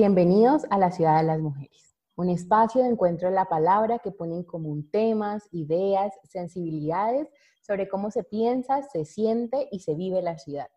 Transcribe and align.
Bienvenidos 0.00 0.64
a 0.70 0.78
la 0.78 0.90
Ciudad 0.90 1.18
de 1.18 1.26
las 1.26 1.40
Mujeres, 1.40 1.94
un 2.16 2.30
espacio 2.30 2.80
de 2.80 2.88
encuentro 2.88 3.28
de 3.28 3.34
la 3.34 3.44
palabra 3.44 3.98
que 3.98 4.10
pone 4.10 4.34
en 4.34 4.44
común 4.44 4.90
temas, 4.90 5.46
ideas, 5.52 6.14
sensibilidades 6.24 7.28
sobre 7.60 7.86
cómo 7.86 8.10
se 8.10 8.24
piensa, 8.24 8.80
se 8.80 9.04
siente 9.04 9.68
y 9.70 9.80
se 9.80 9.94
vive 9.94 10.22
la 10.22 10.38
ciudad. 10.38 10.68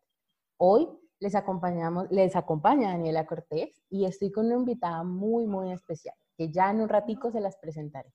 Hoy 0.58 0.90
les 1.22 1.36
acompaña 1.36 2.90
Daniela 2.90 3.26
Cortés 3.26 3.82
y 3.90 4.04
estoy 4.04 4.30
con 4.30 4.48
una 4.48 4.56
invitada 4.56 5.06
muy, 5.06 5.48
muy 5.48 5.72
especial, 5.72 6.16
que 6.36 6.52
ya 6.52 6.70
en 6.72 6.82
un 6.82 6.90
ratico 6.90 7.32
se 7.32 7.40
las 7.40 7.56
presentaré. 7.56 8.14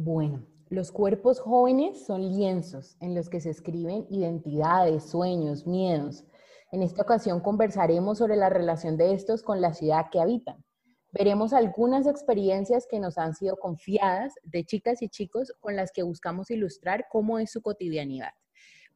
Bueno, 0.00 0.46
los 0.68 0.92
cuerpos 0.92 1.40
jóvenes 1.40 2.06
son 2.06 2.22
lienzos 2.22 2.96
en 3.00 3.16
los 3.16 3.28
que 3.28 3.40
se 3.40 3.50
escriben 3.50 4.06
identidades, 4.10 5.10
sueños, 5.10 5.66
miedos. 5.66 6.24
En 6.70 6.82
esta 6.82 7.02
ocasión 7.02 7.40
conversaremos 7.40 8.18
sobre 8.18 8.36
la 8.36 8.48
relación 8.48 8.96
de 8.96 9.12
estos 9.12 9.42
con 9.42 9.60
la 9.60 9.74
ciudad 9.74 10.06
que 10.12 10.20
habitan. 10.20 10.64
Veremos 11.10 11.52
algunas 11.52 12.06
experiencias 12.06 12.86
que 12.88 13.00
nos 13.00 13.18
han 13.18 13.34
sido 13.34 13.56
confiadas 13.56 14.34
de 14.44 14.64
chicas 14.64 15.02
y 15.02 15.08
chicos 15.08 15.52
con 15.58 15.74
las 15.74 15.90
que 15.90 16.04
buscamos 16.04 16.52
ilustrar 16.52 17.06
cómo 17.10 17.40
es 17.40 17.50
su 17.50 17.60
cotidianidad. 17.60 18.30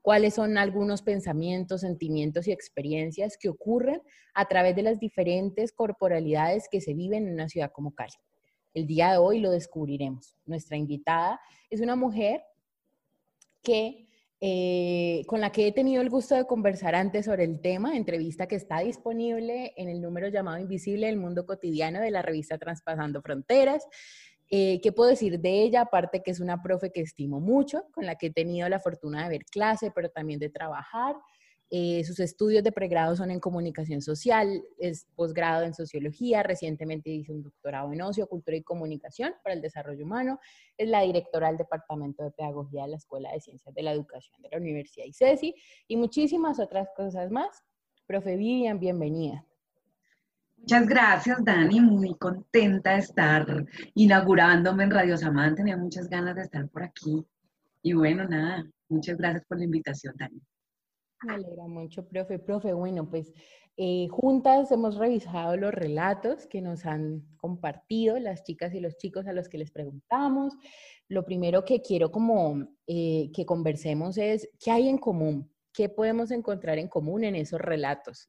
Cuáles 0.03 0.35
son 0.35 0.57
algunos 0.57 1.03
pensamientos, 1.03 1.81
sentimientos 1.81 2.47
y 2.47 2.53
experiencias 2.53 3.37
que 3.37 3.49
ocurren 3.49 4.01
a 4.35 4.47
través 4.47 4.77
de 4.77 4.83
las 4.83 5.01
diferentes 5.01 5.73
corporalidades 5.73 6.69
que 6.71 6.81
se 6.81 6.95
viven 6.95 7.27
en 7.27 7.35
una 7.35 7.49
ciudad 7.49 7.73
como 7.73 7.93
Cali. 7.93 8.13
El 8.75 8.87
día 8.87 9.13
de 9.13 9.19
hoy 9.19 9.41
lo 9.41 9.51
descubriremos. 9.51 10.37
Nuestra 10.47 10.77
invitada 10.77 11.41
es 11.71 11.81
una 11.81 11.97
mujer 11.97 12.43
que, 13.63 14.09
eh, 14.41 15.23
con 15.27 15.41
la 15.41 15.53
que 15.53 15.69
he 15.69 15.73
tenido 15.73 16.03
el 16.03 16.11
gusto 16.11 16.35
de 16.35 16.47
conversar 16.47 16.95
antes 16.95 17.27
sobre 17.27 17.45
el 17.45 17.61
tema, 17.61 17.97
entrevista 17.97 18.47
que 18.47 18.57
está 18.57 18.81
disponible 18.81 19.73
en 19.77 19.89
el 19.89 20.01
número 20.01 20.29
llamado 20.29 20.59
Invisible 20.59 21.07
del 21.07 21.17
Mundo 21.17 21.47
Cotidiano 21.47 22.01
de 22.01 22.11
la 22.11 22.23
revista 22.23 22.59
Transpasando 22.59 23.23
Fronteras. 23.23 23.87
Eh, 24.51 24.81
¿Qué 24.83 24.93
puedo 24.93 25.11
decir 25.11 25.41
de 25.41 25.63
ella? 25.63 25.83
Aparte 25.83 26.23
que 26.23 26.31
es 26.31 26.41
una 26.41 26.63
profe 26.63 26.91
que 26.91 27.01
estimo 27.01 27.41
mucho, 27.41 27.85
con 27.93 28.05
la 28.05 28.17
que 28.17 28.27
he 28.27 28.31
tenido 28.31 28.69
la 28.69 28.81
fortuna 28.81 29.25
de 29.25 29.31
ver 29.31 29.45
clase, 29.47 29.91
pero 29.95 30.11
también 30.11 30.41
de 30.41 30.51
trabajar. 30.51 31.17
Eh, 31.75 32.05
sus 32.05 32.21
estudios 32.21 32.63
de 32.63 32.71
pregrado 32.71 33.17
son 33.17 33.31
en 33.31 33.41
comunicación 33.41 34.03
social, 34.03 34.63
es 34.79 35.07
posgrado 35.15 35.65
en 35.65 35.73
sociología, 35.73 36.43
recientemente 36.43 37.09
hizo 37.09 37.33
un 37.33 37.43
doctorado 37.43 37.91
en 37.95 38.03
ocio, 38.03 38.27
cultura 38.27 38.59
y 38.59 38.63
comunicación 38.63 39.33
para 39.43 39.55
el 39.55 39.63
desarrollo 39.63 40.05
humano, 40.05 40.39
es 40.77 40.91
la 40.91 41.01
directora 41.01 41.47
del 41.47 41.57
Departamento 41.57 42.25
de 42.25 42.31
Pedagogía 42.33 42.83
de 42.83 42.89
la 42.89 42.97
Escuela 42.99 43.33
de 43.33 43.41
Ciencias 43.41 43.75
de 43.75 43.83
la 43.83 43.93
Educación 43.93 44.43
de 44.43 44.51
la 44.51 44.59
Universidad 44.59 45.07
ICESI 45.07 45.55
y 45.89 45.97
muchísimas 45.97 46.61
otras 46.61 46.89
cosas 46.95 47.31
más. 47.31 47.65
Profe 48.07 48.37
Vivian, 48.37 48.79
bienvenida. 48.79 49.43
Muchas 50.59 50.87
gracias, 50.87 51.43
Dani. 51.43 51.81
Muy 51.81 52.15
contenta 52.17 52.93
de 52.93 52.99
estar 52.99 53.47
inaugurándome 53.95 54.85
en 54.85 54.91
Radio 54.91 55.17
Samán. 55.17 55.55
Tenía 55.55 55.79
muchas 55.79 56.07
ganas 56.11 56.37
de 56.37 56.43
estar 56.43 56.69
por 56.69 56.83
aquí. 56.83 57.25
Y 57.81 57.95
bueno, 57.95 58.29
nada, 58.29 58.63
muchas 58.91 59.17
gracias 59.17 59.47
por 59.47 59.57
la 59.57 59.65
invitación, 59.65 60.15
Dani. 60.19 60.39
Me 61.23 61.35
alegra 61.35 61.67
mucho, 61.67 62.07
profe. 62.07 62.39
Profe, 62.39 62.73
bueno, 62.73 63.09
pues 63.09 63.33
eh, 63.77 64.09
juntas 64.09 64.71
hemos 64.73 64.97
revisado 64.97 65.57
los 65.57 65.73
relatos 65.73 66.47
que 66.47 66.61
nos 66.61 66.85
han 66.85 67.23
compartido 67.37 68.19
las 68.19 68.45
chicas 68.45 68.75
y 68.75 68.81
los 68.81 68.97
chicos 68.97 69.27
a 69.27 69.33
los 69.33 69.49
que 69.49 69.59
les 69.59 69.71
preguntamos. 69.71 70.55
Lo 71.09 71.25
primero 71.25 71.65
que 71.65 71.81
quiero 71.81 72.11
como 72.11 72.67
eh, 72.87 73.31
que 73.35 73.47
conversemos 73.47 74.19
es 74.19 74.49
qué 74.63 74.71
hay 74.71 74.89
en 74.89 74.99
común, 74.99 75.51
qué 75.73 75.89
podemos 75.89 76.31
encontrar 76.31 76.79
en 76.79 76.89
común 76.89 77.25
en 77.25 77.37
esos 77.37 77.61
relatos, 77.61 78.29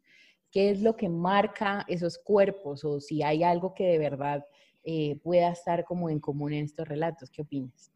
qué 0.51 0.69
es 0.69 0.81
lo 0.81 0.95
que 0.95 1.09
marca 1.09 1.85
esos 1.87 2.17
cuerpos 2.19 2.85
o 2.85 2.99
si 2.99 3.23
hay 3.23 3.43
algo 3.43 3.73
que 3.73 3.85
de 3.85 3.97
verdad 3.97 4.45
eh, 4.83 5.19
pueda 5.23 5.51
estar 5.51 5.83
como 5.85 6.09
en 6.09 6.19
común 6.19 6.53
en 6.53 6.65
estos 6.65 6.87
relatos. 6.87 7.29
¿Qué 7.29 7.41
opinas? 7.41 7.92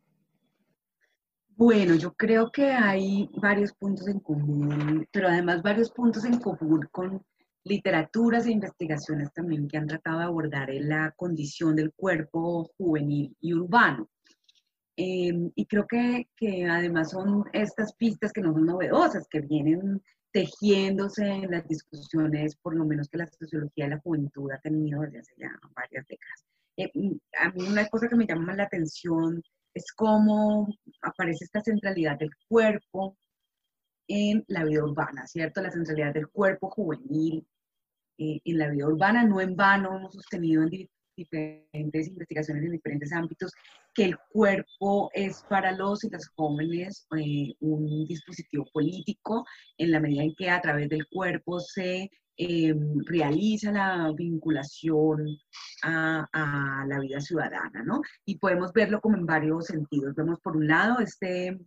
Bueno, 1.57 1.95
yo 1.95 2.13
creo 2.13 2.51
que 2.51 2.66
hay 2.72 3.28
varios 3.41 3.73
puntos 3.73 4.07
en 4.07 4.19
común, 4.19 5.07
pero 5.12 5.28
además 5.28 5.63
varios 5.63 5.90
puntos 5.90 6.23
en 6.23 6.40
común 6.40 6.88
con 6.91 7.25
literaturas 7.63 8.45
e 8.45 8.51
investigaciones 8.51 9.34
también 9.34 9.68
que 9.68 9.78
han 9.78 9.88
tratado 9.88 10.19
de 10.19 10.25
abordar 10.25 10.69
la 10.72 11.16
condición 11.18 11.75
del 11.75 11.91
cuerpo 11.94 12.69
juvenil 12.78 13.35
y 13.41 13.53
urbano. 13.56 14.07
Em, 14.95 15.51
y 15.56 15.66
creo 15.66 15.88
que, 15.88 16.29
que, 16.35 16.66
además 16.66 17.09
son 17.09 17.45
estas 17.53 17.91
pistas 17.95 18.31
que 18.31 18.41
no 18.41 18.53
son 18.53 18.68
novedosas, 18.68 19.28
que 19.28 19.41
vienen 19.41 20.03
tejiéndose 20.31 21.28
en 21.28 21.50
las 21.50 21.68
discusiones, 21.68 22.56
por 22.57 22.75
lo 22.75 22.85
menos 22.85 23.09
que 23.09 23.18
la 23.18 23.25
sociología 23.25 23.85
de 23.85 23.95
la 23.95 24.01
juventud 24.01 24.51
ha 24.51 24.59
tenido 24.59 25.01
desde 25.01 25.19
hace 25.22 25.34
ya 25.38 25.50
varias 25.75 26.06
décadas. 26.07 26.45
Eh, 26.78 26.91
a 27.39 27.51
mí 27.51 27.68
una 27.68 27.88
cosa 27.88 28.07
que 28.07 28.16
me 28.16 28.28
llama 28.28 28.56
la 28.56 28.66
atención 28.66 29.41
es 29.77 29.91
cómo 29.95 30.67
aparece 31.01 31.45
esta 31.45 31.61
centralidad 31.61 32.17
del 32.17 32.31
cuerpo 32.47 33.17
en 34.07 34.43
la 34.47 34.63
vida 34.63 34.83
urbana, 34.83 35.27
¿cierto? 35.27 35.61
La 35.61 35.71
centralidad 35.71 36.13
del 36.13 36.27
cuerpo 36.29 36.69
juvenil 36.69 37.45
eh, 38.17 38.39
en 38.43 38.57
la 38.57 38.69
vida 38.69 38.88
urbana, 38.88 39.23
no 39.23 39.41
en 39.41 39.55
vano 39.55 39.97
hemos 39.97 40.13
sostenido 40.13 40.63
en 40.63 40.89
diferentes 41.15 42.07
investigaciones 42.07 42.63
en 42.63 42.71
diferentes 42.71 43.11
ámbitos 43.11 43.51
que 43.93 44.05
el 44.05 44.17
cuerpo 44.29 45.09
es 45.13 45.43
para 45.49 45.71
los 45.71 46.03
y 46.03 46.09
las 46.09 46.27
jóvenes 46.35 47.07
eh, 47.17 47.53
un 47.59 48.05
dispositivo 48.05 48.65
político 48.71 49.45
en 49.77 49.91
la 49.91 49.99
medida 49.99 50.23
en 50.23 50.35
que 50.35 50.49
a 50.49 50.61
través 50.61 50.89
del 50.89 51.07
cuerpo 51.07 51.59
se 51.59 52.09
eh, 52.40 52.75
realiza 53.06 53.72
la 53.72 54.12
vinculación 54.16 55.25
a, 55.84 56.86
la 56.88 57.00
vida 57.00 57.20
ciudadana, 57.20 57.84
¿no? 57.84 58.02
Y 58.25 58.38
podemos 58.38 58.72
verlo 58.74 59.02
como 59.02 59.18
en 59.18 59.25
varios 59.25 59.66
sentidos. 59.66 60.14
Vemos 60.16 60.40
por 60.42 60.56
un 60.56 60.68
lado 60.68 61.00
este, 61.00 61.58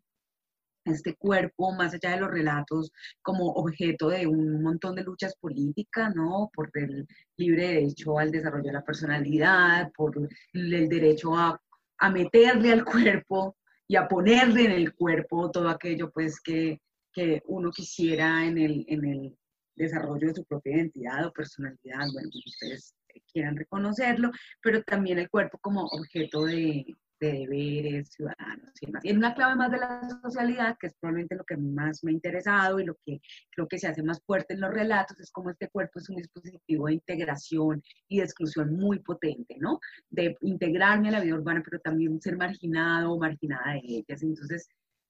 este 0.85 1.17
cuerpo, 1.17 1.73
más 1.73 1.95
allá 1.95 2.13
de 2.13 2.21
los 2.21 2.31
relatos, 2.31 2.93
como 3.23 3.47
objeto 3.47 4.11
de 4.11 4.27
un 4.29 4.63
montón 4.63 4.95
de 4.95 5.03
luchas 5.03 5.35
políticas, 5.41 6.15
¿no? 6.15 6.51
Por 6.55 6.71
el 6.75 7.07
libre 7.37 7.67
derecho 7.67 8.19
al 8.19 8.31
desarrollo 8.31 8.67
de 8.67 8.73
la 8.73 8.85
personalidad, 8.85 9.91
por 9.97 10.17
el 10.53 10.89
derecho 10.89 11.37
a, 11.37 11.61
a 11.99 12.11
meterle 12.11 12.73
al 12.73 12.85
cuerpo 12.85 13.57
y 13.89 13.97
a 13.97 14.07
ponerle 14.07 14.67
en 14.67 14.73
el 14.73 14.95
cuerpo 14.95 15.51
todo 15.51 15.69
aquello, 15.69 16.13
pues, 16.13 16.41
que, 16.41 16.81
que 17.13 17.43
uno 17.47 17.73
quisiera 17.73 18.47
en 18.47 18.59
el, 18.59 18.85
en 18.89 19.05
el 19.05 19.37
desarrollo 19.77 20.29
de 20.29 20.35
su 20.35 20.45
propia 20.45 20.77
identidad 20.77 21.27
o 21.27 21.33
personalidad, 21.33 22.07
bueno, 22.13 22.29
pues 22.33 22.47
ustedes 22.47 22.95
quieran 23.33 23.57
reconocerlo, 23.57 24.31
pero 24.63 24.83
también 24.83 25.19
el 25.19 25.31
cuerpo 25.31 25.59
como 25.59 25.85
objeto 25.85 26.45
de, 26.45 26.87
deberes 27.21 28.09
ciudadanos 28.13 28.73
y 28.81 28.87
demás. 28.87 29.05
Y 29.05 29.11
en 29.11 29.19
una 29.19 29.35
clave 29.35 29.55
más 29.55 29.71
de 29.71 29.79
la 29.79 30.09
socialidad, 30.23 30.77
que 30.81 30.87
es 30.87 30.95
probablemente 30.99 31.37
lo 31.37 31.45
que 31.45 31.57
más 31.57 32.03
me 32.03 32.11
ha 32.11 32.15
interesado 32.15 32.81
y 32.81 32.87
lo 32.87 32.97
que 33.05 33.21
creo 33.51 33.69
que 33.69 33.79
se 33.79 33.87
hace 33.87 34.03
más 34.03 34.23
fuerte 34.25 34.55
en 34.55 34.61
los 34.61 34.73
relatos, 34.73 35.21
es 35.21 35.31
como 35.31 35.51
este 35.51 35.69
cuerpo 35.69 35.99
es 35.99 36.09
un 36.09 36.17
dispositivo 36.17 36.87
de 36.87 36.95
integración 36.95 37.83
y 38.09 38.19
de 38.19 38.25
exclusión 38.25 38.75
muy 38.75 39.01
potente, 39.01 39.57
¿no? 39.59 39.79
De 40.09 40.37
integrarme 40.41 41.09
a 41.09 41.13
la 41.13 41.21
vida 41.21 41.35
urbana, 41.35 41.63
pero 41.63 41.79
también 41.81 42.21
ser 42.21 42.37
marginado 42.37 43.13
o 43.13 43.19
marginada 43.19 43.75
de 43.75 43.83
ellas. 43.85 44.23
Entonces, 44.23 44.67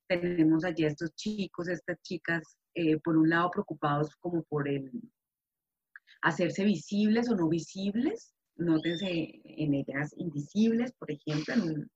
tenemos 0.09 0.65
allí 0.65 0.85
estos 0.85 1.15
chicos, 1.15 1.69
estas 1.69 2.03
chicas, 2.03 2.56
eh, 2.75 2.99
por 2.99 3.17
un 3.17 3.31
lado 3.31 3.50
preocupados 3.50 4.14
como 4.17 4.43
por 4.44 4.69
el 4.69 4.90
hacerse 6.22 6.64
visibles 6.64 7.31
o 7.31 7.37
no 7.37 7.49
visibles, 7.49 8.34
nótense 8.56 9.40
en 9.44 9.75
ellas 9.75 10.12
invisibles, 10.17 10.93
por 10.93 11.11
ejemplo, 11.11 11.55
en 11.55 11.62
un 11.62 11.90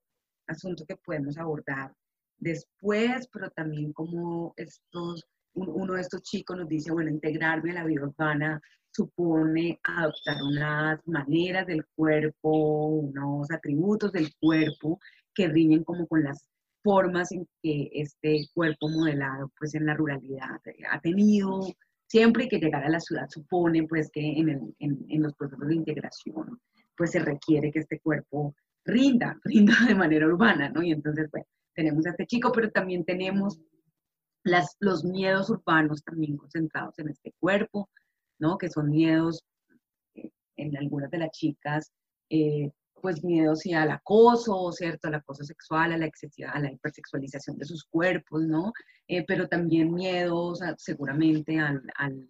asunto 0.47 0.85
que 0.85 0.97
podemos 0.97 1.37
abordar 1.37 1.93
después, 2.37 3.27
pero 3.31 3.49
también 3.51 3.93
como 3.93 4.53
estos, 4.57 5.25
uno 5.53 5.93
de 5.93 6.01
estos 6.01 6.21
chicos 6.23 6.57
nos 6.57 6.67
dice, 6.67 6.91
bueno, 6.91 7.11
integrarme 7.11 7.71
a 7.71 7.75
la 7.75 7.85
vida 7.85 8.03
urbana 8.03 8.61
supone 8.91 9.79
adoptar 9.83 10.41
unas 10.41 11.05
maneras 11.07 11.67
del 11.67 11.85
cuerpo, 11.95 12.87
unos 12.87 13.51
atributos 13.51 14.11
del 14.11 14.33
cuerpo 14.37 14.99
que 15.33 15.47
riñen 15.47 15.83
como 15.83 16.07
con 16.07 16.23
las 16.23 16.47
formas 16.85 17.31
en 17.31 17.47
que 17.63 17.89
este 17.93 18.47
cuerpo 18.53 18.87
modelado 18.87 19.51
pues 19.57 19.73
en 19.73 19.87
la 19.87 19.95
ruralidad 19.95 20.61
ha 20.91 21.01
tenido 21.01 21.61
siempre 22.07 22.47
que 22.47 22.59
llegar 22.59 22.83
a 22.83 22.89
la 22.89 22.99
ciudad 22.99 23.27
supone 23.27 23.87
pues 23.87 24.11
que 24.11 24.21
en, 24.21 24.49
el, 24.49 24.75
en, 24.77 25.03
en, 25.09 25.23
los 25.23 25.33
procesos 25.33 25.67
de 25.67 25.75
integración 25.75 26.61
pues 26.95 27.11
se 27.11 27.19
requiere 27.19 27.71
que 27.71 27.79
este 27.79 27.99
cuerpo 27.99 28.53
rinda, 28.85 29.39
rinda 29.43 29.73
de 29.87 29.95
manera 29.95 30.27
urbana, 30.27 30.69
¿no? 30.69 30.83
Y 30.83 30.91
entonces, 30.91 31.27
bueno, 31.31 31.47
tenemos 31.73 32.05
a 32.05 32.11
este 32.11 32.27
chico, 32.27 32.51
pero 32.53 32.69
también 32.69 33.03
tenemos 33.03 33.59
las, 34.43 34.77
los 34.79 35.03
miedos 35.03 35.49
urbanos 35.49 36.03
también 36.03 36.37
concentrados 36.37 36.97
en 36.99 37.09
este 37.09 37.33
cuerpo, 37.39 37.89
¿no? 38.39 38.57
Que 38.57 38.69
son 38.69 38.91
miedos 38.91 39.43
eh, 40.13 40.29
en 40.55 40.77
algunas 40.77 41.09
de 41.09 41.17
las 41.17 41.31
chicas 41.31 41.91
eh, 42.29 42.71
pues 43.05 43.23
miedo 43.23 43.55
sí 43.55 43.71
al 43.71 43.91
acoso, 43.91 44.71
¿cierto? 44.71 45.07
Al 45.07 45.13
acoso 45.13 45.43
sexual, 45.43 45.91
a 45.91 45.97
la, 45.97 46.09
a 46.51 46.59
la 46.59 46.71
hipersexualización 46.71 47.55
de 47.55 47.65
sus 47.65 47.83
cuerpos, 47.83 48.41
¿no? 48.47 48.73
Eh, 49.07 49.23
pero 49.27 49.47
también 49.47 49.93
miedos 49.93 50.59
seguramente 50.77 51.59
al, 51.59 51.83
al, 51.97 52.27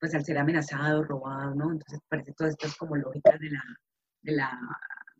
pues 0.00 0.12
al 0.16 0.24
ser 0.24 0.38
amenazado, 0.38 1.04
robado, 1.04 1.54
¿no? 1.54 1.70
Entonces 1.70 2.00
parece 2.08 2.32
todas 2.32 2.54
estas 2.54 2.76
como 2.76 2.96
lógicas 2.96 3.38
de 3.38 3.50
la, 3.50 3.62
de 4.22 4.32
la 4.32 4.58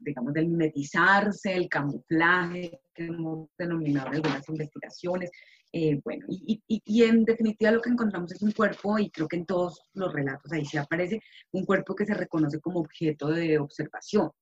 digamos, 0.01 0.33
del 0.33 0.49
mimetizarse, 0.49 1.55
el 1.55 1.69
camuflaje 1.69 2.81
que 2.93 3.07
hemos 3.07 3.49
denominado 3.57 4.09
en 4.09 4.15
algunas 4.17 4.49
investigaciones. 4.49 5.31
Eh, 5.73 6.01
bueno, 6.03 6.27
y, 6.29 6.61
y, 6.67 6.83
y, 6.85 7.05
en 7.05 7.25
definitiva 7.25 7.71
lo 7.71 7.81
que 7.81 7.91
encontramos 7.91 8.33
es 8.33 8.43
un 8.43 8.51
cuerpo, 8.51 8.99
y 8.99 9.09
creo 9.09 9.29
que 9.29 9.37
en 9.37 9.47
todos 9.47 9.81
los 9.95 10.13
relatos 10.13 10.51
ahí 10.51 10.65
sí 10.65 10.79
aparece, 10.79 11.21
un 11.53 11.65
cuerpo 11.65 11.95
que 11.95 12.07
se 12.07 12.15
reconoce 12.15 12.59
como 12.59 12.81
objeto 12.81 13.29
de 13.29 13.57
observación, 13.57 14.33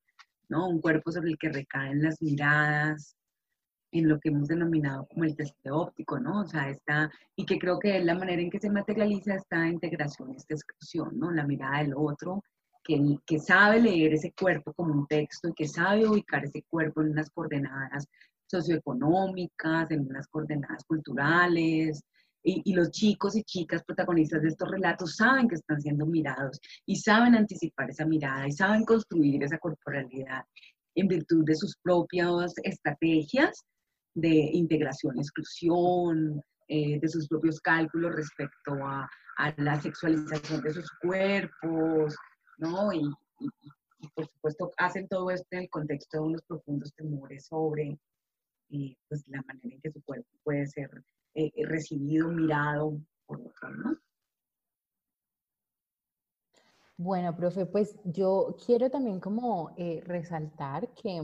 ¿no? 0.48 0.68
Un 0.68 0.80
cuerpo 0.80 1.12
sobre 1.12 1.30
el 1.30 1.38
que 1.38 1.50
recaen 1.50 2.02
las 2.02 2.20
miradas, 2.22 3.16
en 3.92 4.08
lo 4.08 4.18
que 4.20 4.28
hemos 4.28 4.48
denominado 4.48 5.06
como 5.06 5.24
el 5.24 5.36
testeo 5.36 5.76
óptico, 5.76 6.18
¿no? 6.18 6.42
O 6.42 6.46
sea, 6.46 6.68
está, 6.68 7.10
y 7.36 7.46
que 7.46 7.58
creo 7.58 7.78
que 7.78 7.96
es 7.96 8.04
la 8.04 8.14
manera 8.14 8.42
en 8.42 8.50
que 8.50 8.60
se 8.60 8.70
materializa 8.70 9.34
esta 9.34 9.66
integración, 9.66 10.34
esta 10.34 10.54
exclusión, 10.54 11.18
¿no? 11.18 11.30
La 11.30 11.46
mirada 11.46 11.78
del 11.78 11.94
otro, 11.96 12.42
que, 12.84 13.38
sabe 13.38 13.80
leer 13.80 14.14
ese 14.14 14.32
cuerpo 14.32 14.72
como 14.72 14.94
un 14.94 15.06
texto 15.06 15.48
y 15.48 15.52
que 15.52 15.68
sabe 15.68 16.08
ubicar 16.08 16.44
ese 16.44 16.62
cuerpo 16.70 17.02
en 17.02 17.10
unas 17.10 17.30
coordenadas 17.30 18.06
socioeconómicas, 18.46 19.90
en 19.90 20.06
unas 20.08 20.26
coordenadas 20.28 20.84
culturales. 20.84 22.02
Y, 22.42 22.62
y, 22.64 22.74
los 22.74 22.90
chicos 22.90 23.36
y 23.36 23.42
chicas 23.42 23.82
protagonistas 23.84 24.42
de 24.42 24.48
estos 24.48 24.70
relatos 24.70 25.16
saben 25.16 25.48
que 25.48 25.56
están 25.56 25.80
siendo 25.80 26.06
mirados 26.06 26.60
y 26.86 26.96
saben 26.96 27.34
anticipar 27.34 27.90
esa 27.90 28.06
mirada 28.06 28.46
y 28.46 28.52
saben 28.52 28.84
construir 28.84 29.42
esa 29.42 29.58
corporalidad 29.58 30.44
en 30.94 31.08
virtud 31.08 31.44
de 31.44 31.54
sus 31.56 31.76
propias 31.82 32.54
estrategias 32.62 33.64
de 34.14 34.50
integración, 34.52 35.18
exclusión, 35.18 36.42
eh, 36.66 36.98
de 37.00 37.08
sus 37.08 37.28
propios 37.28 37.60
cálculos 37.60 38.14
respecto 38.14 38.74
a, 38.82 39.08
a, 39.38 39.54
la 39.58 39.80
sexualización 39.80 40.60
de 40.62 40.74
sus 40.74 40.90
cuerpos, 41.00 42.16
¿no? 42.58 42.92
Y, 42.92 43.02
por 44.14 44.28
supuesto 44.28 44.70
hacen 44.76 45.08
todo 45.08 45.30
esto 45.30 45.46
en 45.50 45.62
el 45.62 45.70
contexto 45.70 46.18
de 46.18 46.24
unos 46.24 46.42
profundos 46.42 46.94
temores 46.94 47.46
sobre 47.46 47.98
eh, 48.70 48.96
pues, 49.08 49.26
la 49.26 49.42
manera 49.42 49.74
en 49.74 49.80
que 49.80 49.90
su 49.90 50.00
cuerpo 50.04 50.28
puede 50.44 50.66
ser 50.66 50.88
eh, 51.40 51.52
recibido, 51.64 52.28
mirado 52.30 52.98
por 53.24 53.40
otros, 53.40 53.70
¿no? 53.76 53.96
Bueno, 56.96 57.36
profe, 57.36 57.64
pues 57.64 57.96
yo 58.02 58.56
quiero 58.66 58.90
también 58.90 59.20
como 59.20 59.72
eh, 59.76 60.02
resaltar 60.04 60.88
que 60.94 61.22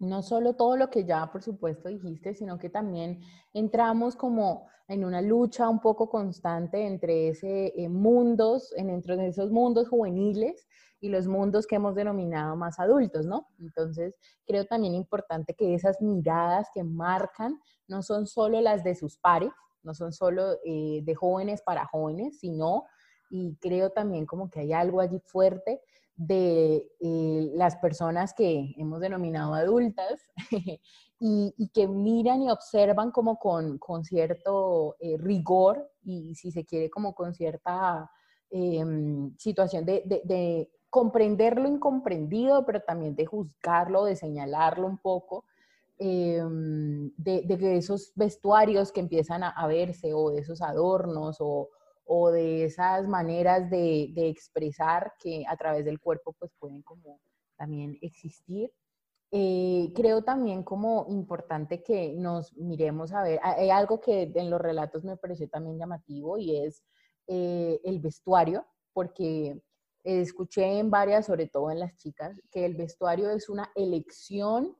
no 0.00 0.22
solo 0.22 0.52
todo 0.52 0.76
lo 0.76 0.90
que 0.90 1.06
ya 1.06 1.32
por 1.32 1.42
supuesto 1.42 1.88
dijiste, 1.88 2.34
sino 2.34 2.58
que 2.58 2.68
también 2.68 3.22
entramos 3.54 4.16
como 4.16 4.68
en 4.86 5.02
una 5.02 5.22
lucha 5.22 5.66
un 5.66 5.80
poco 5.80 6.10
constante 6.10 6.86
entre 6.86 7.30
ese 7.30 7.72
eh, 7.74 7.88
mundos, 7.88 8.74
en, 8.76 8.90
entre 8.90 9.26
esos 9.28 9.50
mundos 9.50 9.88
juveniles 9.88 10.66
y 11.00 11.08
los 11.08 11.26
mundos 11.26 11.66
que 11.66 11.76
hemos 11.76 11.94
denominado 11.94 12.56
más 12.56 12.78
adultos, 12.78 13.26
¿no? 13.26 13.48
Entonces, 13.58 14.14
creo 14.46 14.64
también 14.64 14.94
importante 14.94 15.54
que 15.54 15.74
esas 15.74 16.00
miradas 16.00 16.68
que 16.74 16.84
marcan 16.84 17.60
no 17.88 18.02
son 18.02 18.26
solo 18.26 18.60
las 18.60 18.82
de 18.82 18.94
sus 18.94 19.16
pares, 19.18 19.50
no 19.82 19.94
son 19.94 20.12
solo 20.12 20.56
eh, 20.64 21.00
de 21.02 21.14
jóvenes 21.14 21.62
para 21.62 21.86
jóvenes, 21.86 22.38
sino, 22.40 22.84
y 23.30 23.56
creo 23.56 23.90
también 23.90 24.26
como 24.26 24.50
que 24.50 24.60
hay 24.60 24.72
algo 24.72 25.00
allí 25.00 25.20
fuerte 25.20 25.80
de 26.16 26.90
eh, 27.00 27.50
las 27.54 27.76
personas 27.76 28.32
que 28.32 28.74
hemos 28.78 29.00
denominado 29.00 29.54
adultas 29.54 30.20
y, 31.20 31.70
que 31.74 31.86
miran 31.86 32.42
y 32.42 32.50
observan 32.50 33.10
como 33.10 33.38
con, 33.38 33.78
con 33.78 34.02
cierto 34.04 34.96
eh, 34.98 35.16
rigor 35.18 35.90
y 36.02 36.34
si 36.34 36.50
se 36.50 36.64
quiere 36.64 36.88
como 36.88 37.14
con 37.14 37.34
cierta 37.34 38.10
em, 38.50 39.36
situación 39.36 39.84
de, 39.84 40.02
de, 40.24 40.70
comprender 40.96 41.58
lo 41.58 41.68
incomprendido, 41.68 42.64
pero 42.64 42.80
también 42.80 43.14
de 43.14 43.26
juzgarlo, 43.26 44.06
de 44.06 44.16
señalarlo 44.16 44.86
un 44.86 44.96
poco, 44.96 45.44
em, 45.98 47.12
de, 47.18 47.76
esos 47.76 48.12
vestuarios 48.14 48.92
que 48.92 49.00
empiezan 49.00 49.42
a, 49.44 49.66
verse 49.66 50.14
o 50.14 50.30
de 50.30 50.40
esos 50.40 50.62
adornos 50.62 51.36
o, 51.40 51.68
o 52.06 52.30
de 52.30 52.64
esas 52.64 53.06
maneras 53.06 53.68
de, 53.68 54.08
de, 54.14 54.28
expresar 54.30 55.12
que 55.18 55.44
a 55.46 55.54
través 55.58 55.84
del 55.84 56.00
cuerpo 56.00 56.34
pues 56.38 56.50
pueden 56.58 56.80
como 56.80 57.20
también 57.58 57.98
existir. 58.00 58.72
Eh, 59.32 59.92
creo 59.94 60.22
también 60.22 60.62
como 60.62 61.04
importante 61.10 61.82
que 61.82 62.14
nos 62.14 62.56
miremos 62.56 63.12
a 63.12 63.22
ver, 63.22 63.38
hay 63.42 63.68
algo 63.68 64.00
que 64.00 64.32
en 64.34 64.48
los 64.48 64.62
relatos 64.62 65.04
me 65.04 65.18
pareció 65.18 65.46
también 65.50 65.78
llamativo 65.78 66.38
y 66.38 66.56
es 66.56 66.82
eh, 67.26 67.80
el 67.84 68.00
vestuario, 68.00 68.64
porque 68.94 69.60
escuché 70.06 70.78
en 70.78 70.90
varias, 70.90 71.26
sobre 71.26 71.48
todo 71.48 71.70
en 71.70 71.80
las 71.80 71.96
chicas, 71.96 72.40
que 72.50 72.64
el 72.64 72.74
vestuario 72.74 73.30
es 73.30 73.48
una 73.48 73.70
elección 73.74 74.76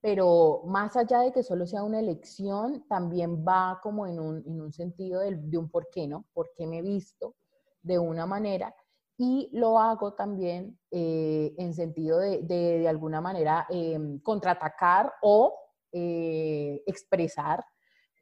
pero 0.00 0.62
más 0.66 0.96
allá 0.96 1.20
de 1.20 1.32
que 1.32 1.42
solo 1.42 1.66
sea 1.66 1.82
una 1.82 2.00
elección, 2.00 2.86
también 2.88 3.44
va 3.46 3.80
como 3.82 4.06
en 4.06 4.18
un, 4.18 4.42
en 4.46 4.60
un 4.60 4.72
sentido 4.72 5.20
de, 5.20 5.58
un 5.58 5.70
por 5.70 5.88
qué, 5.90 6.06
¿no? 6.06 6.24
¿Por 6.32 6.52
qué 6.56 6.66
me 6.66 6.80
visto 6.80 7.36
de 7.82 7.98
una 7.98 8.24
manera? 8.24 8.74
Y 9.18 9.50
lo 9.52 9.78
hago 9.78 10.14
también 10.14 10.78
eh, 10.90 11.54
en 11.58 11.74
sentido 11.74 12.18
de, 12.18 12.40
de, 12.42 12.78
de 12.78 12.88
alguna 12.88 13.20
manera, 13.20 13.66
eh, 13.68 13.98
contraatacar 14.22 15.12
o 15.20 15.54
eh, 15.92 16.82
expresar 16.86 17.62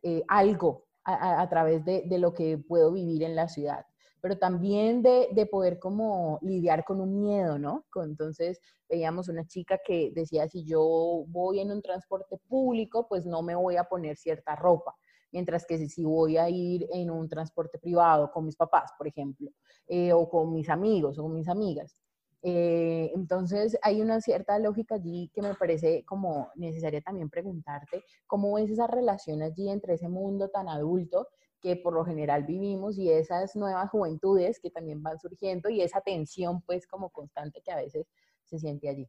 eh, 0.02 0.24
algo 0.26 0.86
a, 1.04 1.40
a, 1.40 1.48
través 1.48 1.84
de, 1.84 2.02
de 2.06 2.18
lo 2.18 2.34
que 2.34 2.58
puedo 2.58 2.90
vivir 2.92 3.22
en 3.22 3.36
la 3.36 3.46
ciudad 3.46 3.86
pero 4.20 4.38
también 4.38 5.02
de, 5.02 5.28
de, 5.32 5.46
poder 5.46 5.78
como 5.78 6.38
lidiar 6.42 6.84
con 6.84 7.00
un 7.00 7.20
miedo, 7.20 7.58
¿no? 7.58 7.84
Entonces 7.96 8.60
veíamos 8.88 9.28
una 9.28 9.46
chica 9.46 9.78
que 9.84 10.10
decía, 10.14 10.48
si 10.48 10.64
yo 10.64 11.24
voy 11.28 11.60
en 11.60 11.70
un 11.70 11.82
transporte 11.82 12.38
público, 12.48 13.06
pues 13.08 13.26
no 13.26 13.42
me 13.42 13.54
voy 13.54 13.76
a 13.76 13.84
poner 13.84 14.16
cierta 14.16 14.56
ropa, 14.56 14.94
mientras 15.32 15.66
que 15.66 15.88
si 15.88 16.04
voy 16.04 16.36
a 16.36 16.48
ir 16.48 16.86
en 16.92 17.10
un 17.10 17.28
transporte 17.28 17.78
privado 17.78 18.30
con 18.30 18.44
mis 18.44 18.56
papás, 18.56 18.92
por 18.96 19.06
ejemplo, 19.06 19.50
eh, 19.86 20.12
o 20.12 20.28
con 20.28 20.52
mis 20.52 20.68
amigos 20.68 21.18
o 21.18 21.22
con 21.22 21.34
mis 21.34 21.48
amigas. 21.48 21.96
Eh, 22.42 23.10
entonces 23.16 23.76
hay 23.82 24.00
una 24.00 24.20
cierta 24.20 24.58
lógica 24.60 24.94
allí 24.94 25.28
que 25.34 25.42
me 25.42 25.54
parece 25.54 26.04
como 26.04 26.50
necesaria 26.54 27.00
también 27.00 27.28
preguntarte, 27.28 28.04
¿cómo 28.26 28.58
es 28.58 28.70
esa 28.70 28.86
relación 28.86 29.42
allí 29.42 29.68
entre 29.68 29.94
ese 29.94 30.08
mundo 30.08 30.48
tan 30.48 30.68
adulto 30.68 31.26
que 31.60 31.76
por 31.76 31.92
lo 31.92 32.04
general 32.04 32.44
vivimos 32.44 32.98
y 32.98 33.10
esas 33.10 33.56
nuevas 33.56 33.90
juventudes 33.90 34.60
que 34.60 34.70
también 34.70 35.02
van 35.02 35.18
surgiendo 35.18 35.68
y 35.68 35.82
esa 35.82 36.00
tensión 36.00 36.62
pues 36.62 36.86
como 36.86 37.10
constante 37.10 37.60
que 37.62 37.72
a 37.72 37.76
veces 37.76 38.06
se 38.46 38.58
siente 38.58 38.88
allí. 38.88 39.08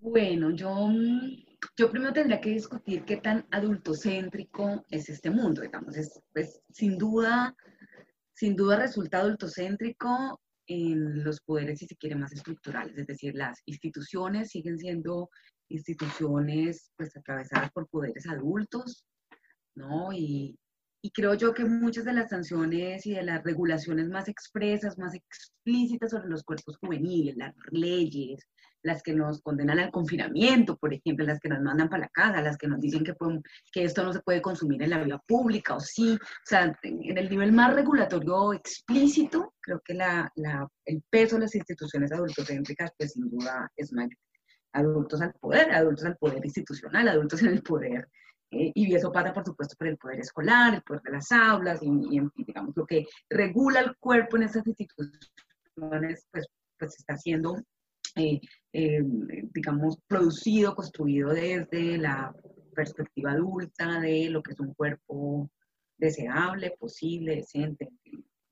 Bueno, 0.00 0.50
yo, 0.50 0.88
yo 1.76 1.90
primero 1.90 2.12
tendría 2.12 2.40
que 2.40 2.50
discutir 2.50 3.04
qué 3.04 3.16
tan 3.16 3.46
adultocéntrico 3.50 4.84
es 4.90 5.08
este 5.08 5.30
mundo, 5.30 5.62
digamos, 5.62 5.96
es, 5.96 6.22
pues, 6.32 6.60
sin 6.70 6.96
duda, 6.98 7.56
sin 8.32 8.54
duda 8.54 8.76
resulta 8.76 9.18
adultocéntrico 9.18 10.40
en 10.66 11.24
los 11.24 11.40
poderes, 11.40 11.78
si 11.78 11.86
se 11.86 11.96
quiere, 11.96 12.14
más 12.14 12.32
estructurales, 12.32 12.96
es 12.98 13.06
decir, 13.06 13.34
las 13.34 13.62
instituciones 13.66 14.50
siguen 14.50 14.78
siendo 14.78 15.30
instituciones 15.68 16.92
pues 16.96 17.16
atravesadas 17.16 17.72
por 17.72 17.88
poderes 17.88 18.26
adultos, 18.28 19.04
¿no? 19.76 20.12
Y, 20.12 20.58
y 21.02 21.10
creo 21.10 21.34
yo 21.34 21.54
que 21.54 21.64
muchas 21.64 22.04
de 22.04 22.12
las 22.12 22.30
sanciones 22.30 23.06
y 23.06 23.14
de 23.14 23.22
las 23.22 23.44
regulaciones 23.44 24.08
más 24.08 24.28
expresas, 24.28 24.98
más 24.98 25.14
explícitas 25.14 26.10
sobre 26.10 26.28
los 26.28 26.42
cuerpos 26.42 26.76
juveniles, 26.78 27.36
las 27.36 27.54
leyes, 27.70 28.40
las 28.82 29.02
que 29.02 29.14
nos 29.14 29.40
condenan 29.42 29.78
al 29.78 29.90
confinamiento, 29.90 30.76
por 30.76 30.94
ejemplo, 30.94 31.24
las 31.24 31.40
que 31.40 31.48
nos 31.48 31.60
mandan 31.60 31.88
para 31.88 32.02
la 32.02 32.08
casa, 32.08 32.42
las 32.42 32.56
que 32.56 32.68
nos 32.68 32.80
dicen 32.80 33.04
que, 33.04 33.14
que 33.72 33.84
esto 33.84 34.02
no 34.02 34.12
se 34.12 34.20
puede 34.20 34.40
consumir 34.40 34.82
en 34.82 34.90
la 34.90 35.02
vía 35.02 35.20
pública 35.26 35.74
o 35.76 35.80
sí, 35.80 36.14
o 36.14 36.44
sea, 36.44 36.76
en 36.82 37.18
el 37.18 37.28
nivel 37.28 37.52
más 37.52 37.74
regulatorio 37.74 38.52
explícito, 38.52 39.54
creo 39.60 39.80
que 39.84 39.94
la, 39.94 40.30
la, 40.36 40.66
el 40.84 41.02
peso 41.10 41.36
de 41.36 41.42
las 41.42 41.54
instituciones 41.54 42.12
adultocéntricas, 42.12 42.90
pues 42.96 43.12
sin 43.12 43.28
duda 43.28 43.70
es 43.76 43.92
mayor. 43.92 44.16
Adultos 44.72 45.20
al 45.22 45.32
poder, 45.34 45.72
adultos 45.72 46.04
al 46.04 46.16
poder 46.16 46.44
institucional, 46.44 47.08
adultos 47.08 47.42
en 47.42 47.48
el 47.48 47.62
poder 47.62 48.08
eh, 48.50 48.72
y 48.74 48.94
eso 48.94 49.12
pasa, 49.12 49.32
por 49.32 49.44
supuesto, 49.44 49.76
por 49.76 49.88
el 49.88 49.96
poder 49.96 50.20
escolar, 50.20 50.74
el 50.74 50.82
poder 50.82 51.02
de 51.02 51.12
las 51.12 51.32
aulas, 51.32 51.80
y, 51.82 52.20
digamos, 52.36 52.76
lo 52.76 52.86
que 52.86 53.06
regula 53.28 53.80
el 53.80 53.96
cuerpo 53.96 54.36
en 54.36 54.44
esas 54.44 54.66
instituciones, 54.66 56.26
pues, 56.30 56.46
pues 56.78 56.96
está 56.98 57.16
siendo, 57.16 57.56
eh, 58.16 58.40
eh, 58.72 59.02
digamos, 59.52 59.98
producido, 60.06 60.74
construido 60.74 61.30
desde 61.30 61.98
la 61.98 62.34
perspectiva 62.74 63.32
adulta 63.32 64.00
de 64.00 64.30
lo 64.30 64.42
que 64.42 64.52
es 64.52 64.60
un 64.60 64.74
cuerpo 64.74 65.50
deseable, 65.98 66.76
posible, 66.78 67.36
decente, 67.36 67.88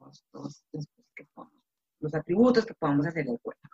los, 0.00 0.24
los, 0.32 0.64
los 2.04 2.14
atributos 2.14 2.64
que 2.66 2.74
podamos 2.74 3.06
hacer 3.06 3.24
del 3.24 3.40
cuerpo. 3.40 3.68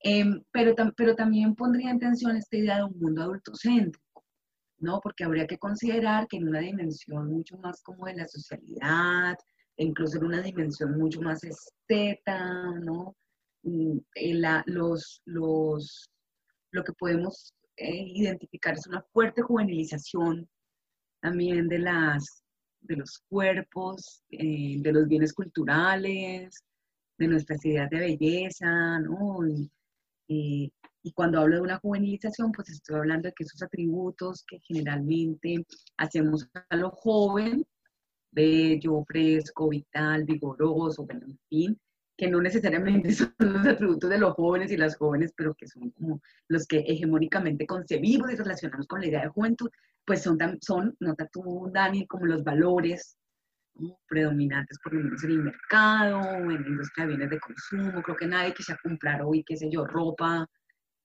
Em, 0.00 0.42
pero, 0.50 0.74
pero 0.96 1.14
también 1.14 1.54
pondría 1.54 1.90
en 1.90 1.98
tensión 1.98 2.36
esta 2.36 2.56
idea 2.56 2.76
de 2.78 2.84
un 2.84 2.98
mundo 2.98 3.22
adultocéntrico, 3.22 4.13
¿no? 4.84 5.00
Porque 5.00 5.24
habría 5.24 5.46
que 5.46 5.58
considerar 5.58 6.28
que 6.28 6.36
en 6.36 6.48
una 6.48 6.60
dimensión 6.60 7.28
mucho 7.30 7.56
más 7.58 7.82
como 7.82 8.06
de 8.06 8.16
la 8.16 8.28
socialidad, 8.28 9.36
e 9.76 9.84
incluso 9.84 10.18
en 10.18 10.24
una 10.26 10.42
dimensión 10.42 10.96
mucho 10.98 11.20
más 11.20 11.42
esteta, 11.42 12.70
¿no? 12.80 13.16
Mm, 13.62 13.98
la, 14.34 14.62
los, 14.66 15.22
los, 15.24 16.10
lo 16.70 16.84
que 16.84 16.92
podemos 16.92 17.54
eh, 17.76 18.04
identificar 18.14 18.74
es 18.74 18.86
una 18.86 19.02
fuerte 19.12 19.42
juvenilización 19.42 20.48
también 21.20 21.68
de, 21.68 21.78
las, 21.78 22.42
de 22.82 22.96
los 22.96 23.18
cuerpos, 23.28 24.22
eh, 24.30 24.76
de 24.80 24.92
los 24.92 25.08
bienes 25.08 25.32
culturales, 25.32 26.62
de 27.18 27.28
nuestras 27.28 27.64
ideas 27.64 27.88
de 27.90 27.98
belleza, 27.98 28.98
¿no? 29.00 29.38
Cuando 31.12 31.40
hablo 31.40 31.56
de 31.56 31.62
una 31.62 31.78
juvenilización, 31.78 32.52
pues 32.52 32.70
estoy 32.70 32.96
hablando 32.96 33.28
de 33.28 33.34
que 33.34 33.44
esos 33.44 33.62
atributos 33.62 34.44
que 34.46 34.58
generalmente 34.60 35.66
hacemos 35.98 36.48
a 36.70 36.76
lo 36.76 36.90
joven, 36.90 37.66
bello, 38.32 39.04
fresco, 39.06 39.68
vital, 39.68 40.24
vigoroso, 40.24 41.04
bueno, 41.04 41.26
en 41.26 41.38
fin, 41.48 41.80
que 42.16 42.28
no 42.28 42.40
necesariamente 42.40 43.12
son 43.12 43.34
los 43.38 43.66
atributos 43.66 44.10
de 44.10 44.18
los 44.18 44.34
jóvenes 44.34 44.72
y 44.72 44.76
las 44.76 44.96
jóvenes, 44.96 45.32
pero 45.36 45.54
que 45.54 45.68
son 45.68 45.90
como 45.90 46.20
los 46.48 46.66
que 46.66 46.78
hegemónicamente 46.78 47.66
concebimos 47.66 48.32
y 48.32 48.36
relacionamos 48.36 48.86
con 48.86 49.00
la 49.00 49.06
idea 49.06 49.22
de 49.22 49.28
juventud, 49.28 49.70
pues 50.04 50.22
son, 50.22 50.38
son 50.60 50.96
nota 51.00 51.26
tú, 51.26 51.70
Dani, 51.72 52.06
como 52.06 52.26
los 52.26 52.42
valores 52.44 53.16
predominantes 54.06 54.78
por 54.82 54.94
lo 54.94 55.02
menos 55.02 55.24
en 55.24 55.30
el 55.30 55.42
mercado, 55.42 56.20
en 56.22 56.62
la 56.62 56.68
industria 56.68 57.04
de 57.04 57.08
bienes 57.08 57.30
de 57.30 57.40
consumo. 57.40 58.02
Creo 58.02 58.16
que 58.16 58.26
nadie 58.26 58.54
quisiera 58.54 58.80
comprar 58.82 59.22
hoy, 59.22 59.42
qué 59.44 59.56
sé 59.56 59.68
yo, 59.70 59.84
ropa 59.84 60.48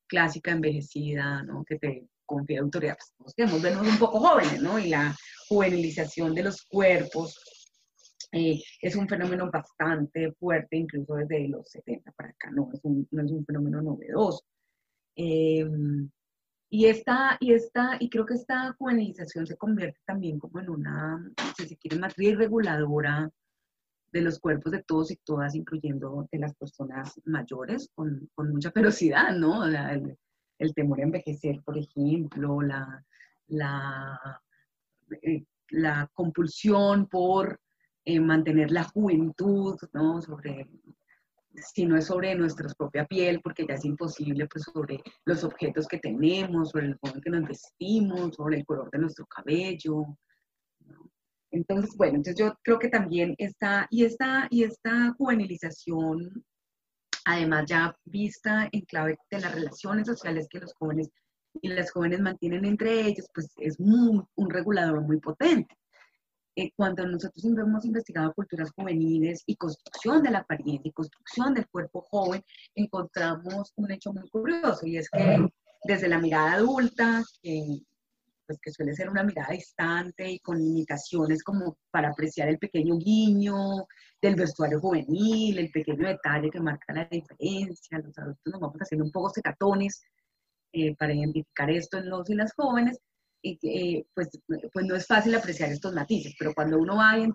clásica 0.09 0.51
envejecida, 0.51 1.43
¿no? 1.43 1.63
Que 1.63 1.77
te 1.77 2.07
confía 2.25 2.59
autoridad. 2.59 2.97
Pues 3.17 3.33
queremos 3.33 3.61
vernos 3.61 3.87
un 3.87 3.97
poco 3.97 4.19
jóvenes, 4.19 4.61
¿no? 4.61 4.77
Y 4.77 4.89
la 4.89 5.15
juvenilización 5.47 6.35
de 6.35 6.43
los 6.43 6.63
cuerpos 6.63 7.39
eh, 8.31 8.61
es 8.81 8.95
un 8.95 9.07
fenómeno 9.07 9.49
bastante 9.51 10.31
fuerte, 10.33 10.77
incluso 10.77 11.15
desde 11.15 11.47
los 11.47 11.69
70 11.69 12.11
para 12.11 12.29
acá, 12.29 12.51
no 12.51 12.69
es 12.73 12.79
un, 12.83 13.07
no 13.11 13.23
es 13.23 13.31
un 13.31 13.45
fenómeno 13.45 13.81
novedoso. 13.81 14.43
Eh, 15.15 15.65
y 16.71 16.85
esta, 16.85 17.37
y 17.39 17.53
esta, 17.53 17.97
y 17.99 18.09
creo 18.09 18.25
que 18.25 18.35
esta 18.35 18.73
juvenilización 18.73 19.47
se 19.47 19.57
convierte 19.57 19.99
también 20.05 20.37
como 20.37 20.59
en 20.59 20.69
una, 20.69 21.31
si 21.57 21.67
se 21.67 21.77
quiere, 21.77 21.97
matriz 21.97 22.37
reguladora 22.37 23.29
de 24.11 24.21
los 24.21 24.39
cuerpos 24.39 24.71
de 24.71 24.83
todos 24.83 25.11
y 25.11 25.17
todas, 25.17 25.55
incluyendo 25.55 26.27
de 26.31 26.39
las 26.39 26.55
personas 26.55 27.19
mayores, 27.25 27.89
con, 27.95 28.29
mucha 28.35 28.71
ferocidad, 28.71 29.35
¿no? 29.35 29.65
el, 29.65 30.73
temor 30.73 30.99
a 30.99 31.03
envejecer, 31.03 31.61
por 31.63 31.77
ejemplo, 31.77 32.61
la, 32.61 33.05
la, 33.47 34.41
eh, 35.21 35.43
compulsión 36.13 37.07
por 37.07 37.59
eh, 38.05 38.19
mantener 38.19 38.71
la 38.71 38.83
juventud, 38.83 39.77
¿no? 39.93 40.21
Sobre 40.21 40.67
si 41.55 41.85
no 41.85 41.97
es 41.97 42.05
sobre 42.05 42.35
nuestra 42.35 42.69
propia 42.77 43.05
piel, 43.05 43.41
porque 43.41 43.65
ya 43.67 43.75
es 43.75 43.85
imposible, 43.85 44.47
pues 44.47 44.65
sobre 44.65 45.01
los 45.25 45.43
objetos 45.43 45.87
que 45.87 45.99
tenemos, 45.99 46.69
sobre 46.69 46.87
el 46.87 46.97
modo 47.01 47.21
que 47.21 47.29
nos 47.29 47.47
vestimos, 47.47 48.35
sobre 48.35 48.57
el 48.57 48.65
color 48.65 48.89
de 48.91 48.99
nuestro 48.99 49.25
cabello. 49.25 50.17
Entonces, 51.51 51.95
bueno, 51.97 52.17
entonces 52.17 52.39
yo 52.39 52.53
creo 52.63 52.79
que 52.79 52.89
también 52.89 53.35
está, 53.37 53.87
y 53.89 54.03
esta, 54.03 54.47
y 54.49 54.63
esta 54.63 55.13
juvenilización, 55.17 56.45
además 57.25 57.65
ya 57.67 57.95
vista 58.05 58.69
en 58.71 58.81
clave 58.81 59.17
de 59.31 59.39
las 59.39 59.53
relaciones 59.53 60.07
sociales 60.07 60.47
que 60.49 60.59
los 60.59 60.73
jóvenes 60.73 61.09
y 61.61 61.69
las 61.69 61.91
jóvenes 61.91 62.19
mantienen 62.19 62.65
entre 62.65 63.01
ellos, 63.01 63.27
pues 63.33 63.51
es 63.57 63.77
un 63.79 64.27
regulador 64.49 65.01
muy 65.01 65.19
potente. 65.19 65.75
Eh, 66.55 66.71
cuando 66.75 67.07
nosotros 67.07 67.45
hemos 67.45 67.85
investigado 67.85 68.33
culturas 68.33 68.71
juveniles 68.71 69.43
y 69.45 69.55
construcción 69.55 70.21
de 70.21 70.31
la 70.31 70.39
apariencia 70.39 70.89
y 70.89 70.91
construcción 70.91 71.53
del 71.53 71.67
cuerpo 71.69 72.01
joven, 72.11 72.43
encontramos 72.75 73.71
un 73.77 73.91
hecho 73.91 74.11
muy 74.11 74.27
curioso 74.29 74.85
y 74.85 74.97
es 74.97 75.09
que 75.09 75.47
desde 75.85 76.09
la 76.09 76.19
mirada 76.19 76.53
adulta, 76.53 77.23
pues 78.49 78.59
que 78.63 78.71
suele 78.71 78.95
ser 78.95 79.07
una 79.11 79.21
mirada 79.21 79.53
distante 79.53 80.27
y 80.27 80.39
con 80.39 80.57
limitaciones 80.57 81.43
como 81.43 81.77
para 81.91 82.09
apreciar 82.09 82.49
el 82.49 82.57
pequeño 82.57 82.97
guiño 82.97 83.85
del 84.19 84.35
vestuario 84.35 84.79
juvenil, 84.79 85.59
el 85.59 85.69
pequeño 85.69 86.07
detalle 86.07 86.49
que 86.49 86.59
marca 86.59 86.91
la 86.91 87.05
diferencia, 87.05 87.99
los 87.99 88.17
adultos 88.17 88.51
nos 88.51 88.59
vamos 88.59 88.77
haciendo 88.79 89.05
un 89.05 89.11
poco 89.11 89.29
secatones 89.29 90.01
eh, 90.73 90.95
para 90.95 91.13
identificar 91.13 91.69
esto 91.69 91.99
en 91.99 92.09
los 92.09 92.27
y 92.27 92.33
las 92.33 92.51
jóvenes, 92.55 92.97
y 93.43 93.59
eh, 93.61 94.07
pues, 94.15 94.29
pues 94.73 94.85
no 94.87 94.95
es 94.95 95.05
fácil 95.05 95.35
apreciar 95.35 95.69
estos 95.69 95.93
matices, 95.93 96.33
pero 96.39 96.51
cuando 96.55 96.79
uno 96.79 96.95
va 96.95 97.19
y, 97.19 97.31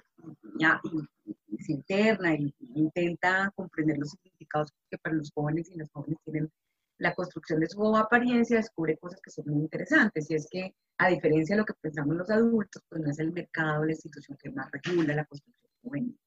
se 1.64 1.72
interna 1.74 2.34
y, 2.34 2.52
intenta 2.74 3.52
comprender 3.54 3.98
los 3.98 4.10
significados 4.10 4.72
que 4.90 4.98
para 4.98 5.14
los 5.14 5.30
jóvenes 5.32 5.70
y 5.70 5.78
las 5.78 5.92
jóvenes 5.92 6.18
tienen 6.24 6.50
la 6.98 7.14
construcción 7.14 7.60
de 7.60 7.68
su 7.68 7.96
apariencia, 7.96 8.56
descubre 8.56 8.96
cosas 8.98 9.20
que 9.20 9.30
son 9.30 9.46
muy 9.48 9.62
interesantes. 9.62 10.30
Y 10.30 10.34
es 10.34 10.48
que, 10.50 10.74
a 10.98 11.08
diferencia 11.08 11.56
de 11.56 11.60
lo 11.60 11.66
que 11.66 11.74
pensamos 11.80 12.16
los 12.16 12.30
adultos, 12.30 12.82
pues 12.88 13.02
no 13.02 13.10
es 13.10 13.18
el 13.18 13.32
mercado 13.32 13.84
la 13.84 13.92
institución 13.92 14.38
que 14.40 14.50
más 14.50 14.70
regula 14.70 15.14
la 15.14 15.24
construcción 15.24 15.70
juvenil 15.82 16.18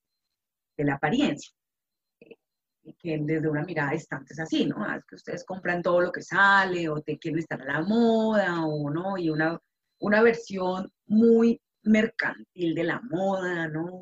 de 0.78 0.84
la 0.84 0.96
apariencia. 0.96 1.52
Eh, 2.20 2.36
que 3.00 3.20
desde 3.22 3.50
una 3.50 3.64
mirada 3.64 3.92
distante 3.92 4.34
es 4.34 4.40
así, 4.40 4.66
¿no? 4.66 4.78
Ah, 4.80 4.98
es 4.98 5.06
que 5.06 5.16
ustedes 5.16 5.46
compran 5.46 5.82
todo 5.82 6.02
lo 6.02 6.12
que 6.12 6.22
sale, 6.22 6.90
o 6.90 7.02
te 7.02 7.18
quieren 7.18 7.40
estar 7.40 7.62
a 7.62 7.66
la 7.66 7.82
moda, 7.82 8.66
o 8.66 8.90
no, 8.90 9.18
y 9.18 9.30
una 9.30 9.60
una 10.00 10.22
versión 10.22 10.92
muy 11.08 11.62
mercantil 11.84 12.76
de 12.76 12.84
la 12.84 13.02
moda, 13.02 13.68
¿no? 13.68 14.02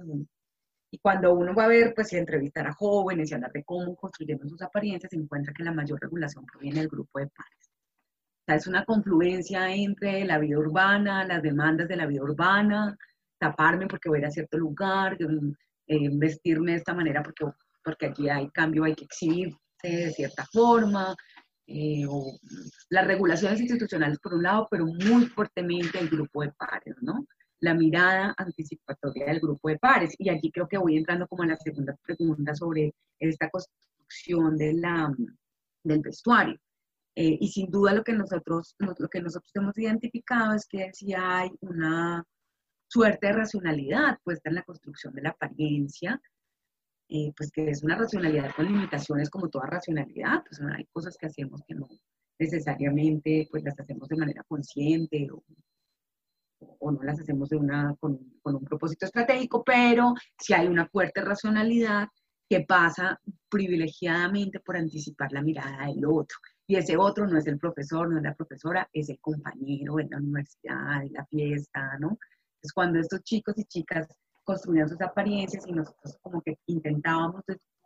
Y 0.96 1.00
cuando 1.00 1.34
uno 1.34 1.54
va 1.54 1.66
a 1.66 1.68
ver, 1.68 1.94
pues, 1.94 2.14
y 2.14 2.16
entrevistar 2.16 2.66
a 2.68 2.74
jóvenes 2.74 3.30
y 3.30 3.34
hablar 3.34 3.52
de 3.52 3.66
cómo 3.66 3.98
construyeron 3.98 4.48
sus 4.50 4.62
apariencias, 4.62 5.10
se 5.10 5.18
encuentra 5.18 5.54
que 5.54 5.62
la 5.62 5.74
mayor 5.74 6.00
regulación 6.00 6.46
proviene 6.46 6.80
del 6.80 6.88
grupo 6.88 7.20
de 7.20 7.28
pares. 7.28 7.70
O 7.70 8.46
sea, 8.46 8.56
es 8.56 8.66
una 8.66 8.86
confluencia 8.86 9.76
entre 9.76 10.24
la 10.24 10.40
vida 10.40 10.58
urbana, 10.58 11.26
las 11.26 11.44
demandas 11.44 11.90
de 11.90 11.98
la 11.98 12.06
vida 12.06 12.24
urbana, 12.24 12.98
taparme 13.38 13.88
porque 13.88 14.08
voy 14.08 14.20
a 14.20 14.22
ir 14.22 14.26
a 14.28 14.32
cierto 14.32 14.58
lugar, 14.58 15.18
eh, 15.20 16.10
vestirme 16.14 16.72
de 16.72 16.78
esta 16.78 16.94
manera 16.94 17.22
porque, 17.22 17.44
porque 17.84 18.06
aquí 18.06 18.30
hay 18.30 18.48
cambio, 18.52 18.86
hay 18.86 18.96
que 18.96 19.04
exhibirse 19.04 19.58
de 19.84 20.12
cierta 20.12 20.46
forma, 20.46 21.14
eh, 21.68 22.06
o 22.08 22.40
las 22.90 23.06
regulaciones 23.06 23.60
institucionales 23.60 24.18
por 24.20 24.34
un 24.34 24.44
lado, 24.44 24.66
pero 24.72 24.86
muy 24.86 25.26
fuertemente 25.26 26.00
el 26.00 26.08
grupo 26.08 26.42
de 26.42 26.54
pares, 26.54 26.96
¿no? 27.02 27.28
La 27.66 27.74
mirada 27.74 28.36
anticipatoria 28.38 29.26
del 29.26 29.40
grupo 29.40 29.70
de 29.70 29.80
pares. 29.80 30.14
Y 30.20 30.30
aquí 30.30 30.52
creo 30.52 30.68
que 30.68 30.78
voy 30.78 30.98
entrando 30.98 31.28
como 31.28 31.42
a 31.42 31.48
la 31.48 31.58
segunda 31.58 31.96
pregunta 32.04 32.54
sobre 32.54 32.94
esta 33.20 33.50
construcción 33.50 34.56
de 34.56 34.74
la, 34.74 35.12
del 35.84 36.02
vestuario. 36.02 36.60
Eh, 37.16 37.38
y 37.42 37.48
sin 37.48 37.72
duda 37.72 37.94
lo 37.94 38.04
que, 38.04 38.14
nosotros, 38.14 38.76
lo 38.78 39.10
que 39.10 39.22
nosotros 39.22 39.52
hemos 39.56 39.76
identificado 39.80 40.54
es 40.54 40.68
que 40.68 40.92
si 40.94 41.14
hay 41.16 41.50
una 41.62 42.24
suerte 42.88 43.28
de 43.28 43.34
racionalidad 43.34 44.20
puesta 44.24 44.50
en 44.50 44.56
la 44.56 44.64
construcción 44.64 45.16
de 45.16 45.24
la 45.24 45.30
apariencia, 45.32 46.22
eh, 47.10 47.34
pues 47.36 47.52
que 47.52 47.72
es 47.72 47.84
una 47.84 47.98
racionalidad 47.98 48.54
con 48.56 48.66
limitaciones 48.66 49.32
como 49.32 49.50
toda 49.50 49.66
racionalidad, 49.66 50.44
pues 50.48 50.62
hay 50.62 50.86
cosas 50.94 51.18
que 51.18 51.26
hacemos 51.26 51.62
que 51.68 51.74
no 51.74 51.88
necesariamente 52.38 53.48
pues 53.50 53.64
las 53.64 53.80
hacemos 53.80 54.08
de 54.10 54.18
manera 54.18 54.44
consciente 54.48 55.28
o, 55.32 55.44
o 56.60 56.92
no 56.92 57.04
las 57.04 57.20
hacemos 57.20 57.50
de 57.50 57.58
una, 57.58 57.96
con, 58.00 58.20
con, 58.42 58.56
un 58.56 58.64
propósito 58.64 59.06
estratégico, 59.06 59.64
pero 59.64 60.14
si 60.40 60.54
hay 60.54 60.68
una 60.68 60.88
fuerte 60.88 61.22
racionalidad 61.22 62.08
que 62.50 62.62
pasa 62.62 63.20
privilegiadamente 63.50 64.60
por 64.60 64.78
anticipar 64.78 65.32
la 65.32 65.42
mirada 65.42 65.88
del 65.88 66.06
otro. 66.06 66.38
Y 66.68 66.76
ese 66.76 66.98
otro 66.98 67.28
no 67.28 67.38
es 67.38 67.48
el 67.48 67.58
profesor, 67.58 68.10
no 68.10 68.18
es 68.18 68.24
la 68.24 68.36
profesora, 68.36 68.88
es 68.94 69.10
el 69.10 69.20
compañero 69.20 70.00
en 70.00 70.10
la 70.10 70.18
universidad, 70.18 71.04
en 71.04 71.14
la 71.14 71.26
fiesta, 71.26 71.98
¿no? 72.00 72.18
Es 72.62 72.72
cuando 72.72 73.00
estos 73.00 73.22
chicos 73.24 73.56
y 73.58 73.66
chicas 73.66 74.08
construían 74.44 74.90
sus 74.90 75.02
apariencias 75.02 75.66
y 75.68 75.74
nosotros 75.74 76.18
como 76.22 76.42
que 76.42 76.60
intentábamos 76.68 77.44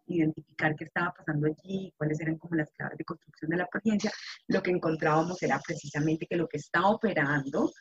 identificar 0.07 0.75
qué 0.75 0.85
estaba 0.85 1.13
pasando 1.15 1.47
allí, 1.47 1.93
cuáles 1.97 2.19
eran 2.19 2.37
como 2.37 2.55
las 2.55 2.69
claves 2.71 2.97
de 2.97 3.05
construcción 3.05 3.51
de 3.51 3.57
la 3.57 3.63
apariencia, 3.65 4.11
lo 4.47 4.61
que 4.61 4.71
encontrábamos 4.71 5.41
era 5.43 5.59
precisamente 5.59 6.25
que 6.27 6.35
lo 6.35 6.47
que 6.47 6.57
estaba 6.57 6.89
operando 6.89 7.71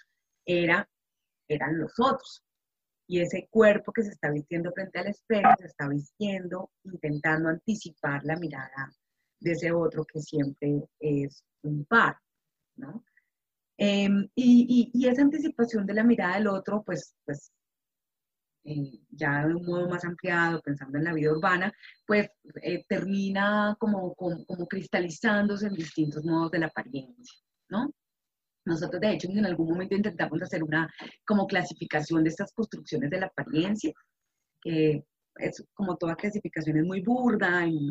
era, 0.49 0.89
eran 1.47 1.79
los 1.79 1.93
otros. 2.01 2.43
Y 3.07 3.21
ese 3.21 3.49
cuerpo 3.51 3.93
que 3.93 4.03
se 4.03 4.11
está 4.11 4.31
vistiendo 4.31 4.73
frente 4.73 4.99
al 4.99 5.09
espejo 5.09 5.51
se 5.59 5.67
está 5.67 5.89
vistiendo 5.89 6.71
intentando 6.85 7.49
anticipar 7.49 8.25
la 8.25 8.37
mirada 8.37 8.91
de 9.41 9.53
ese 9.53 9.71
otro 9.73 10.05
que 10.05 10.21
siempre 10.21 10.83
es 10.99 11.45
un 11.63 11.85
par. 11.85 12.19
Em, 13.77 14.29
y, 14.35 15.07
esa 15.07 15.23
anticipación 15.23 15.87
de 15.87 15.95
la 15.95 16.05
mirada 16.05 16.37
del 16.37 16.49
otro, 16.49 16.83
pues, 16.85 17.15
pues 17.25 17.53
eh, 18.65 19.01
ya 19.11 19.47
de 19.47 19.55
un 19.55 19.65
modo 19.65 19.89
más 19.89 20.05
ampliado, 20.05 20.61
pensando 20.61 20.99
en 20.99 21.05
la 21.05 21.15
vida 21.15 21.33
urbana, 21.33 21.73
pues 22.07 22.29
eh, 22.63 22.85
termina 22.89 23.77
como, 23.79 24.15
como, 24.15 24.45
como, 24.45 24.67
cristalizándose 24.67 25.69
en 25.69 25.75
distintos 25.75 26.25
modos 26.25 26.51
de 26.51 26.59
la 26.59 26.67
apariencia, 26.67 27.39
¿no? 27.69 27.93
Nosotros, 28.69 29.01
de 29.01 29.13
hecho, 29.13 29.29
en 29.31 29.47
algún 29.47 29.71
momento 29.71 29.97
intentamos 29.97 30.43
hacer 30.43 30.63
una 30.63 30.93
como 31.27 31.47
clasificación 31.47 32.23
de 32.23 32.29
estas 32.29 32.53
construcciones 32.53 33.11
de 33.11 33.21
la 33.21 33.27
apariencia, 33.27 33.93
que 34.61 35.03
es 35.37 35.65
como 35.73 35.97
toda 35.97 36.17
clasificación 36.17 36.77
es 36.77 36.85
muy 36.85 37.01
burda 37.01 37.67
y, 37.67 37.91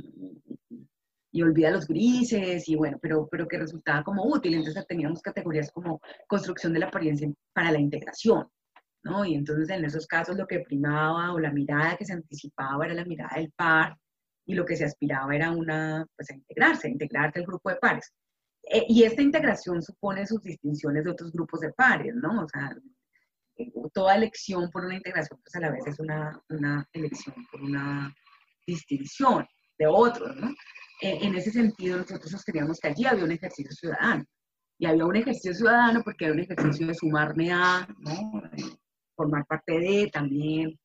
y, 1.32 1.42
olvida 1.42 1.72
los 1.72 1.88
grises, 1.88 2.70
y 2.70 2.76
bueno, 2.76 3.00
pero, 3.02 3.28
pero 3.32 3.48
que 3.48 3.58
resultaba 3.58 4.04
como 4.04 4.24
útil. 4.26 4.54
Entonces 4.54 4.86
teníamos 4.86 5.22
categorías 5.22 5.72
como 5.72 6.00
construcción 6.28 6.74
de 6.74 6.80
la 6.80 6.88
apariencia 6.88 7.28
para 7.54 7.72
la 7.72 7.80
integración, 7.80 8.48
¿no? 9.04 9.26
Y 9.26 9.34
entonces 9.34 9.70
en 9.70 9.84
esos 9.84 10.06
casos 10.06 10.38
lo 10.38 10.46
que 10.46 10.60
primaba 10.60 11.34
o 11.34 11.40
la 11.40 11.52
mirada 11.52 11.98
que 11.98 12.06
se 12.06 12.14
anticipaba 12.14 12.86
era 12.86 12.94
la 12.94 13.06
mirada 13.06 13.36
del 13.36 13.52
par 13.56 13.98
y 14.46 14.54
lo 14.54 14.64
que 14.66 14.76
se 14.76 14.86
aspiraba 14.86 15.36
era 15.36 15.52
una, 15.52 16.06
pues 16.16 16.30
a 16.30 16.36
integrarse, 16.36 16.88
a 16.88 16.92
integrarse 16.92 17.40
al 17.40 17.46
grupo 17.46 17.70
de 17.70 17.78
pares. 17.78 18.14
Eh, 18.70 18.86
y 18.90 19.04
esta 19.04 19.22
integración 19.22 19.82
supone 19.82 20.26
sus 20.28 20.42
distinciones 20.42 21.04
de 21.04 21.12
otros 21.12 21.32
grupos 21.32 21.62
de 21.62 21.72
pares, 21.72 22.14
¿no? 22.16 22.44
O 22.44 22.50
sea, 22.50 22.76
eh, 23.58 23.72
toda 23.94 24.16
elección 24.16 24.70
por 24.72 24.86
una 24.86 24.96
integración, 24.96 25.40
pues 25.42 25.56
a 25.56 25.62
la 25.62 25.72
vez 25.72 25.88
es 25.88 26.00
una, 26.00 26.42
una 26.50 26.88
elección 26.92 27.36
por 27.50 27.62
una 27.62 28.14
distinción 28.66 29.48
de 29.80 29.88
otros, 29.88 30.36
¿no? 30.36 30.50
Eh, 31.02 31.20
en 31.22 31.36
ese 31.36 31.52
sentido, 31.52 31.98
nosotros 31.98 32.30
sosteníamos 32.30 32.80
que 32.80 32.90
allí 32.90 33.06
había 33.06 33.24
un 33.24 33.32
ejercicio 33.32 33.72
ciudadano. 33.72 34.26
Y 34.80 34.86
había 34.86 35.06
un 35.06 35.16
ejercicio 35.16 35.54
ciudadano 35.54 36.04
porque 36.04 36.26
había 36.26 36.36
un 36.36 36.52
ejercicio 36.52 36.88
de 36.88 36.94
sumarme 36.94 37.52
a, 37.52 37.88
¿no? 38.00 38.44
formar 39.16 39.44
parte 39.48 39.80
de 39.80 40.10
también, 40.14 40.78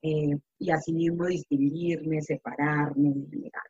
y 0.00 0.70
asimismo 0.70 1.26
distinguirme, 1.26 2.22
separarme, 2.22 3.12
negar 3.28 3.64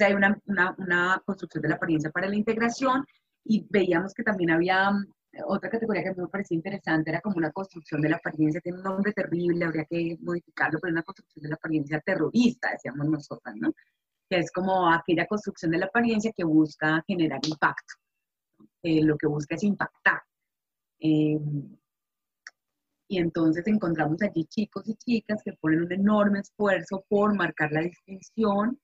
sea, 0.00 0.08
hay 0.08 0.14
una, 0.14 0.38
una, 0.46 0.74
una, 0.78 1.22
construcción 1.24 1.62
de 1.62 1.68
la 1.68 1.74
apariencia 1.76 2.10
para 2.10 2.28
la 2.28 2.36
integración 2.36 3.04
y 3.44 3.66
veíamos 3.70 4.14
que 4.14 4.22
también 4.22 4.50
había 4.50 4.90
mm, 4.90 5.06
otra 5.46 5.70
categoría 5.70 6.02
que 6.02 6.14
me 6.14 6.28
parecía 6.28 6.56
interesante, 6.56 7.10
era 7.10 7.20
como 7.20 7.36
una 7.36 7.52
construcción 7.52 8.00
de 8.00 8.08
la 8.08 8.16
apariencia, 8.16 8.60
tiene 8.60 8.78
un 8.78 8.84
nombre 8.84 9.12
terrible, 9.12 9.64
habría 9.64 9.84
que 9.84 10.16
modificarlo, 10.20 10.78
pero 10.80 10.92
una 10.92 11.02
construcción 11.02 11.42
de 11.44 11.48
la 11.50 11.54
apariencia 11.56 12.00
terrorista, 12.00 12.70
decíamos 12.72 13.06
nosotras, 13.06 13.54
¿no? 13.56 13.72
Que 14.28 14.38
es 14.38 14.50
como 14.52 14.90
aquella 14.90 15.26
construcción 15.26 15.70
de 15.72 15.78
la 15.78 15.86
apariencia 15.86 16.32
que 16.36 16.44
busca 16.44 17.02
generar 17.06 17.40
impacto, 17.46 17.94
eh, 18.82 19.02
lo 19.02 19.16
que 19.16 19.26
busca 19.26 19.54
es 19.54 19.62
impactar. 19.64 20.20
Eh, 21.00 21.38
y 23.08 23.18
entonces 23.18 23.66
encontramos 23.66 24.22
allí 24.22 24.44
chicos 24.44 24.88
y 24.88 24.94
chicas 24.94 25.42
que 25.44 25.52
ponen 25.54 25.82
un 25.82 25.92
enorme 25.92 26.40
esfuerzo 26.40 27.04
por 27.08 27.34
marcar 27.36 27.72
la 27.72 27.80
distinción 27.80 28.78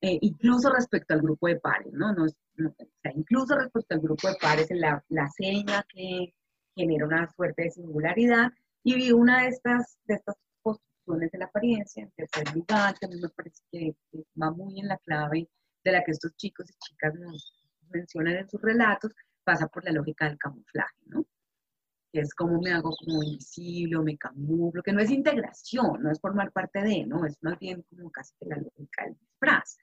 eh, 0.00 0.18
incluso 0.20 0.70
respecto 0.70 1.14
al 1.14 1.22
grupo 1.22 1.48
de 1.48 1.58
pares, 1.58 1.92
¿no? 1.92 2.10
o 2.12 2.28
sea, 3.02 3.12
incluso 3.14 3.56
respecto 3.56 3.94
al 3.94 4.00
grupo 4.00 4.28
de 4.28 4.36
pares, 4.40 4.68
la, 4.70 5.02
la 5.08 5.28
seña 5.28 5.84
que 5.88 6.34
genera 6.74 7.06
una 7.06 7.30
suerte 7.32 7.62
de 7.62 7.70
singularidad, 7.70 8.50
y 8.82 8.94
vi 8.94 9.10
una 9.10 9.42
de 9.42 9.48
estas, 9.48 9.98
de 10.04 10.14
estas 10.14 10.36
construcciones 10.62 11.32
de 11.32 11.38
la 11.38 11.46
apariencia, 11.46 12.02
en 12.04 12.10
tercer 12.12 12.54
lugar, 12.54 12.94
que 12.98 13.06
a 13.06 13.08
mí 13.08 13.16
me 13.20 13.28
parece 13.30 13.62
que, 13.72 13.96
va 14.40 14.50
muy 14.52 14.78
en 14.78 14.88
la 14.88 14.98
clave 14.98 15.48
de 15.82 15.92
la 15.92 16.04
que 16.04 16.12
estos 16.12 16.36
chicos 16.36 16.70
y 16.70 16.74
chicas 16.86 17.14
nos 17.14 17.52
mencionan 17.90 18.36
en 18.36 18.48
sus 18.48 18.60
relatos, 18.60 19.12
pasa 19.42 19.66
por 19.66 19.84
la 19.84 19.92
lógica 19.92 20.28
del 20.28 20.38
camuflaje, 20.38 20.94
¿no? 21.06 21.24
Que 22.16 22.22
es 22.22 22.34
como 22.34 22.58
me 22.62 22.72
hago 22.72 22.96
como 22.96 23.22
invisible 23.22 23.98
me 23.98 24.16
camuflo, 24.16 24.82
que 24.82 24.94
no 24.94 25.00
es 25.00 25.10
integración, 25.10 26.02
no 26.02 26.10
es 26.10 26.18
formar 26.18 26.50
parte 26.50 26.80
de, 26.80 27.04
¿no? 27.04 27.26
Es 27.26 27.36
más 27.42 27.58
bien 27.58 27.84
como 27.90 28.10
casi 28.10 28.32
que 28.40 28.46
la 28.46 28.56
lógica 28.56 29.04
del 29.04 29.18
disfraz 29.18 29.76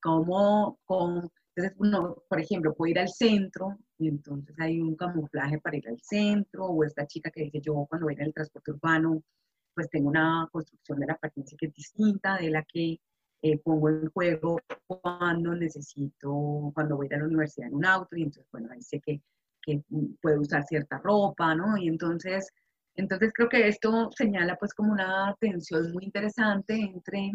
como 0.00 0.78
con, 0.86 1.30
entonces 1.54 1.76
uno, 1.76 2.22
por 2.30 2.40
ejemplo, 2.40 2.74
puede 2.74 2.92
ir 2.92 2.98
al 2.98 3.10
centro 3.10 3.76
y 3.98 4.08
entonces 4.08 4.56
hay 4.58 4.80
un 4.80 4.96
camuflaje 4.96 5.58
para 5.58 5.76
ir 5.76 5.86
al 5.86 6.00
centro, 6.00 6.64
o 6.64 6.82
esta 6.82 7.06
chica 7.06 7.30
que 7.30 7.42
dice 7.42 7.60
yo 7.60 7.86
cuando 7.90 8.06
voy 8.06 8.14
en 8.14 8.22
el 8.22 8.32
transporte 8.32 8.70
urbano, 8.70 9.22
pues 9.74 9.90
tengo 9.90 10.08
una 10.08 10.48
construcción 10.50 10.98
de 10.98 11.06
la 11.08 11.12
apariencia 11.12 11.58
que 11.60 11.66
es 11.66 11.74
distinta 11.74 12.38
de 12.38 12.48
la 12.48 12.62
que 12.62 13.00
eh, 13.42 13.58
pongo 13.58 13.90
en 13.90 14.08
juego 14.10 14.58
cuando 14.86 15.54
necesito, 15.54 16.70
cuando 16.72 16.96
voy 16.96 17.08
a 17.12 17.18
la 17.18 17.26
universidad 17.26 17.68
en 17.68 17.74
un 17.74 17.84
auto, 17.84 18.16
y 18.16 18.22
entonces, 18.22 18.50
bueno, 18.50 18.68
ahí 18.72 18.80
sé 18.80 18.98
que, 19.00 19.20
que 19.66 19.82
puedo 20.22 20.40
usar 20.40 20.64
cierta 20.64 20.98
ropa, 20.98 21.54
¿no? 21.54 21.76
Y 21.76 21.88
entonces, 21.88 22.48
entonces 22.94 23.32
creo 23.34 23.48
que 23.48 23.68
esto 23.68 24.10
señala 24.16 24.56
pues 24.56 24.72
como 24.74 24.92
una 24.92 25.34
tensión 25.40 25.92
muy 25.92 26.04
interesante 26.04 26.74
entre 26.74 27.32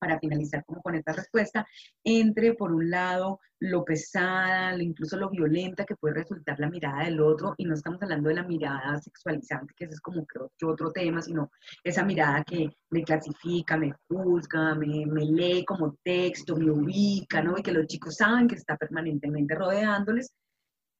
para 0.00 0.18
finalizar 0.18 0.64
como 0.64 0.80
con 0.82 0.94
esta 0.94 1.12
respuesta, 1.12 1.66
entre 2.04 2.54
por 2.54 2.72
un 2.72 2.90
lado 2.90 3.38
lo 3.60 3.84
pesada, 3.84 4.74
incluso 4.82 5.18
lo 5.18 5.28
violenta 5.28 5.84
que 5.84 5.94
puede 5.94 6.14
resultar 6.14 6.58
la 6.58 6.70
mirada 6.70 7.04
del 7.04 7.20
otro, 7.20 7.54
y 7.58 7.66
no 7.66 7.74
estamos 7.74 8.02
hablando 8.02 8.30
de 8.30 8.36
la 8.36 8.44
mirada 8.44 8.98
sexualizante, 8.98 9.74
que 9.76 9.84
ese 9.84 9.94
es 9.94 10.00
como 10.00 10.24
creo 10.24 10.50
que 10.56 10.64
otro 10.64 10.90
tema, 10.90 11.20
sino 11.20 11.50
esa 11.84 12.02
mirada 12.02 12.42
que 12.44 12.70
me 12.88 13.04
clasifica, 13.04 13.76
me 13.76 13.92
juzga, 14.08 14.74
me, 14.74 15.04
me 15.06 15.26
lee 15.26 15.64
como 15.66 15.96
texto, 16.02 16.56
me 16.56 16.70
ubica, 16.70 17.42
¿no? 17.42 17.58
Y 17.58 17.62
que 17.62 17.72
los 17.72 17.86
chicos 17.86 18.16
saben 18.16 18.48
que 18.48 18.54
está 18.54 18.76
permanentemente 18.78 19.54
rodeándoles, 19.54 20.32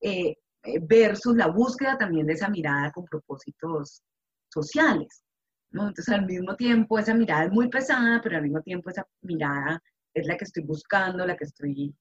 eh, 0.00 0.34
eh, 0.62 0.78
versus 0.82 1.36
la 1.36 1.48
búsqueda 1.48 1.96
también 1.96 2.26
de 2.26 2.34
esa 2.34 2.48
mirada 2.48 2.92
con 2.92 3.04
propósitos 3.06 4.02
sociales. 4.52 5.24
Entonces, 5.72 6.08
al 6.08 6.26
mismo 6.26 6.56
tiempo, 6.56 6.98
esa 6.98 7.14
mirada 7.14 7.44
es 7.44 7.52
muy 7.52 7.68
pesada, 7.68 8.20
pero 8.22 8.36
al 8.36 8.42
mismo 8.42 8.60
tiempo 8.62 8.90
esa 8.90 9.06
mirada 9.22 9.80
es 10.14 10.26
la 10.26 10.36
que 10.36 10.44
estoy 10.44 10.64
buscando, 10.64 11.24
la 11.26 11.36
que 11.36 11.44
estoy, 11.44 11.94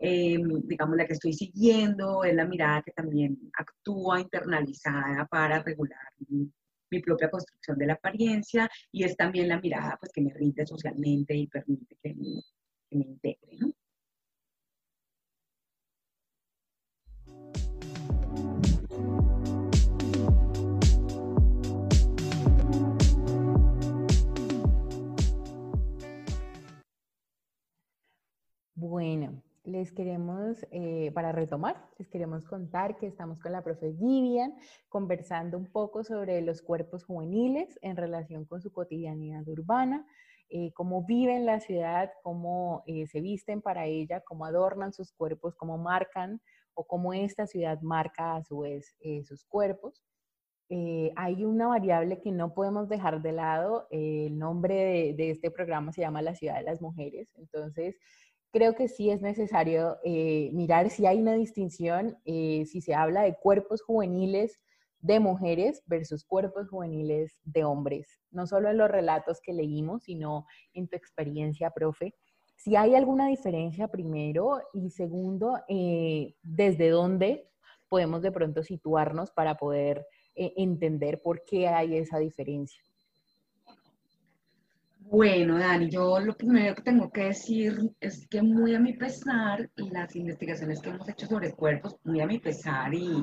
eh, 0.00 0.38
digamos, 0.64 0.96
la 0.96 1.06
que 1.06 1.12
estoy 1.14 1.32
siguiendo, 1.32 2.24
es 2.24 2.34
la 2.34 2.46
mirada 2.46 2.82
que 2.82 2.92
también 2.92 3.38
actúa 3.58 4.20
internalizada 4.20 5.26
para 5.26 5.62
regular 5.62 6.00
mi, 6.28 6.50
propia 7.02 7.30
construcción 7.30 7.78
de 7.78 7.86
la 7.86 7.94
apariencia 7.94 8.68
y 8.90 9.04
es 9.04 9.16
también 9.16 9.48
la 9.48 9.58
mirada 9.58 9.96
pues, 9.98 10.12
que 10.12 10.20
me 10.20 10.34
rinde 10.34 10.66
socialmente 10.66 11.34
y 11.34 11.46
permite 11.46 11.96
que 12.02 12.14
me, 12.14 12.42
que 12.90 12.96
me 12.98 13.04
integre. 13.04 13.56
¿no? 13.58 13.72
Bueno, 28.84 29.40
les 29.62 29.92
queremos, 29.92 30.66
eh, 30.72 31.12
para 31.14 31.30
retomar, 31.30 31.88
les 31.98 32.08
queremos 32.08 32.44
contar 32.44 32.96
que 32.96 33.06
estamos 33.06 33.38
con 33.38 33.52
la 33.52 33.62
profe 33.62 33.92
Vivian 33.92 34.56
conversando 34.88 35.56
un 35.56 35.70
poco 35.70 36.02
sobre 36.02 36.40
los 36.40 36.62
cuerpos 36.62 37.04
juveniles 37.04 37.78
en 37.80 37.96
relación 37.96 38.44
con 38.44 38.60
su 38.60 38.72
cotidianidad 38.72 39.46
urbana, 39.46 40.04
eh, 40.48 40.72
cómo 40.72 41.04
viven 41.04 41.46
la 41.46 41.60
ciudad, 41.60 42.10
cómo 42.24 42.82
eh, 42.88 43.06
se 43.06 43.20
visten 43.20 43.62
para 43.62 43.86
ella, 43.86 44.20
cómo 44.26 44.46
adornan 44.46 44.92
sus 44.92 45.12
cuerpos, 45.12 45.54
cómo 45.54 45.78
marcan 45.78 46.40
o 46.74 46.84
cómo 46.84 47.14
esta 47.14 47.46
ciudad 47.46 47.80
marca 47.82 48.34
a 48.34 48.42
su 48.42 48.58
vez 48.58 48.96
sus 49.22 49.44
cuerpos. 49.44 50.02
hay 51.16 51.44
una 51.44 51.68
variable 51.68 52.20
que 52.20 52.32
no 52.32 52.54
podemos 52.54 52.88
dejar 52.88 53.22
de 53.22 53.32
lado. 53.32 53.86
el 53.90 54.36
nombre 54.38 54.74
de, 54.74 55.14
de, 55.14 55.30
este 55.30 55.50
programa 55.50 55.92
se 55.92 56.00
llama 56.00 56.22
La 56.22 56.34
Ciudad 56.34 56.56
de 56.56 56.62
las 56.64 56.80
Mujeres. 56.80 57.28
Entonces, 57.36 57.96
creo 58.52 58.74
que 58.74 58.86
sí 58.86 59.10
es 59.10 59.22
necesario 59.22 59.98
eh, 60.04 60.50
mirar 60.52 60.90
si 60.90 61.06
hay 61.06 61.20
una 61.20 61.34
distinción, 61.34 62.18
eh, 62.24 62.64
si 62.66 62.80
se 62.80 62.94
habla 62.94 63.22
de 63.22 63.34
cuerpos 63.34 63.82
juveniles 63.82 64.60
de 65.00 65.18
mujeres 65.18 65.82
versus 65.86 66.24
cuerpos 66.24 66.68
juveniles 66.68 67.36
de 67.44 67.64
hombres, 67.64 68.20
no 68.30 68.46
solo 68.46 68.68
en 68.70 68.76
los 68.76 68.90
relatos 68.90 69.40
que 69.40 69.52
leímos, 69.52 70.04
sino 70.04 70.46
en 70.74 70.86
tu 70.86 70.96
experiencia, 70.96 71.70
profe. 71.70 72.14
Si 72.54 72.76
hay 72.76 72.94
alguna 72.94 73.26
diferencia 73.26 73.88
primero 73.88 74.60
y 74.72 74.90
segundo, 74.90 75.58
eh, 75.66 76.34
desde 76.42 76.90
dónde 76.90 77.48
podemos 77.88 78.22
de 78.22 78.30
pronto 78.30 78.62
situarnos 78.62 79.32
para 79.32 79.56
poder 79.56 80.06
entender 80.34 81.20
por 81.20 81.44
qué 81.44 81.68
hay 81.68 81.96
esa 81.96 82.18
diferencia. 82.18 82.82
Bueno, 85.12 85.58
Dani, 85.58 85.90
yo 85.90 86.18
lo 86.20 86.34
primero 86.34 86.74
que 86.74 86.80
tengo 86.80 87.10
que 87.12 87.24
decir 87.24 87.78
es 88.00 88.26
que 88.28 88.40
muy 88.40 88.74
a 88.74 88.80
mi 88.80 88.94
pesar, 88.94 89.68
las 89.76 90.16
investigaciones 90.16 90.80
que 90.80 90.88
hemos 90.88 91.06
hecho 91.06 91.26
sobre 91.26 91.52
cuerpos, 91.52 91.96
muy 92.04 92.22
a 92.22 92.26
mi 92.26 92.38
pesar 92.38 92.94
y, 92.94 93.22